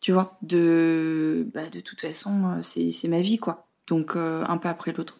tu 0.00 0.12
vois. 0.12 0.38
De 0.42 1.46
bah, 1.52 1.62
toute 1.84 2.00
façon, 2.00 2.60
c'est 2.62 2.92
c'est 2.92 3.08
ma 3.08 3.20
vie 3.20 3.38
quoi 3.38 3.65
donc 3.86 4.16
euh, 4.16 4.44
un 4.48 4.58
pas 4.58 4.70
après 4.70 4.92
l'autre. 4.92 5.18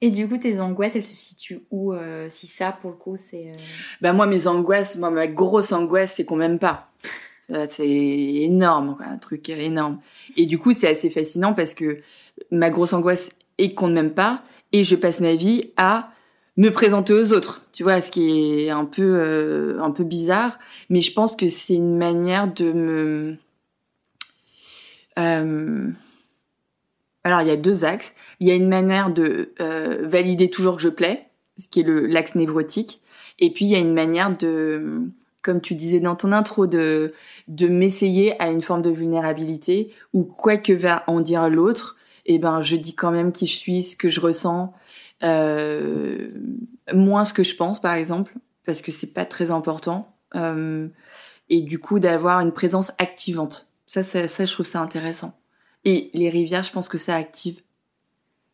Et 0.00 0.10
du 0.10 0.28
coup, 0.28 0.36
tes 0.36 0.60
angoisses, 0.60 0.96
elles 0.96 1.04
se 1.04 1.14
situent 1.14 1.62
où 1.70 1.92
euh, 1.92 2.28
Si 2.28 2.46
ça, 2.46 2.72
pour 2.72 2.90
le 2.90 2.96
coup, 2.96 3.16
c'est. 3.16 3.48
Euh, 3.48 3.60
bah, 4.00 4.12
moi, 4.12 4.26
mes 4.26 4.46
angoisses, 4.48 4.96
moi, 4.96 5.10
ma 5.10 5.28
grosse 5.28 5.72
angoisse, 5.72 6.14
c'est 6.16 6.24
qu'on 6.24 6.36
m'aime 6.36 6.58
pas. 6.58 6.90
C'est 7.68 7.86
énorme, 7.86 8.96
un 9.00 9.18
truc 9.18 9.50
énorme. 9.50 9.98
Et 10.38 10.46
du 10.46 10.58
coup, 10.58 10.72
c'est 10.72 10.88
assez 10.88 11.10
fascinant 11.10 11.52
parce 11.52 11.74
que 11.74 12.00
ma 12.50 12.70
grosse 12.70 12.94
angoisse 12.94 13.28
est 13.58 13.74
qu'on 13.74 13.88
ne 13.88 13.94
m'aime 13.94 14.14
pas 14.14 14.42
et 14.70 14.84
je 14.84 14.96
passe 14.96 15.20
ma 15.20 15.34
vie 15.34 15.70
à 15.76 16.12
me 16.56 16.70
présenter 16.70 17.12
aux 17.12 17.34
autres. 17.34 17.60
Tu 17.72 17.82
vois, 17.82 18.00
ce 18.00 18.10
qui 18.10 18.64
est 18.64 18.70
un 18.70 18.86
peu, 18.86 19.76
un 19.82 19.90
peu 19.90 20.04
bizarre. 20.04 20.58
Mais 20.88 21.02
je 21.02 21.12
pense 21.12 21.36
que 21.36 21.50
c'est 21.50 21.74
une 21.74 21.98
manière 21.98 22.50
de 22.50 22.72
me. 22.72 23.36
Alors 27.24 27.40
il 27.42 27.48
y 27.48 27.52
a 27.52 27.56
deux 27.56 27.84
axes. 27.84 28.14
Il 28.40 28.48
y 28.48 28.50
a 28.50 28.54
une 28.54 28.68
manière 28.68 29.10
de 29.10 29.52
euh, 29.60 29.98
valider 30.02 30.50
toujours 30.50 30.76
que 30.76 30.82
je 30.82 30.88
plais, 30.88 31.28
ce 31.58 31.68
qui 31.68 31.80
est 31.80 31.84
le 31.84 32.06
l'axe 32.06 32.34
névrotique, 32.34 33.00
et 33.38 33.50
puis 33.52 33.66
il 33.66 33.70
y 33.70 33.76
a 33.76 33.78
une 33.78 33.94
manière 33.94 34.36
de, 34.36 35.02
comme 35.42 35.60
tu 35.60 35.74
disais 35.74 36.00
dans 36.00 36.16
ton 36.16 36.32
intro, 36.32 36.66
de 36.66 37.12
de 37.48 37.68
m'essayer 37.68 38.40
à 38.42 38.50
une 38.50 38.62
forme 38.62 38.82
de 38.82 38.90
vulnérabilité 38.90 39.92
où 40.12 40.24
quoi 40.24 40.56
que 40.56 40.72
va 40.72 41.04
en 41.06 41.20
dire 41.20 41.48
l'autre, 41.48 41.96
eh 42.26 42.38
ben 42.38 42.60
je 42.60 42.76
dis 42.76 42.94
quand 42.94 43.10
même 43.10 43.32
qui 43.32 43.46
je 43.46 43.56
suis, 43.56 43.82
ce 43.82 43.96
que 43.96 44.08
je 44.08 44.20
ressens, 44.20 44.72
euh, 45.22 46.28
moins 46.92 47.24
ce 47.24 47.34
que 47.34 47.44
je 47.44 47.54
pense 47.56 47.80
par 47.80 47.94
exemple, 47.94 48.34
parce 48.66 48.82
que 48.82 48.90
c'est 48.92 49.12
pas 49.12 49.24
très 49.24 49.50
important, 49.50 50.16
euh, 50.34 50.88
et 51.50 51.60
du 51.60 51.78
coup 51.78 52.00
d'avoir 52.00 52.40
une 52.40 52.52
présence 52.52 52.92
activante. 52.98 53.68
Ça, 53.86 54.02
ça, 54.02 54.26
ça, 54.26 54.46
je 54.46 54.52
trouve 54.52 54.64
ça 54.66 54.80
intéressant. 54.80 55.38
Et 55.84 56.10
les 56.14 56.30
rivières, 56.30 56.62
je 56.62 56.72
pense 56.72 56.88
que 56.88 56.98
ça 56.98 57.16
active. 57.16 57.62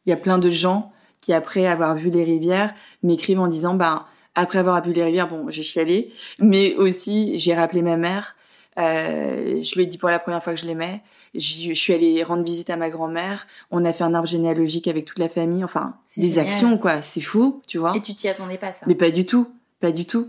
Il 0.07 0.11
y 0.11 0.13
a 0.13 0.17
plein 0.17 0.39
de 0.39 0.49
gens 0.49 0.93
qui, 1.21 1.33
après 1.33 1.67
avoir 1.67 1.95
vu 1.97 2.11
les 2.11 2.25
rivières, 2.25 2.75
m'écrivent 3.03 3.41
en 3.41 3.49
disant, 3.49 3.75
bah, 3.75 4.07
après 4.35 4.59
avoir 4.59 4.83
vu 4.83 4.93
les 4.93 5.03
rivières, 5.03 5.29
bon, 5.29 5.51
j'ai 5.51 5.63
chialé, 5.63 6.13
mais 6.41 6.75
aussi 6.77 7.39
j'ai 7.39 7.55
rappelé 7.55 7.83
ma 7.83 7.97
mère. 7.97 8.37
Euh, 8.79 9.61
je 9.61 9.75
lui 9.75 9.83
ai 9.83 9.87
dit 9.87 9.99
pour 9.99 10.09
la 10.09 10.21
première 10.21 10.43
fois 10.43 10.55
que 10.55 10.61
je 10.61 10.67
l'aimais. 10.67 11.03
Je 11.35 11.73
suis 11.73 11.93
allée 11.93 12.23
rendre 12.23 12.45
visite 12.45 12.71
à 12.71 12.77
ma 12.77 12.91
grand-mère. 12.91 13.47
On 13.73 13.85
a 13.85 13.93
fait 13.93 14.05
un 14.05 14.15
arbre 14.15 14.29
généalogique 14.29 14.87
avec 14.87 15.05
toute 15.05 15.19
la 15.19 15.29
famille. 15.29 15.65
Enfin, 15.65 15.97
des 16.17 16.39
actions, 16.39 16.79
quoi. 16.79 17.03
C'est 17.03 17.21
fou, 17.21 17.61
tu 17.67 17.79
vois. 17.79 17.97
Et 17.97 18.01
tu 18.01 18.15
t'y 18.15 18.29
attendais 18.29 18.57
pas, 18.57 18.73
ça 18.73 18.87
Mais 18.87 18.95
pas 18.95 19.11
du 19.11 19.27
tout. 19.27 19.49
Pas 19.81 19.91
du 19.91 20.07
tout. 20.07 20.29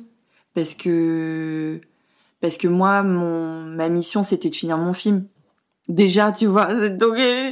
Parce 0.55 0.73
que, 0.73 1.79
parce 2.41 2.57
que 2.57 2.67
moi, 2.67 3.03
mon, 3.03 3.65
ma 3.65 3.87
mission, 3.87 4.23
c'était 4.23 4.49
de 4.49 4.55
finir 4.55 4.77
mon 4.77 4.93
film 4.93 5.27
déjà 5.89 6.31
tu 6.31 6.45
vois 6.45 6.89
donc 6.89 7.17
euh, 7.17 7.51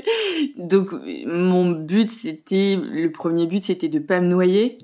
donc 0.55 0.93
mon 1.25 1.71
but 1.71 2.09
c'était 2.09 2.77
le 2.79 3.11
premier 3.11 3.47
but 3.47 3.63
c'était 3.63 3.89
de 3.89 3.99
pas 3.99 4.21
me 4.21 4.27
noyer 4.27 4.77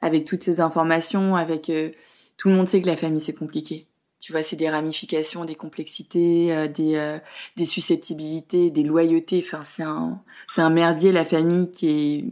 avec 0.00 0.24
toutes 0.24 0.44
ces 0.44 0.60
informations 0.60 1.36
avec 1.36 1.68
euh, 1.68 1.90
tout 2.36 2.48
le 2.48 2.54
monde 2.54 2.68
sait 2.68 2.80
que 2.80 2.86
la 2.86 2.96
famille 2.96 3.20
c'est 3.20 3.34
compliqué. 3.34 3.84
Tu 4.20 4.32
vois 4.32 4.42
c'est 4.42 4.56
des 4.56 4.68
ramifications 4.68 5.44
des 5.44 5.56
complexités 5.56 6.54
euh, 6.54 6.68
des 6.68 7.18
des 7.56 7.64
susceptibilités 7.64 8.70
des 8.70 8.84
loyautés. 8.84 9.44
Enfin 9.44 9.60
c'est 9.64 9.82
un 9.82 10.20
c'est 10.48 10.60
un 10.60 10.70
merdier 10.70 11.12
la 11.12 11.24
famille 11.24 11.70
qui 11.72 11.88
est 11.88 12.24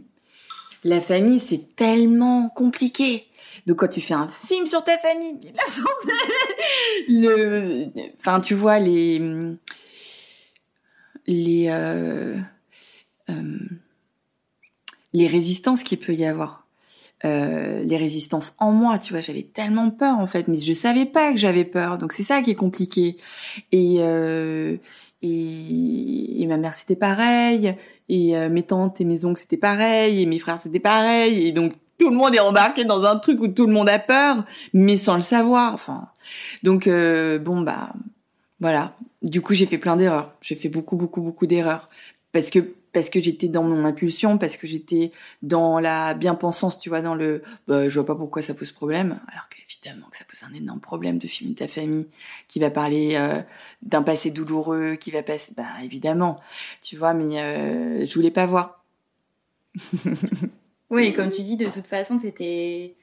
la 0.83 1.01
famille 1.01 1.39
c'est 1.39 1.75
tellement 1.75 2.49
compliqué. 2.49 3.27
Donc 3.65 3.79
quand 3.79 3.87
tu 3.89 3.99
fais 3.99 4.13
un 4.13 4.29
film 4.29 4.65
sur 4.65 4.83
ta 4.83 4.97
famille 4.97 5.35
la 5.43 5.63
le 7.09 7.87
enfin 8.17 8.39
tu 8.39 8.53
vois 8.53 8.79
les 8.79 9.19
les, 11.27 11.67
euh, 11.69 12.37
euh, 13.29 13.59
les 15.13 15.27
résistances 15.27 15.83
qu'il 15.83 15.99
peut 15.99 16.13
y 16.13 16.25
avoir. 16.25 16.67
Euh, 17.25 17.83
les 17.83 17.97
résistances 17.97 18.55
en 18.59 18.71
moi, 18.71 18.99
tu 18.99 19.13
vois, 19.13 19.21
j'avais 19.21 19.41
tellement 19.41 19.89
peur 19.89 20.19
en 20.19 20.27
fait, 20.27 20.47
mais 20.47 20.59
je 20.59 20.73
savais 20.73 21.05
pas 21.05 21.31
que 21.31 21.39
j'avais 21.39 21.65
peur, 21.65 21.97
donc 21.97 22.11
c'est 22.11 22.21
ça 22.21 22.43
qui 22.43 22.51
est 22.51 22.55
compliqué. 22.55 23.17
Et, 23.71 23.95
euh, 23.99 24.77
et, 25.23 26.41
et, 26.43 26.45
ma 26.45 26.57
mère 26.57 26.75
c'était 26.75 26.95
pareil, 26.95 27.73
et 28.07 28.37
euh, 28.37 28.49
mes 28.49 28.61
tantes 28.61 29.01
et 29.01 29.05
mes 29.05 29.25
oncles 29.25 29.41
c'était 29.41 29.57
pareil, 29.57 30.21
et 30.21 30.25
mes 30.27 30.37
frères 30.37 30.59
c'était 30.61 30.79
pareil, 30.79 31.47
et 31.47 31.51
donc 31.51 31.73
tout 31.97 32.11
le 32.11 32.15
monde 32.15 32.35
est 32.35 32.39
embarqué 32.39 32.85
dans 32.85 33.03
un 33.03 33.17
truc 33.17 33.41
où 33.41 33.47
tout 33.47 33.65
le 33.65 33.73
monde 33.73 33.89
a 33.89 33.97
peur, 33.97 34.45
mais 34.73 34.95
sans 34.95 35.15
le 35.15 35.23
savoir. 35.23 35.73
Enfin, 35.73 36.09
donc 36.61 36.87
bon 36.87 37.61
bah 37.61 37.93
voilà, 38.59 38.97
du 39.21 39.41
coup, 39.41 39.53
j'ai 39.53 39.65
fait 39.65 39.77
plein 39.77 39.95
d'erreurs. 39.95 40.35
J'ai 40.41 40.55
fait 40.55 40.69
beaucoup, 40.69 40.95
beaucoup, 40.95 41.21
beaucoup 41.21 41.45
d'erreurs. 41.45 41.89
Parce 42.31 42.49
que, 42.49 42.59
parce 42.91 43.09
que 43.09 43.19
j'étais 43.19 43.47
dans 43.47 43.63
mon 43.63 43.85
impulsion, 43.85 44.37
parce 44.37 44.57
que 44.57 44.67
j'étais 44.67 45.11
dans 45.41 45.79
la 45.79 46.13
bien-pensance, 46.13 46.79
tu 46.79 46.89
vois, 46.89 47.01
dans 47.01 47.15
le, 47.15 47.43
bah, 47.67 47.87
je 47.87 47.93
vois 47.93 48.05
pas 48.05 48.15
pourquoi 48.15 48.41
ça 48.41 48.53
pose 48.53 48.71
problème. 48.71 49.19
Alors 49.27 49.47
qu'évidemment 49.49 50.07
que 50.09 50.17
ça 50.17 50.25
pose 50.25 50.43
un 50.43 50.53
énorme 50.53 50.79
problème 50.79 51.19
de 51.19 51.27
filmer 51.27 51.55
ta 51.55 51.67
famille, 51.67 52.07
qui 52.47 52.59
va 52.59 52.71
parler 52.71 53.15
euh, 53.15 53.41
d'un 53.83 54.01
passé 54.01 54.31
douloureux, 54.31 54.95
qui 54.95 55.11
va 55.11 55.23
passer, 55.23 55.53
bah, 55.55 55.65
évidemment. 55.83 56.39
Tu 56.81 56.95
vois, 56.95 57.13
mais 57.13 57.41
euh, 57.41 58.05
je 58.05 58.13
voulais 58.15 58.31
pas 58.31 58.45
voir. 58.45 58.83
oui, 60.89 61.13
comme 61.13 61.29
tu 61.29 61.43
dis, 61.43 61.57
de 61.57 61.69
toute 61.69 61.87
façon, 61.87 62.17
t'étais, 62.17 62.95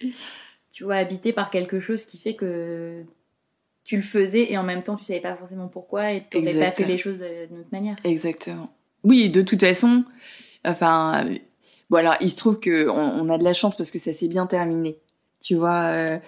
tu 0.73 0.83
vois, 0.83 0.97
habité 0.97 1.33
par 1.33 1.51
quelque 1.51 1.79
chose 1.79 2.05
qui 2.05 2.19
fait 2.19 2.35
que 2.35 3.05
tu 3.85 3.97
le 3.97 4.03
faisais 4.03 4.51
et 4.51 4.59
en 4.59 4.63
même 4.63 4.83
temps 4.83 4.97
tu 4.97 5.05
savais 5.05 5.21
pas 5.21 5.37
forcément 5.37 5.69
pourquoi 5.69 6.13
et 6.13 6.25
tu 6.31 6.41
n'aurais 6.41 6.59
pas 6.59 6.73
fait 6.73 6.87
les 6.87 6.99
choses 6.99 7.19
d'une 7.19 7.61
autre 7.61 7.69
manière. 7.71 7.97
Exactement. 8.05 8.71
Oui, 9.05 9.29
de 9.29 9.43
toute 9.43 9.61
façon, 9.61 10.05
enfin, 10.65 11.27
bon 11.91 11.99
alors 11.99 12.17
il 12.21 12.31
se 12.31 12.37
trouve 12.37 12.59
que 12.59 12.89
on, 12.89 13.29
a 13.29 13.37
de 13.37 13.45
la 13.45 13.53
chance 13.53 13.77
parce 13.77 13.91
que 13.91 13.99
ça 13.99 14.13
s'est 14.13 14.29
bien 14.29 14.47
terminé. 14.47 14.97
tu 15.43 15.55
vois, 15.57 16.19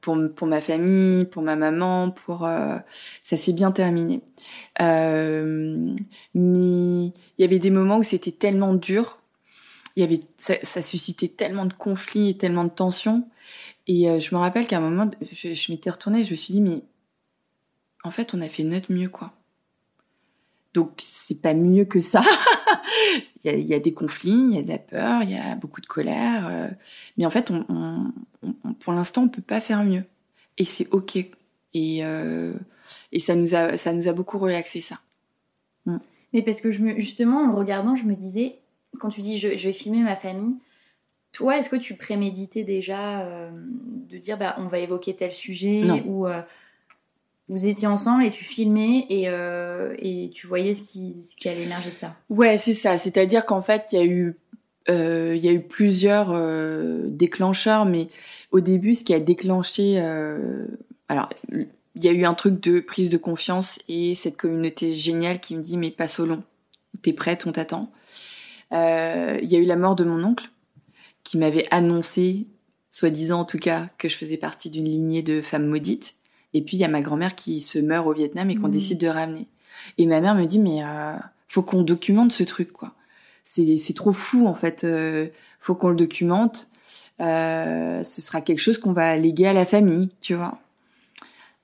pour, 0.00 0.16
pour 0.34 0.46
ma 0.46 0.62
famille, 0.62 1.26
pour 1.26 1.42
ma 1.42 1.56
maman, 1.56 2.10
pour 2.10 2.40
ça 2.40 3.36
s'est 3.36 3.52
bien 3.52 3.70
terminé. 3.70 4.22
mais 4.80 4.94
il 6.34 7.12
y 7.38 7.44
avait 7.44 7.58
des 7.58 7.70
moments 7.70 7.98
où 7.98 8.02
c'était 8.02 8.32
tellement 8.32 8.72
dur, 8.72 9.18
il 9.96 10.00
y 10.00 10.04
avait 10.04 10.20
ça, 10.36 10.54
ça, 10.62 10.80
suscitait 10.80 11.28
tellement 11.28 11.66
de 11.66 11.72
conflits 11.72 12.30
et 12.30 12.38
tellement 12.38 12.64
de 12.64 12.70
tensions. 12.70 13.28
Et 13.88 14.20
je 14.20 14.34
me 14.34 14.38
rappelle 14.38 14.66
qu'à 14.66 14.76
un 14.76 14.80
moment, 14.80 15.10
je, 15.22 15.54
je 15.54 15.72
m'étais 15.72 15.90
retournée, 15.90 16.22
je 16.22 16.30
me 16.30 16.36
suis 16.36 16.54
dit 16.54 16.60
mais 16.60 16.82
en 18.04 18.10
fait, 18.10 18.34
on 18.34 18.40
a 18.40 18.48
fait 18.48 18.64
notre 18.64 18.92
mieux, 18.92 19.08
quoi. 19.08 19.32
Donc, 20.74 20.92
c'est 20.98 21.40
pas 21.40 21.54
mieux 21.54 21.84
que 21.84 22.00
ça. 22.00 22.22
il, 23.44 23.66
y 23.66 23.74
a, 23.74 23.78
des 23.78 23.92
conflits, 23.92 24.30
il 24.30 24.54
y 24.54 24.58
a 24.58 24.62
de 24.62 24.68
la 24.68 24.78
peur, 24.78 25.22
il 25.22 25.30
y 25.30 25.36
a 25.36 25.56
beaucoup 25.56 25.80
de 25.80 25.86
colère. 25.86 26.46
Euh, 26.46 26.68
mais 27.16 27.26
en 27.26 27.30
fait, 27.30 27.50
on, 27.50 28.12
pour 28.80 28.92
l'instant, 28.92 29.22
on 29.22 29.28
peut 29.28 29.42
pas 29.42 29.60
faire 29.60 29.82
mieux. 29.84 30.04
Et 30.58 30.64
c'est 30.64 30.88
OK. 30.92 31.16
Et, 31.16 32.04
euh, 32.04 32.52
et 33.12 33.18
ça, 33.18 33.34
nous 33.34 33.54
a, 33.54 33.76
ça 33.76 33.92
nous 33.92 34.08
a 34.08 34.12
beaucoup 34.12 34.38
relaxé, 34.38 34.80
ça. 34.80 35.00
Mm. 35.86 35.98
Mais 36.32 36.42
parce 36.42 36.60
que 36.60 36.70
je 36.70 36.82
me, 36.82 36.98
justement, 36.98 37.38
en 37.38 37.46
le 37.46 37.54
regardant, 37.54 37.96
je 37.96 38.04
me 38.04 38.14
disais, 38.14 38.58
quand 39.00 39.08
tu 39.08 39.22
dis 39.22 39.38
je, 39.38 39.48
vais 39.48 39.72
filmer 39.72 40.02
ma 40.02 40.16
famille, 40.16 40.56
toi, 41.32 41.58
est-ce 41.58 41.68
que 41.68 41.76
tu 41.76 41.94
préméditais 41.94 42.64
déjà 42.64 43.20
euh, 43.20 43.50
de 43.52 44.18
dire 44.18 44.38
bah, 44.38 44.54
on 44.58 44.66
va 44.66 44.78
évoquer 44.78 45.14
tel 45.14 45.32
sujet 45.32 45.82
non. 45.84 46.02
ou 46.06 46.26
vous 47.48 47.66
étiez 47.66 47.88
ensemble 47.88 48.24
et 48.24 48.30
tu 48.30 48.44
filmais 48.44 49.06
et, 49.08 49.28
euh, 49.28 49.94
et 49.98 50.30
tu 50.34 50.46
voyais 50.46 50.74
ce 50.74 50.82
qui, 50.82 51.14
ce 51.14 51.34
qui 51.34 51.48
allait 51.48 51.62
émerger 51.62 51.90
de 51.90 51.96
ça? 51.96 52.14
Ouais, 52.28 52.58
c'est 52.58 52.74
ça. 52.74 52.98
C'est-à-dire 52.98 53.46
qu'en 53.46 53.62
fait, 53.62 53.86
il 53.92 53.98
y 53.98 54.02
a 54.02 54.04
eu 54.04 54.36
euh, 54.90 55.34
il 55.36 55.44
y 55.44 55.48
a 55.48 55.52
eu 55.52 55.60
plusieurs 55.60 56.30
euh, 56.32 57.02
déclencheurs, 57.06 57.84
mais 57.84 58.08
au 58.52 58.60
début, 58.60 58.94
ce 58.94 59.04
qui 59.04 59.14
a 59.14 59.20
déclenché, 59.20 60.00
euh, 60.00 60.66
alors 61.08 61.28
il 61.52 62.04
y 62.04 62.08
a 62.08 62.12
eu 62.12 62.24
un 62.24 62.34
truc 62.34 62.60
de 62.60 62.80
prise 62.80 63.10
de 63.10 63.18
confiance 63.18 63.78
et 63.88 64.14
cette 64.14 64.36
communauté 64.36 64.92
géniale 64.92 65.40
qui 65.40 65.56
me 65.56 65.62
dit 65.62 65.76
mais 65.76 65.90
passe 65.90 66.20
au 66.20 66.26
long, 66.26 66.42
t'es 67.02 67.12
prête, 67.12 67.46
on 67.46 67.52
t'attend. 67.52 67.90
Euh, 68.72 69.38
il 69.42 69.50
y 69.50 69.56
a 69.56 69.58
eu 69.58 69.64
la 69.64 69.76
mort 69.76 69.94
de 69.94 70.04
mon 70.04 70.22
oncle 70.22 70.50
qui 71.28 71.38
m'avait 71.38 71.66
annoncé, 71.70 72.46
soi-disant 72.90 73.40
en 73.40 73.44
tout 73.44 73.58
cas, 73.58 73.88
que 73.98 74.08
je 74.08 74.16
faisais 74.16 74.36
partie 74.36 74.70
d'une 74.70 74.86
lignée 74.86 75.22
de 75.22 75.42
femmes 75.42 75.66
maudites. 75.66 76.14
Et 76.54 76.62
puis 76.62 76.76
il 76.78 76.80
y 76.80 76.84
a 76.84 76.88
ma 76.88 77.02
grand-mère 77.02 77.34
qui 77.34 77.60
se 77.60 77.78
meurt 77.78 78.06
au 78.06 78.14
Vietnam 78.14 78.48
et 78.48 78.56
qu'on 78.56 78.68
mmh. 78.68 78.72
décide 78.72 78.98
de 78.98 79.08
ramener. 79.08 79.46
Et 79.98 80.06
ma 80.06 80.20
mère 80.20 80.34
me 80.34 80.46
dit 80.46 80.58
mais 80.58 80.82
euh, 80.82 81.16
faut 81.48 81.62
qu'on 81.62 81.82
documente 81.82 82.32
ce 82.32 82.42
truc 82.44 82.72
quoi. 82.72 82.94
C'est 83.44 83.76
c'est 83.76 83.92
trop 83.92 84.12
fou 84.12 84.46
en 84.46 84.54
fait. 84.54 84.84
Euh, 84.84 85.28
faut 85.60 85.74
qu'on 85.74 85.90
le 85.90 85.96
documente. 85.96 86.68
Euh, 87.20 88.02
ce 88.04 88.22
sera 88.22 88.40
quelque 88.40 88.60
chose 88.60 88.78
qu'on 88.78 88.92
va 88.92 89.16
léguer 89.16 89.48
à 89.48 89.52
la 89.52 89.66
famille, 89.66 90.08
tu 90.20 90.34
vois. 90.34 90.58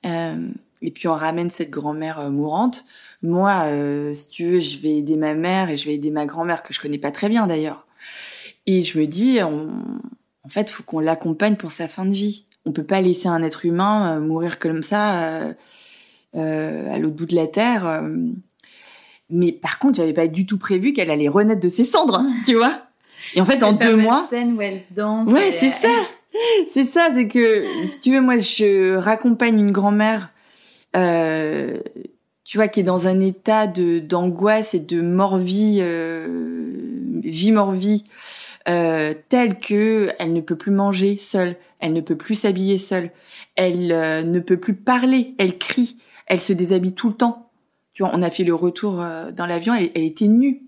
Euh, 0.04 0.50
et 0.82 0.90
puis 0.90 1.08
on 1.08 1.14
ramène 1.14 1.50
cette 1.50 1.70
grand-mère 1.70 2.18
euh, 2.18 2.30
mourante. 2.30 2.84
Moi, 3.22 3.64
euh, 3.68 4.12
si 4.12 4.28
tu 4.28 4.44
veux, 4.44 4.58
je 4.58 4.78
vais 4.80 4.98
aider 4.98 5.16
ma 5.16 5.32
mère 5.32 5.70
et 5.70 5.78
je 5.78 5.86
vais 5.86 5.94
aider 5.94 6.10
ma 6.10 6.26
grand-mère 6.26 6.62
que 6.62 6.74
je 6.74 6.80
connais 6.80 6.98
pas 6.98 7.10
très 7.10 7.30
bien 7.30 7.46
d'ailleurs. 7.46 7.83
Et 8.66 8.82
je 8.82 8.98
me 8.98 9.06
dis, 9.06 9.38
on, 9.42 9.68
en 10.42 10.48
fait, 10.48 10.70
faut 10.70 10.82
qu'on 10.82 11.00
l'accompagne 11.00 11.56
pour 11.56 11.72
sa 11.72 11.88
fin 11.88 12.04
de 12.04 12.14
vie 12.14 12.46
on 12.66 12.72
peut 12.72 12.84
pas 12.84 13.00
laisser 13.00 13.28
un 13.28 13.42
être 13.42 13.64
humain 13.64 14.16
euh, 14.16 14.20
mourir 14.20 14.58
comme 14.58 14.82
ça 14.82 15.24
euh, 15.24 15.54
euh, 16.36 16.92
à 16.92 16.98
l'autre 16.98 17.16
bout 17.16 17.26
de 17.26 17.36
la 17.36 17.46
terre. 17.46 18.02
Mais 19.30 19.52
par 19.52 19.78
contre, 19.78 19.96
j'avais 19.96 20.12
pas 20.12 20.26
du 20.26 20.46
tout 20.46 20.58
prévu 20.58 20.92
qu'elle 20.92 21.10
allait 21.10 21.28
renaître 21.28 21.60
de 21.60 21.68
ses 21.68 21.84
cendres, 21.84 22.24
tu 22.46 22.54
vois. 22.54 22.82
Et 23.34 23.40
en 23.40 23.44
fait, 23.44 23.62
en 23.62 23.72
deux 23.72 23.96
mois. 23.96 24.26
scène 24.28 24.54
où 24.54 24.60
elle 24.60 24.82
danse. 24.90 25.28
Ouais, 25.28 25.50
c'est 25.50 25.70
ça. 25.70 25.88
C'est 26.72 26.84
ça, 26.84 27.10
c'est 27.14 27.28
que 27.28 27.64
si 27.84 28.00
tu 28.00 28.12
veux, 28.12 28.20
moi, 28.20 28.38
je 28.38 28.96
raccompagne 28.96 29.58
une 29.58 29.70
grand-mère, 29.70 30.32
euh, 30.96 31.78
tu 32.44 32.58
vois, 32.58 32.66
qui 32.66 32.80
est 32.80 32.84
dans 32.84 33.06
un 33.06 33.20
état 33.20 33.68
de 33.68 34.00
d'angoisse 34.00 34.74
et 34.74 34.80
de 34.80 35.00
mort-vie, 35.00 35.78
euh, 35.80 36.26
vie-mort-vie, 37.22 38.04
euh, 38.04 38.43
telle 38.64 39.58
que 39.58 40.10
elle 40.18 40.32
ne 40.32 40.40
peut 40.40 40.56
plus 40.56 40.70
manger 40.70 41.16
seule, 41.18 41.56
elle 41.80 41.92
ne 41.92 42.00
peut 42.00 42.16
plus 42.16 42.34
s'habiller 42.34 42.78
seule, 42.78 43.10
elle 43.56 43.92
euh, 43.92 44.22
ne 44.22 44.40
peut 44.40 44.56
plus 44.56 44.74
parler, 44.74 45.34
elle 45.38 45.58
crie, 45.58 45.96
elle 46.26 46.40
se 46.40 46.52
déshabille 46.52 46.94
tout 46.94 47.08
le 47.08 47.14
temps. 47.14 47.50
Tu 47.92 48.02
vois, 48.02 48.12
on 48.14 48.22
a 48.22 48.30
fait 48.30 48.44
le 48.44 48.54
retour 48.54 49.00
euh, 49.00 49.30
dans 49.30 49.46
l'avion, 49.46 49.74
elle, 49.74 50.02
était 50.02 50.28
nue. 50.28 50.62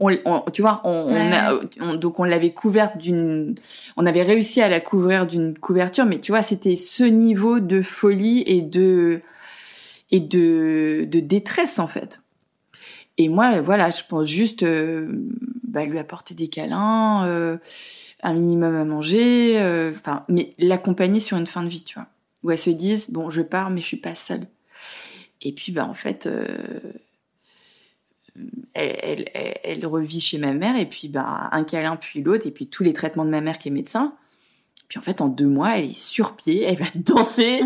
On, 0.00 0.42
tu 0.52 0.62
vois, 0.62 0.80
on, 0.84 1.12
a, 1.12 1.96
donc 1.96 2.20
on 2.20 2.24
l'avait 2.24 2.52
couverte 2.52 2.98
d'une, 2.98 3.56
on 3.96 4.06
avait 4.06 4.22
réussi 4.22 4.62
à 4.62 4.68
la 4.68 4.78
couvrir 4.78 5.26
d'une 5.26 5.58
couverture, 5.58 6.06
mais 6.06 6.20
tu 6.20 6.30
vois, 6.30 6.42
c'était 6.42 6.76
ce 6.76 7.02
niveau 7.02 7.58
de 7.58 7.82
folie 7.82 8.44
et 8.46 8.62
de 8.62 9.20
et 10.10 10.20
de, 10.20 11.04
de 11.04 11.20
détresse 11.20 11.80
en 11.80 11.88
fait. 11.88 12.20
Et 13.18 13.28
moi, 13.28 13.60
voilà, 13.60 13.90
je 13.90 14.04
pense 14.08 14.26
juste 14.26 14.62
euh, 14.62 15.08
bah, 15.64 15.84
lui 15.84 15.98
apporter 15.98 16.34
des 16.34 16.46
câlins, 16.46 17.26
euh, 17.26 17.58
un 18.22 18.34
minimum 18.34 18.76
à 18.76 18.84
manger, 18.84 19.60
euh, 19.60 19.92
mais 20.28 20.54
l'accompagner 20.58 21.18
sur 21.18 21.36
une 21.36 21.48
fin 21.48 21.64
de 21.64 21.68
vie, 21.68 21.82
tu 21.82 21.94
vois. 21.94 22.06
Où 22.44 22.52
elles 22.52 22.58
se 22.58 22.70
disent, 22.70 23.10
bon, 23.10 23.28
je 23.30 23.42
pars, 23.42 23.70
mais 23.70 23.80
je 23.80 23.86
suis 23.86 23.96
pas 23.96 24.14
seule. 24.14 24.46
Et 25.42 25.52
puis, 25.52 25.72
bah, 25.72 25.84
en 25.84 25.94
fait, 25.94 26.28
elle, 28.74 29.86
revit 29.86 30.20
chez 30.20 30.38
ma 30.38 30.52
mère, 30.52 30.76
et 30.76 30.86
puis, 30.86 31.08
bah, 31.08 31.48
un 31.50 31.64
câlin, 31.64 31.96
puis 31.96 32.22
l'autre, 32.22 32.46
et 32.46 32.52
puis 32.52 32.68
tous 32.68 32.84
les 32.84 32.92
traitements 32.92 33.24
de 33.24 33.30
ma 33.30 33.40
mère 33.40 33.58
qui 33.58 33.68
est 33.68 33.72
médecin. 33.72 34.14
Puis 34.88 34.98
en 34.98 35.02
fait, 35.02 35.20
en 35.20 35.28
deux 35.28 35.48
mois, 35.48 35.78
elle 35.78 35.90
est 35.90 35.98
sur 35.98 36.34
pied, 36.34 36.62
elle 36.62 36.78
va 36.78 36.86
danser 36.94 37.60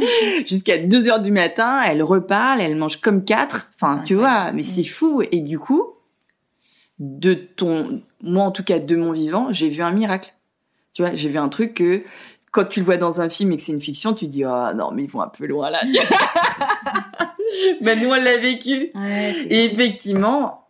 jusqu'à 0.44 0.78
2 0.78 1.08
heures 1.08 1.20
du 1.20 1.30
matin, 1.30 1.80
elle 1.86 2.02
reparle, 2.02 2.60
elle 2.60 2.76
mange 2.76 3.00
comme 3.00 3.24
quatre. 3.24 3.70
Enfin, 3.76 3.98
tu 4.04 4.14
vois, 4.14 4.52
mais 4.52 4.62
c'est 4.62 4.82
fou. 4.82 5.22
Et 5.30 5.40
du 5.40 5.58
coup, 5.58 5.94
de 6.98 7.34
ton, 7.34 8.02
moi 8.22 8.44
en 8.44 8.50
tout 8.50 8.64
cas, 8.64 8.80
de 8.80 8.96
mon 8.96 9.12
vivant, 9.12 9.52
j'ai 9.52 9.68
vu 9.68 9.82
un 9.82 9.92
miracle. 9.92 10.34
Tu 10.92 11.02
vois, 11.02 11.14
j'ai 11.14 11.28
vu 11.28 11.38
un 11.38 11.48
truc 11.48 11.74
que 11.74 12.02
quand 12.50 12.64
tu 12.64 12.80
le 12.80 12.84
vois 12.84 12.96
dans 12.98 13.20
un 13.20 13.28
film 13.28 13.52
et 13.52 13.56
que 13.56 13.62
c'est 13.62 13.72
une 13.72 13.80
fiction, 13.80 14.12
tu 14.12 14.26
dis 14.26 14.44
ah 14.44 14.74
non 14.76 14.90
mais 14.92 15.04
ils 15.04 15.10
vont 15.10 15.22
un 15.22 15.28
peu 15.28 15.46
loin 15.46 15.70
là. 15.70 15.80
mais 17.80 17.96
nous 17.96 18.08
on 18.08 18.14
l'a 18.14 18.36
vécu. 18.36 18.92
et 19.48 19.64
effectivement, 19.64 20.68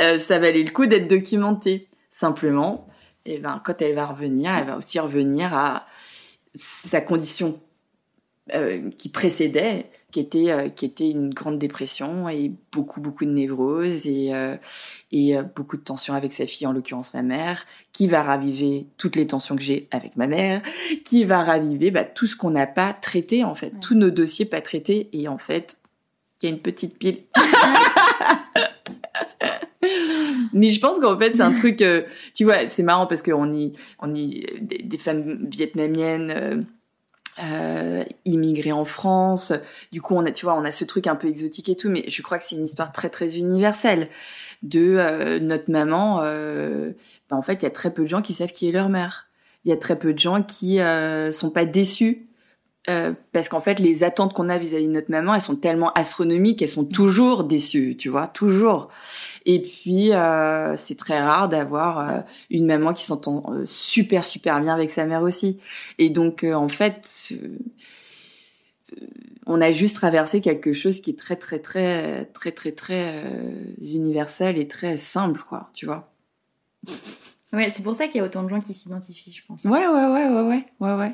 euh, 0.00 0.18
ça 0.18 0.38
valait 0.38 0.62
le 0.62 0.70
coup 0.70 0.86
d'être 0.86 1.08
documenté. 1.08 1.88
Simplement, 2.10 2.86
et 3.24 3.38
ben 3.38 3.60
quand 3.64 3.80
elle 3.82 3.94
va 3.94 4.06
revenir, 4.06 4.50
elle 4.56 4.66
va 4.66 4.76
aussi 4.76 4.98
revenir 4.98 5.54
à 5.54 5.86
sa 6.54 7.00
condition 7.00 7.58
euh, 8.54 8.90
qui 8.98 9.08
précédait, 9.08 9.86
qui 10.10 10.18
était 10.18 10.50
euh, 10.50 10.68
qui 10.68 10.84
était 10.84 11.08
une 11.08 11.32
grande 11.32 11.58
dépression 11.58 12.28
et 12.28 12.52
beaucoup 12.72 13.00
beaucoup 13.00 13.24
de 13.24 13.30
névrose 13.30 14.04
et 14.04 14.34
euh, 14.34 14.56
et 15.12 15.36
beaucoup 15.54 15.76
de 15.76 15.82
tensions 15.82 16.14
avec 16.14 16.32
sa 16.32 16.46
fille, 16.46 16.66
en 16.66 16.72
l'occurrence 16.72 17.14
ma 17.14 17.22
mère, 17.22 17.64
qui 17.92 18.08
va 18.08 18.22
raviver 18.22 18.88
toutes 18.98 19.14
les 19.14 19.28
tensions 19.28 19.54
que 19.54 19.62
j'ai 19.62 19.86
avec 19.92 20.16
ma 20.16 20.26
mère, 20.26 20.60
qui 21.04 21.24
va 21.24 21.44
raviver 21.44 21.92
bah, 21.92 22.04
tout 22.04 22.26
ce 22.26 22.34
qu'on 22.34 22.50
n'a 22.50 22.66
pas 22.66 22.92
traité 22.92 23.44
en 23.44 23.54
fait, 23.54 23.72
tous 23.80 23.94
nos 23.94 24.10
dossiers 24.10 24.46
pas 24.46 24.60
traités 24.60 25.08
et 25.12 25.28
en 25.28 25.38
fait 25.38 25.78
il 26.42 26.46
y 26.46 26.52
a 26.52 26.54
une 26.54 26.60
petite 26.60 26.98
pile. 26.98 27.22
Mais 30.52 30.68
je 30.68 30.80
pense 30.80 31.00
qu'en 31.00 31.18
fait, 31.18 31.34
c'est 31.34 31.42
un 31.42 31.52
truc, 31.52 31.82
euh, 31.82 32.02
tu 32.34 32.44
vois, 32.44 32.68
c'est 32.68 32.82
marrant 32.82 33.06
parce 33.06 33.22
qu'on 33.22 33.52
y, 33.52 33.72
on 34.00 34.14
y, 34.14 34.44
des, 34.60 34.98
femmes 34.98 35.46
vietnamiennes, 35.50 36.32
euh, 36.34 36.62
euh, 37.42 38.04
immigrées 38.26 38.72
en 38.72 38.84
France. 38.84 39.54
Du 39.90 40.02
coup, 40.02 40.14
on 40.14 40.26
a, 40.26 40.32
tu 40.32 40.44
vois, 40.44 40.54
on 40.54 40.64
a 40.64 40.72
ce 40.72 40.84
truc 40.84 41.06
un 41.06 41.16
peu 41.16 41.28
exotique 41.28 41.70
et 41.70 41.76
tout, 41.76 41.88
mais 41.88 42.04
je 42.06 42.20
crois 42.20 42.36
que 42.36 42.44
c'est 42.44 42.56
une 42.56 42.64
histoire 42.64 42.92
très, 42.92 43.08
très 43.08 43.38
universelle 43.38 44.08
de 44.62 44.96
euh, 44.98 45.40
notre 45.40 45.70
maman. 45.70 46.20
Euh, 46.22 46.92
ben, 47.30 47.38
en 47.38 47.42
fait, 47.42 47.54
il 47.54 47.62
y 47.62 47.66
a 47.66 47.70
très 47.70 47.90
peu 47.90 48.02
de 48.02 48.06
gens 48.06 48.20
qui 48.20 48.34
savent 48.34 48.52
qui 48.52 48.68
est 48.68 48.72
leur 48.72 48.90
mère. 48.90 49.28
Il 49.64 49.70
y 49.70 49.72
a 49.72 49.78
très 49.78 49.98
peu 49.98 50.12
de 50.12 50.18
gens 50.18 50.42
qui 50.42 50.78
sont 51.32 51.50
pas 51.50 51.64
déçus 51.64 52.26
euh, 52.90 53.12
parce 53.32 53.48
qu'en 53.48 53.60
fait, 53.60 53.78
les 53.78 54.02
attentes 54.02 54.34
qu'on 54.34 54.48
a 54.48 54.58
vis-à-vis 54.58 54.88
de 54.88 54.92
notre 54.92 55.10
maman, 55.10 55.34
elles 55.34 55.40
sont 55.40 55.54
tellement 55.54 55.92
astronomiques, 55.92 56.62
elles 56.62 56.68
sont 56.68 56.84
toujours 56.84 57.44
déçues, 57.44 57.96
tu 57.96 58.08
vois, 58.08 58.26
toujours. 58.26 58.88
Et 59.46 59.62
puis, 59.62 60.12
euh, 60.12 60.76
c'est 60.76 60.96
très 60.96 61.20
rare 61.20 61.48
d'avoir 61.48 61.98
euh, 61.98 62.20
une 62.50 62.66
maman 62.66 62.92
qui 62.92 63.04
s'entend 63.04 63.44
super, 63.66 64.24
super 64.24 64.60
bien 64.60 64.74
avec 64.74 64.90
sa 64.90 65.06
mère 65.06 65.22
aussi. 65.22 65.60
Et 65.98 66.10
donc, 66.10 66.44
en 66.44 66.68
fait, 66.68 67.32
on 69.46 69.60
a 69.60 69.70
juste 69.70 69.96
traversé 69.96 70.40
quelque 70.40 70.72
chose 70.72 71.00
qui 71.00 71.10
est 71.10 71.18
très, 71.18 71.36
très, 71.36 71.60
très, 71.60 72.24
très, 72.26 72.50
très, 72.50 72.72
très 72.72 73.22
universel 73.80 74.58
et 74.58 74.66
très 74.66 74.98
simple, 74.98 75.42
quoi, 75.48 75.70
tu 75.72 75.86
vois. 75.86 76.12
Ouais, 77.52 77.70
c'est 77.70 77.82
pour 77.82 77.94
ça 77.94 78.08
qu'il 78.08 78.16
y 78.16 78.20
a 78.20 78.24
autant 78.24 78.42
de 78.42 78.48
gens 78.48 78.60
qui 78.60 78.74
s'identifient, 78.74 79.32
je 79.32 79.42
pense. 79.46 79.62
Ouais, 79.64 79.86
ouais, 79.86 80.06
ouais, 80.06 80.28
ouais, 80.28 80.42
ouais, 80.42 80.66
ouais, 80.80 80.94
ouais. 80.94 81.12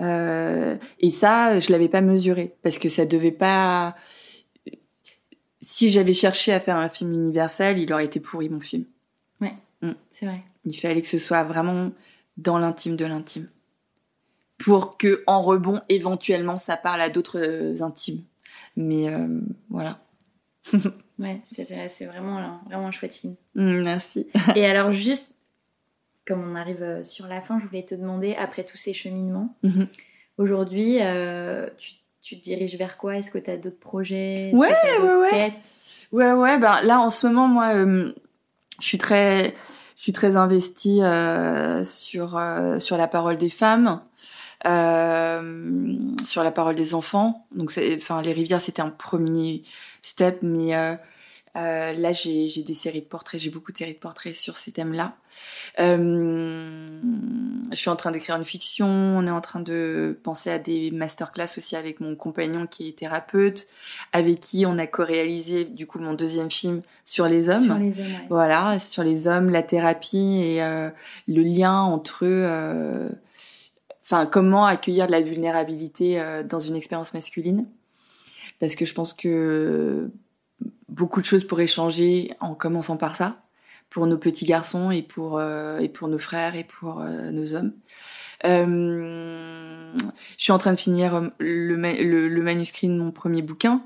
Euh, 0.00 0.76
et 1.00 1.10
ça, 1.10 1.60
je 1.60 1.70
l'avais 1.70 1.88
pas 1.88 2.00
mesuré 2.00 2.54
parce 2.62 2.78
que 2.78 2.88
ça 2.88 3.06
devait 3.06 3.32
pas. 3.32 3.96
Si 5.60 5.90
j'avais 5.90 6.12
cherché 6.12 6.52
à 6.52 6.60
faire 6.60 6.76
un 6.76 6.88
film 6.88 7.12
universel, 7.12 7.78
il 7.78 7.92
aurait 7.92 8.04
été 8.04 8.20
pourri 8.20 8.48
mon 8.48 8.60
film. 8.60 8.84
Ouais, 9.40 9.54
mm. 9.82 9.92
c'est 10.10 10.26
vrai. 10.26 10.42
Il 10.64 10.78
fallait 10.78 11.00
que 11.00 11.08
ce 11.08 11.18
soit 11.18 11.44
vraiment 11.44 11.90
dans 12.36 12.58
l'intime 12.58 12.96
de 12.96 13.04
l'intime. 13.04 13.48
pour 14.58 14.96
que 14.96 15.22
en 15.26 15.40
rebond 15.40 15.80
éventuellement 15.88 16.56
ça 16.56 16.76
parle 16.76 17.00
à 17.00 17.08
d'autres 17.08 17.82
intimes. 17.82 18.22
Mais 18.76 19.08
voilà. 19.70 20.00
ouais, 21.18 21.40
c'est 21.44 22.06
vraiment, 22.06 22.60
vraiment 22.66 22.88
un 22.88 22.90
chouette 22.90 23.14
film. 23.14 23.34
Mm, 23.54 23.82
merci. 23.82 24.26
Et 24.56 24.66
alors, 24.66 24.92
juste, 24.92 25.33
comme 26.26 26.42
on 26.50 26.54
arrive 26.54 26.82
euh, 26.82 27.02
sur 27.02 27.26
la 27.26 27.40
fin, 27.40 27.58
je 27.58 27.66
voulais 27.66 27.84
te 27.84 27.94
demander, 27.94 28.34
après 28.34 28.64
tous 28.64 28.76
ces 28.76 28.92
cheminements, 28.92 29.54
mhm. 29.62 29.88
aujourd'hui, 30.38 30.98
euh, 31.00 31.68
tu, 32.22 32.38
te 32.38 32.42
diriges 32.42 32.76
vers 32.76 32.96
quoi? 32.96 33.16
Est-ce 33.16 33.30
que 33.30 33.38
tu 33.38 33.50
as 33.50 33.56
d'autres 33.56 33.78
projets? 33.78 34.50
Ouais, 34.54 34.74
ouais, 35.00 35.14
ouais. 35.16 35.52
Ouais, 36.12 36.32
ouais, 36.32 36.58
ben 36.58 36.80
là, 36.82 37.00
en 37.00 37.10
ce 37.10 37.26
moment, 37.26 37.48
moi, 37.48 37.74
euh, 37.74 38.12
je 38.80 38.86
suis 38.86 38.98
très. 38.98 39.54
Je 39.96 40.02
suis 40.02 40.12
très 40.12 40.36
investie 40.36 41.00
sur 41.84 42.40
sur 42.78 42.96
la 42.98 43.08
parole 43.08 43.38
des 43.38 43.48
femmes, 43.48 44.02
sur 44.64 46.42
la 46.42 46.50
parole 46.52 46.74
des 46.74 46.94
enfants. 46.94 47.46
Donc, 47.54 47.72
enfin, 47.96 48.20
les 48.20 48.32
rivières, 48.32 48.60
c'était 48.60 48.82
un 48.82 48.90
premier 48.90 49.62
step, 50.02 50.40
mais 50.42 50.74
euh, 51.56 51.84
euh, 51.84 51.92
là, 51.92 52.12
j'ai 52.12 52.62
des 52.62 52.74
séries 52.74 53.00
de 53.00 53.06
portraits, 53.06 53.40
j'ai 53.40 53.50
beaucoup 53.50 53.72
de 53.72 53.76
séries 53.76 53.94
de 53.94 53.98
portraits 53.98 54.34
sur 54.34 54.56
ces 54.56 54.72
thèmes-là. 54.72 55.16
Euh, 55.80 56.86
je 57.70 57.76
suis 57.76 57.90
en 57.90 57.96
train 57.96 58.10
d'écrire 58.10 58.36
une 58.36 58.44
fiction, 58.44 58.86
on 58.86 59.26
est 59.26 59.30
en 59.30 59.40
train 59.40 59.60
de 59.60 60.18
penser 60.22 60.50
à 60.50 60.58
des 60.58 60.90
masterclass 60.90 61.48
aussi 61.56 61.76
avec 61.76 62.00
mon 62.00 62.16
compagnon 62.16 62.66
qui 62.66 62.88
est 62.88 62.98
thérapeute, 62.98 63.66
avec 64.12 64.40
qui 64.40 64.66
on 64.66 64.78
a 64.78 64.86
co-réalisé 64.86 65.64
du 65.64 65.86
coup 65.86 65.98
mon 65.98 66.14
deuxième 66.14 66.50
film 66.50 66.82
sur 67.04 67.26
les 67.26 67.48
hommes. 67.48 67.64
Sur 67.64 67.78
les 67.78 67.98
hommes, 68.00 68.06
Voilà, 68.28 68.78
sur 68.78 69.02
les 69.02 69.26
hommes, 69.26 69.50
la 69.50 69.62
thérapie 69.62 70.40
et 70.42 70.62
euh, 70.62 70.90
le 71.28 71.42
lien 71.42 71.80
entre 71.80 72.24
eux. 72.24 73.10
Enfin, 74.02 74.26
comment 74.26 74.66
accueillir 74.66 75.06
de 75.06 75.12
la 75.12 75.22
vulnérabilité 75.22 76.22
dans 76.46 76.60
une 76.60 76.76
expérience 76.76 77.14
masculine 77.14 77.66
parce 78.60 78.76
que 78.76 78.84
je 78.84 78.94
pense 78.94 79.12
que 79.12 80.10
beaucoup 80.88 81.20
de 81.20 81.26
choses 81.26 81.44
pourraient 81.44 81.66
changer 81.66 82.32
en 82.40 82.54
commençant 82.54 82.96
par 82.96 83.16
ça, 83.16 83.42
pour 83.90 84.06
nos 84.06 84.18
petits 84.18 84.46
garçons 84.46 84.90
et 84.90 85.02
pour, 85.02 85.38
euh, 85.38 85.78
et 85.78 85.88
pour 85.88 86.08
nos 86.08 86.18
frères 86.18 86.54
et 86.54 86.64
pour 86.64 87.00
euh, 87.00 87.30
nos 87.30 87.54
hommes. 87.54 87.72
Euh, 88.44 89.92
je 90.36 90.42
suis 90.42 90.52
en 90.52 90.58
train 90.58 90.72
de 90.72 90.78
finir 90.78 91.30
le, 91.38 91.76
le, 91.76 92.42
manuscrit 92.42 92.88
de 92.88 92.94
mon 92.94 93.10
premier 93.10 93.40
bouquin, 93.40 93.82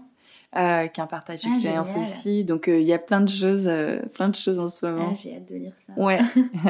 qui 0.52 0.58
est 0.58 0.98
un 0.98 1.06
partage 1.06 1.40
ah, 1.44 1.48
d'expérience 1.48 1.96
aussi. 1.96 2.44
Donc 2.44 2.66
il 2.66 2.82
y 2.82 2.92
a 2.92 2.98
plein 2.98 3.20
de 3.20 3.28
choses, 3.28 3.70
plein 4.14 4.28
de 4.28 4.34
choses 4.34 4.58
en 4.58 4.68
ce 4.68 4.86
moment. 4.86 5.10
Ah, 5.12 5.14
j'ai 5.14 5.36
hâte 5.36 5.48
de 5.48 5.54
lire 5.54 5.74
ça. 5.86 5.92
Ouais. 5.96 6.18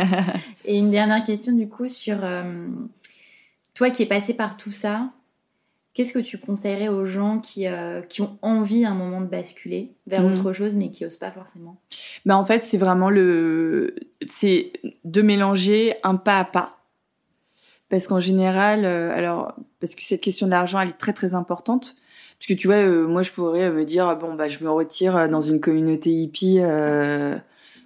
et 0.66 0.76
une 0.76 0.90
dernière 0.90 1.24
question 1.24 1.52
du 1.52 1.68
coup 1.68 1.86
sur 1.86 2.18
toi 3.74 3.90
qui 3.90 4.02
es 4.02 4.06
passé 4.06 4.34
par 4.34 4.56
tout 4.58 4.72
ça, 4.72 5.10
Qu'est-ce 5.98 6.12
que 6.12 6.20
tu 6.20 6.38
conseillerais 6.38 6.86
aux 6.86 7.04
gens 7.04 7.40
qui, 7.40 7.66
euh, 7.66 8.02
qui 8.02 8.22
ont 8.22 8.38
envie 8.40 8.84
à 8.84 8.90
un 8.92 8.94
moment 8.94 9.20
de 9.20 9.26
basculer 9.26 9.96
vers 10.06 10.22
mm. 10.22 10.32
autre 10.32 10.52
chose 10.52 10.76
mais 10.76 10.90
qui 10.90 11.04
osent 11.04 11.16
pas 11.16 11.32
forcément? 11.32 11.76
Bah 12.24 12.36
En 12.36 12.44
fait, 12.44 12.64
c'est 12.64 12.76
vraiment 12.76 13.10
le. 13.10 13.96
C'est 14.24 14.74
de 15.04 15.22
mélanger 15.22 15.94
un 16.04 16.14
pas 16.14 16.38
à 16.38 16.44
pas. 16.44 16.78
Parce 17.88 18.06
qu'en 18.06 18.20
général, 18.20 18.84
euh, 18.84 19.10
alors, 19.12 19.56
parce 19.80 19.96
que 19.96 20.04
cette 20.04 20.20
question 20.20 20.46
d'argent, 20.46 20.78
elle 20.78 20.90
est 20.90 20.98
très 20.98 21.12
très 21.12 21.34
importante. 21.34 21.96
Parce 22.38 22.46
que 22.46 22.54
tu 22.54 22.68
vois, 22.68 22.76
euh, 22.76 23.08
moi 23.08 23.22
je 23.22 23.32
pourrais 23.32 23.68
me 23.68 23.84
dire, 23.84 24.16
bon, 24.18 24.34
bah, 24.34 24.46
je 24.46 24.62
me 24.62 24.70
retire 24.70 25.28
dans 25.28 25.40
une 25.40 25.58
communauté 25.58 26.10
hippie 26.10 26.60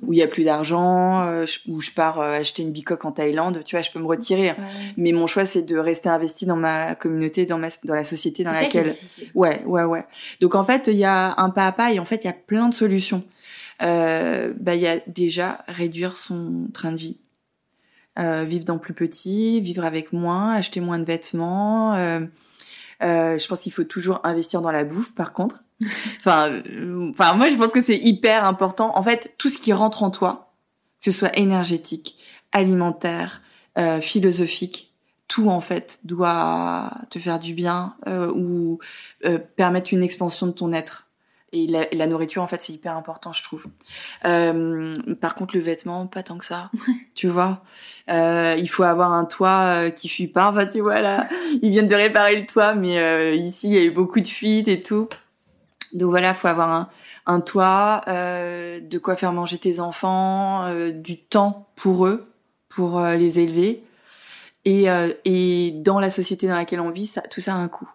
où 0.02 0.12
il 0.12 0.18
y 0.18 0.22
a 0.22 0.26
plus 0.26 0.44
d'argent, 0.44 1.22
euh, 1.22 1.44
où 1.68 1.80
je 1.80 1.92
pars 1.92 2.20
euh, 2.20 2.32
acheter 2.32 2.62
une 2.62 2.72
bicoque 2.72 3.04
en 3.04 3.12
Thaïlande, 3.12 3.62
tu 3.64 3.76
vois, 3.76 3.82
je 3.82 3.90
peux 3.90 4.00
me 4.00 4.06
retirer. 4.06 4.50
Hein. 4.50 4.56
Mais 4.96 5.12
mon 5.12 5.26
choix, 5.26 5.46
c'est 5.46 5.62
de 5.62 5.78
rester 5.78 6.08
investi 6.08 6.44
dans 6.44 6.56
ma 6.56 6.94
communauté, 6.96 7.46
dans 7.46 7.58
ma, 7.58 7.68
dans 7.84 7.94
la 7.94 8.04
société 8.04 8.42
dans 8.42 8.52
laquelle. 8.52 8.92
Ouais, 9.34 9.62
ouais, 9.64 9.84
ouais. 9.84 10.04
Donc 10.40 10.54
en 10.54 10.64
fait, 10.64 10.88
il 10.88 10.96
y 10.96 11.04
a 11.04 11.34
un 11.38 11.50
pas 11.50 11.68
à 11.68 11.72
pas 11.72 11.92
et 11.92 12.00
en 12.00 12.04
fait, 12.04 12.24
il 12.24 12.26
y 12.26 12.30
a 12.30 12.34
plein 12.34 12.68
de 12.68 12.74
solutions. 12.74 13.22
Euh, 13.82 14.52
bah, 14.58 14.74
il 14.74 14.80
y 14.80 14.86
a 14.86 14.98
déjà 15.06 15.64
réduire 15.68 16.16
son 16.18 16.68
train 16.72 16.92
de 16.92 16.98
vie. 16.98 17.18
Euh, 18.18 18.44
vivre 18.44 18.64
dans 18.64 18.78
plus 18.78 18.92
petit, 18.92 19.60
vivre 19.60 19.84
avec 19.84 20.12
moins, 20.12 20.52
acheter 20.52 20.80
moins 20.80 20.98
de 20.98 21.04
vêtements. 21.04 21.94
Euh, 21.94 22.20
euh 23.02 23.38
je 23.38 23.48
pense 23.48 23.60
qu'il 23.60 23.72
faut 23.72 23.84
toujours 23.84 24.20
investir 24.24 24.60
dans 24.60 24.70
la 24.70 24.84
bouffe, 24.84 25.14
par 25.14 25.32
contre 25.32 25.64
enfin, 26.18 26.50
euh, 26.50 27.10
enfin, 27.10 27.34
moi, 27.34 27.48
je 27.48 27.56
pense 27.56 27.72
que 27.72 27.82
c'est 27.82 27.98
hyper 27.98 28.44
important. 28.44 28.96
En 28.96 29.02
fait, 29.02 29.34
tout 29.38 29.50
ce 29.50 29.58
qui 29.58 29.72
rentre 29.72 30.02
en 30.02 30.10
toi, 30.10 30.52
que 31.00 31.10
ce 31.10 31.18
soit 31.18 31.36
énergétique, 31.36 32.16
alimentaire, 32.52 33.42
euh, 33.78 34.00
philosophique, 34.00 34.92
tout 35.28 35.48
en 35.48 35.60
fait 35.60 35.98
doit 36.04 36.92
te 37.08 37.18
faire 37.18 37.38
du 37.38 37.54
bien 37.54 37.94
euh, 38.06 38.30
ou 38.34 38.78
permettre 39.56 39.94
une 39.94 40.02
expansion 40.02 40.46
de 40.46 40.52
ton 40.52 40.72
être. 40.72 41.08
Et 41.54 41.66
la, 41.66 41.86
la 41.92 42.06
nourriture, 42.06 42.42
en 42.42 42.46
fait, 42.46 42.62
c'est 42.62 42.72
hyper 42.72 42.96
important, 42.96 43.32
je 43.32 43.42
trouve. 43.42 43.66
Par 44.22 45.34
contre, 45.34 45.54
le 45.54 45.62
vêtement, 45.62 46.06
pas 46.06 46.22
tant 46.22 46.38
que 46.38 46.44
ça. 46.46 46.70
tu 47.14 47.28
vois, 47.28 47.62
il 48.08 48.66
faut 48.68 48.82
avoir 48.82 49.12
un 49.12 49.26
toit 49.26 49.90
qui 49.90 50.08
fuit 50.08 50.28
pas. 50.28 50.48
Enfin, 50.48 50.66
tu 50.66 50.80
vois 50.80 51.00
là, 51.00 51.28
ils 51.62 51.70
viennent 51.70 51.88
de 51.88 51.94
réparer 51.94 52.36
le 52.36 52.46
toit, 52.46 52.74
mais 52.74 53.36
ici, 53.36 53.68
il 53.68 53.74
y 53.74 53.78
a 53.78 53.84
eu 53.84 53.90
beaucoup 53.90 54.20
de 54.20 54.26
fuites 54.26 54.68
et 54.68 54.82
tout. 54.82 55.08
Donc 55.94 56.10
voilà, 56.10 56.34
faut 56.34 56.48
avoir 56.48 56.70
un, 56.70 56.88
un 57.26 57.40
toit, 57.40 58.02
euh, 58.08 58.80
de 58.80 58.98
quoi 58.98 59.16
faire 59.16 59.32
manger 59.32 59.58
tes 59.58 59.80
enfants, 59.80 60.64
euh, 60.64 60.90
du 60.90 61.18
temps 61.18 61.68
pour 61.76 62.06
eux, 62.06 62.26
pour 62.68 62.98
euh, 62.98 63.16
les 63.16 63.40
élever. 63.40 63.82
Et, 64.64 64.86
et 65.24 65.72
dans 65.72 65.98
la 65.98 66.08
société 66.08 66.46
dans 66.46 66.54
laquelle 66.54 66.78
on 66.78 66.90
vit, 66.90 67.08
ça, 67.08 67.20
tout 67.22 67.40
ça 67.40 67.54
a 67.54 67.56
un 67.56 67.66
coût. 67.66 67.90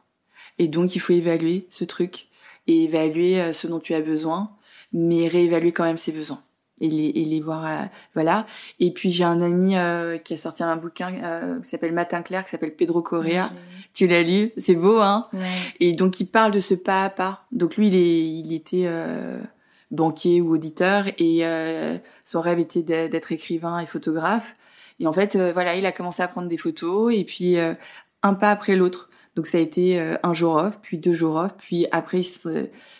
Et 0.59 0.67
donc 0.67 0.97
il 0.97 0.99
faut 0.99 1.13
évaluer 1.13 1.65
ce 1.69 1.85
truc 1.85 2.27
et 2.67 2.83
évaluer 2.83 3.53
ce 3.53 3.67
dont 3.67 3.79
tu 3.79 3.93
as 3.93 4.01
besoin, 4.01 4.51
mais 4.91 5.29
réévaluer 5.29 5.71
quand 5.71 5.85
même 5.85 5.97
ses 5.97 6.11
besoins 6.11 6.41
et 6.80 6.89
les, 6.89 7.07
et 7.07 7.25
les 7.25 7.41
voir 7.41 7.65
euh, 7.65 7.86
voilà. 8.13 8.45
Et 8.80 8.91
puis 8.91 9.11
j'ai 9.11 9.23
un 9.23 9.41
ami 9.41 9.78
euh, 9.78 10.17
qui 10.17 10.34
a 10.34 10.38
sorti 10.38 10.63
un 10.63 10.75
bouquin 10.75 11.13
euh, 11.23 11.59
qui 11.61 11.69
s'appelle 11.69 11.93
Matin 11.93 12.21
clair 12.21 12.43
qui 12.43 12.51
s'appelle 12.51 12.75
Pedro 12.75 13.01
Correa. 13.01 13.49
Tu 13.93 14.07
l'as 14.07 14.23
lu? 14.23 14.51
C'est 14.57 14.75
beau 14.75 14.99
hein? 14.99 15.28
Ouais. 15.34 15.39
et 15.80 15.91
donc 15.93 16.19
il 16.19 16.25
parle 16.25 16.51
de 16.51 16.59
ce 16.59 16.73
pas 16.73 17.03
à 17.05 17.09
pas. 17.09 17.45
Donc 17.51 17.78
lui 17.78 17.88
il 17.88 17.95
est 17.95 18.30
il 18.30 18.53
était 18.53 18.84
euh, 18.86 19.39
banquier 19.89 20.41
ou 20.41 20.53
auditeur 20.53 21.05
et 21.17 21.43
son 22.25 22.41
rêve 22.41 22.59
était 22.59 22.84
d'être 22.84 23.32
écrivain 23.32 23.80
et 23.80 23.86
photographe. 23.86 24.55
Et 24.99 25.07
en 25.07 25.13
fait 25.13 25.36
voilà 25.36 25.75
il 25.75 25.86
a 25.86 25.91
commencé 25.91 26.21
à 26.21 26.28
prendre 26.28 26.47
des 26.47 26.57
photos 26.57 27.13
et 27.13 27.23
puis 27.23 27.57
un 27.57 28.34
pas 28.34 28.51
après 28.51 28.75
l'autre. 28.75 29.09
Donc 29.36 29.45
ça 29.45 29.59
a 29.59 29.61
été 29.61 29.99
un 30.23 30.34
jour 30.34 30.55
off 30.55 30.80
puis 30.82 30.97
deux 30.97 31.13
jours 31.13 31.36
off 31.36 31.55
puis 31.57 31.88
après 31.91 32.21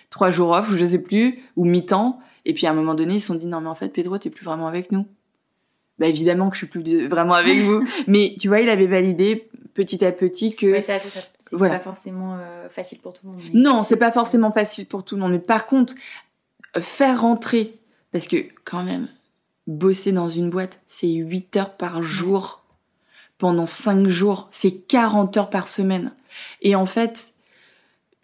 trois 0.09 0.30
jours 0.30 0.51
off 0.51 0.71
je 0.71 0.86
sais 0.86 0.99
plus 0.99 1.43
ou 1.55 1.65
mi-temps 1.65 2.19
et 2.47 2.53
puis 2.53 2.65
à 2.65 2.71
un 2.71 2.73
moment 2.73 2.95
donné, 2.95 3.15
ils 3.15 3.19
se 3.19 3.27
sont 3.27 3.35
dit 3.35 3.45
non 3.45 3.59
mais 3.61 3.67
en 3.67 3.75
fait 3.75 3.89
Pedro, 3.89 4.17
t'es 4.17 4.29
plus 4.29 4.45
vraiment 4.45 4.67
avec 4.67 4.91
nous. 4.91 5.05
Bah 5.99 6.07
évidemment 6.07 6.49
que 6.49 6.55
je 6.55 6.65
suis 6.65 6.67
plus 6.67 7.07
vraiment 7.07 7.33
avec 7.33 7.59
vous, 7.59 7.83
mais 8.07 8.35
tu 8.39 8.47
vois, 8.47 8.61
il 8.61 8.69
avait 8.69 8.87
validé 8.87 9.49
petit 9.73 10.03
à 10.05 10.11
petit 10.11 10.55
que. 10.55 10.67
Ouais, 10.67 10.81
ça, 10.81 10.97
ça, 10.97 11.19
c'est 11.49 11.57
pas 11.57 11.79
forcément 11.79 12.37
euh, 12.39 12.69
facile 12.69 12.99
pour 12.99 13.13
tout 13.13 13.25
le 13.25 13.33
monde. 13.33 13.41
Non, 13.53 13.83
c'est 13.83 13.97
pas 13.97 14.11
forcément 14.11 14.51
facile 14.51 14.85
pour 14.85 15.03
tout 15.03 15.15
le 15.15 15.21
monde. 15.21 15.33
Mais 15.33 15.39
par 15.39 15.67
contre, 15.67 15.93
faire 16.79 17.21
rentrer, 17.21 17.79
parce 18.11 18.27
que 18.27 18.37
quand 18.63 18.83
même, 18.83 19.09
bosser 19.67 20.13
dans 20.13 20.29
une 20.29 20.49
boîte, 20.49 20.79
c'est 20.85 21.11
8 21.11 21.57
heures 21.57 21.75
par 21.75 22.01
jour 22.01 22.63
pendant 23.37 23.65
5 23.65 24.07
jours, 24.07 24.47
c'est 24.51 24.71
40 24.71 25.35
heures 25.37 25.49
par 25.49 25.67
semaine. 25.67 26.13
Et 26.61 26.75
en 26.75 26.85
fait, 26.85 27.33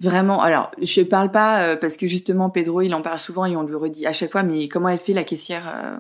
Vraiment, 0.04 0.41
alors 0.41 0.72
je 0.82 1.01
parle 1.01 1.32
pas 1.32 1.64
euh, 1.64 1.76
parce 1.78 1.95
que 1.95 2.08
justement 2.08 2.49
Pedro 2.49 2.82
il 2.82 2.93
en 2.93 3.01
parle 3.01 3.20
souvent 3.20 3.45
et 3.45 3.56
on 3.56 3.64
lui 3.64 3.76
redit 3.76 4.06
à 4.06 4.12
chaque 4.12 4.34
fois 4.34 4.43
mais 4.43 4.68
comment 4.68 4.89
elle 4.89 4.97
fait 4.97 5.14
la 5.14 5.24
caissière 5.24 5.64
euh 5.74 5.97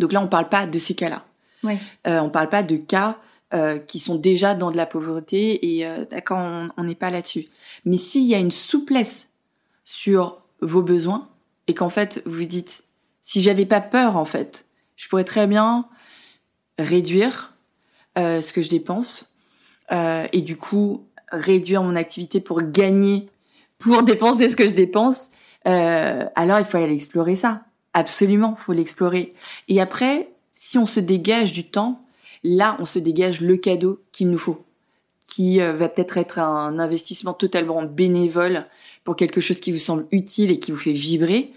Donc 0.00 0.12
là 0.12 0.20
on 0.20 0.26
parle 0.26 0.48
pas 0.48 0.66
de 0.66 0.78
ces 0.80 0.94
cas-là. 0.94 1.24
Euh, 1.64 2.20
on 2.20 2.28
parle 2.28 2.48
pas 2.48 2.64
de 2.64 2.76
cas 2.76 3.18
euh, 3.54 3.78
qui 3.78 4.00
sont 4.00 4.16
déjà 4.16 4.54
dans 4.54 4.72
de 4.72 4.76
la 4.76 4.84
pauvreté 4.84 5.78
et 5.78 5.86
d'accord 6.10 6.38
on 6.76 6.84
n'est 6.84 6.96
pas 6.96 7.10
là-dessus. 7.10 7.46
Mais 7.84 7.96
s'il 7.96 8.24
y 8.24 8.34
a 8.34 8.38
une 8.38 8.50
souplesse 8.50 9.28
sur 9.84 10.42
vos 10.60 10.82
besoins 10.82 11.28
et 11.68 11.74
qu'en 11.74 11.90
fait 11.90 12.20
vous 12.26 12.38
vous 12.38 12.44
dites 12.46 12.82
si 13.22 13.42
j'avais 13.42 13.66
pas 13.66 13.80
peur 13.80 14.16
en 14.16 14.24
fait 14.24 14.66
je 14.96 15.08
pourrais 15.08 15.24
très 15.24 15.46
bien 15.46 15.86
réduire 16.78 17.54
ce 18.16 18.52
que 18.52 18.60
je 18.60 18.70
dépense 18.70 19.32
et 19.90 20.40
du 20.40 20.56
coup 20.56 21.06
réduire 21.34 21.82
mon 21.82 21.96
activité 21.96 22.40
pour 22.40 22.62
gagner, 22.62 23.28
pour 23.78 24.02
dépenser 24.02 24.48
ce 24.48 24.56
que 24.56 24.66
je 24.66 24.72
dépense, 24.72 25.30
euh, 25.66 26.24
alors 26.34 26.58
il 26.58 26.64
faut 26.64 26.78
aller 26.78 26.94
explorer 26.94 27.36
ça. 27.36 27.60
Absolument, 27.92 28.56
faut 28.56 28.72
l'explorer. 28.72 29.34
Et 29.68 29.80
après, 29.80 30.30
si 30.52 30.78
on 30.78 30.86
se 30.86 31.00
dégage 31.00 31.52
du 31.52 31.64
temps, 31.70 32.02
là, 32.42 32.76
on 32.80 32.84
se 32.84 32.98
dégage 32.98 33.40
le 33.40 33.56
cadeau 33.56 34.00
qu'il 34.12 34.30
nous 34.30 34.38
faut, 34.38 34.64
qui 35.26 35.60
euh, 35.60 35.72
va 35.72 35.88
peut-être 35.88 36.18
être 36.18 36.38
un 36.38 36.78
investissement 36.78 37.32
totalement 37.32 37.84
bénévole 37.84 38.66
pour 39.04 39.16
quelque 39.16 39.40
chose 39.40 39.60
qui 39.60 39.72
vous 39.72 39.78
semble 39.78 40.06
utile 40.10 40.50
et 40.50 40.58
qui 40.58 40.72
vous 40.72 40.78
fait 40.78 40.92
vibrer, 40.92 41.52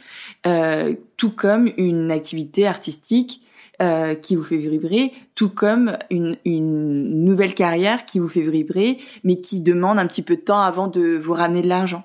euh, 0.46 0.94
tout 1.16 1.32
comme 1.32 1.72
une 1.78 2.12
activité 2.12 2.68
artistique 2.68 3.42
euh, 3.80 4.16
qui 4.16 4.36
vous 4.36 4.44
fait 4.44 4.58
vibrer, 4.58 5.14
tout 5.36 5.50
comme 5.50 5.98
une, 6.10 6.36
une, 6.46 7.24
nouvelle 7.24 7.54
carrière 7.54 8.06
qui 8.06 8.18
vous 8.18 8.28
fait 8.28 8.42
vibrer, 8.42 8.98
mais 9.24 9.40
qui 9.40 9.60
demande 9.60 10.00
un 10.00 10.08
petit 10.08 10.24
peu 10.24 10.36
de 10.36 10.42
temps 10.42 10.62
avant 10.62 10.88
de 10.88 11.16
vous 11.16 11.34
ramener 11.34 11.62
de 11.62 11.68
l'argent. 11.68 12.04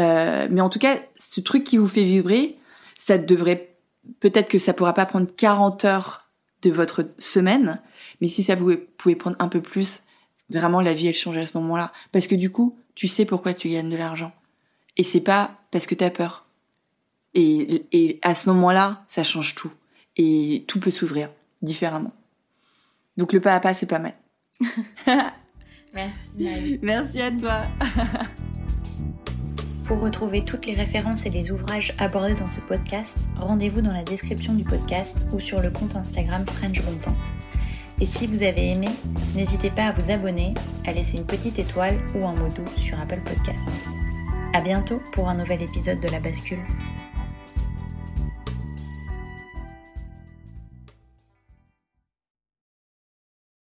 Euh, 0.00 0.48
mais 0.50 0.60
en 0.60 0.68
tout 0.68 0.80
cas, 0.80 0.96
ce 1.14 1.40
truc 1.40 1.62
qui 1.62 1.76
vous 1.76 1.86
fait 1.86 2.02
vibrer, 2.02 2.56
ça 2.98 3.18
devrait 3.18 3.76
peut-être 4.20 4.48
que 4.48 4.58
ça 4.58 4.72
pourra 4.72 4.94
pas 4.94 5.06
prendre 5.06 5.28
40 5.36 5.84
heures 5.84 6.28
de 6.62 6.70
votre 6.70 7.08
semaine, 7.18 7.80
mais 8.20 8.28
si 8.28 8.42
ça 8.42 8.54
vous 8.54 8.72
pouvez 8.96 9.14
prendre 9.14 9.36
un 9.38 9.48
peu 9.48 9.60
plus, 9.60 10.02
vraiment 10.50 10.80
la 10.80 10.94
vie 10.94 11.06
elle 11.06 11.14
change 11.14 11.36
à 11.36 11.46
ce 11.46 11.56
moment-là, 11.58 11.92
parce 12.10 12.26
que 12.26 12.34
du 12.34 12.50
coup, 12.50 12.76
tu 12.94 13.08
sais 13.08 13.24
pourquoi 13.24 13.54
tu 13.54 13.68
gagnes 13.68 13.90
de 13.90 13.96
l'argent, 13.96 14.32
et 14.96 15.02
c'est 15.02 15.20
pas 15.20 15.52
parce 15.70 15.86
que 15.86 15.94
tu 15.94 16.04
as 16.04 16.10
peur. 16.10 16.46
Et, 17.34 17.86
et 17.92 18.18
à 18.22 18.34
ce 18.34 18.48
moment-là, 18.50 19.04
ça 19.08 19.24
change 19.24 19.54
tout, 19.54 19.72
et 20.16 20.64
tout 20.66 20.80
peut 20.80 20.90
s'ouvrir 20.90 21.30
différemment. 21.62 22.12
Donc 23.16 23.32
le 23.32 23.40
pas 23.40 23.54
à 23.54 23.60
pas, 23.60 23.74
c'est 23.74 23.86
pas 23.86 23.98
mal. 23.98 24.14
Merci. 25.94 26.78
Merci 26.82 27.20
à 27.20 27.30
toi. 27.30 27.62
Pour 29.84 30.00
retrouver 30.00 30.44
toutes 30.44 30.66
les 30.66 30.74
références 30.74 31.26
et 31.26 31.30
les 31.30 31.50
ouvrages 31.50 31.92
abordés 31.98 32.34
dans 32.34 32.48
ce 32.48 32.60
podcast, 32.60 33.16
rendez-vous 33.36 33.82
dans 33.82 33.92
la 33.92 34.04
description 34.04 34.54
du 34.54 34.64
podcast 34.64 35.26
ou 35.32 35.40
sur 35.40 35.60
le 35.60 35.70
compte 35.70 35.96
Instagram 35.96 36.46
French 36.46 36.80
Bontemps. 36.82 37.16
Et 38.00 38.06
si 38.06 38.26
vous 38.26 38.42
avez 38.42 38.70
aimé, 38.70 38.88
n'hésitez 39.34 39.70
pas 39.70 39.84
à 39.84 39.92
vous 39.92 40.10
abonner, 40.10 40.54
à 40.86 40.92
laisser 40.92 41.18
une 41.18 41.26
petite 41.26 41.58
étoile 41.58 41.98
ou 42.14 42.26
un 42.26 42.34
mot 42.34 42.48
doux 42.48 42.66
sur 42.76 42.98
Apple 42.98 43.20
Podcast. 43.24 43.70
À 44.54 44.60
bientôt 44.60 45.00
pour 45.12 45.28
un 45.28 45.34
nouvel 45.34 45.62
épisode 45.62 46.00
de 46.00 46.08
La 46.08 46.20
Bascule. 46.20 46.64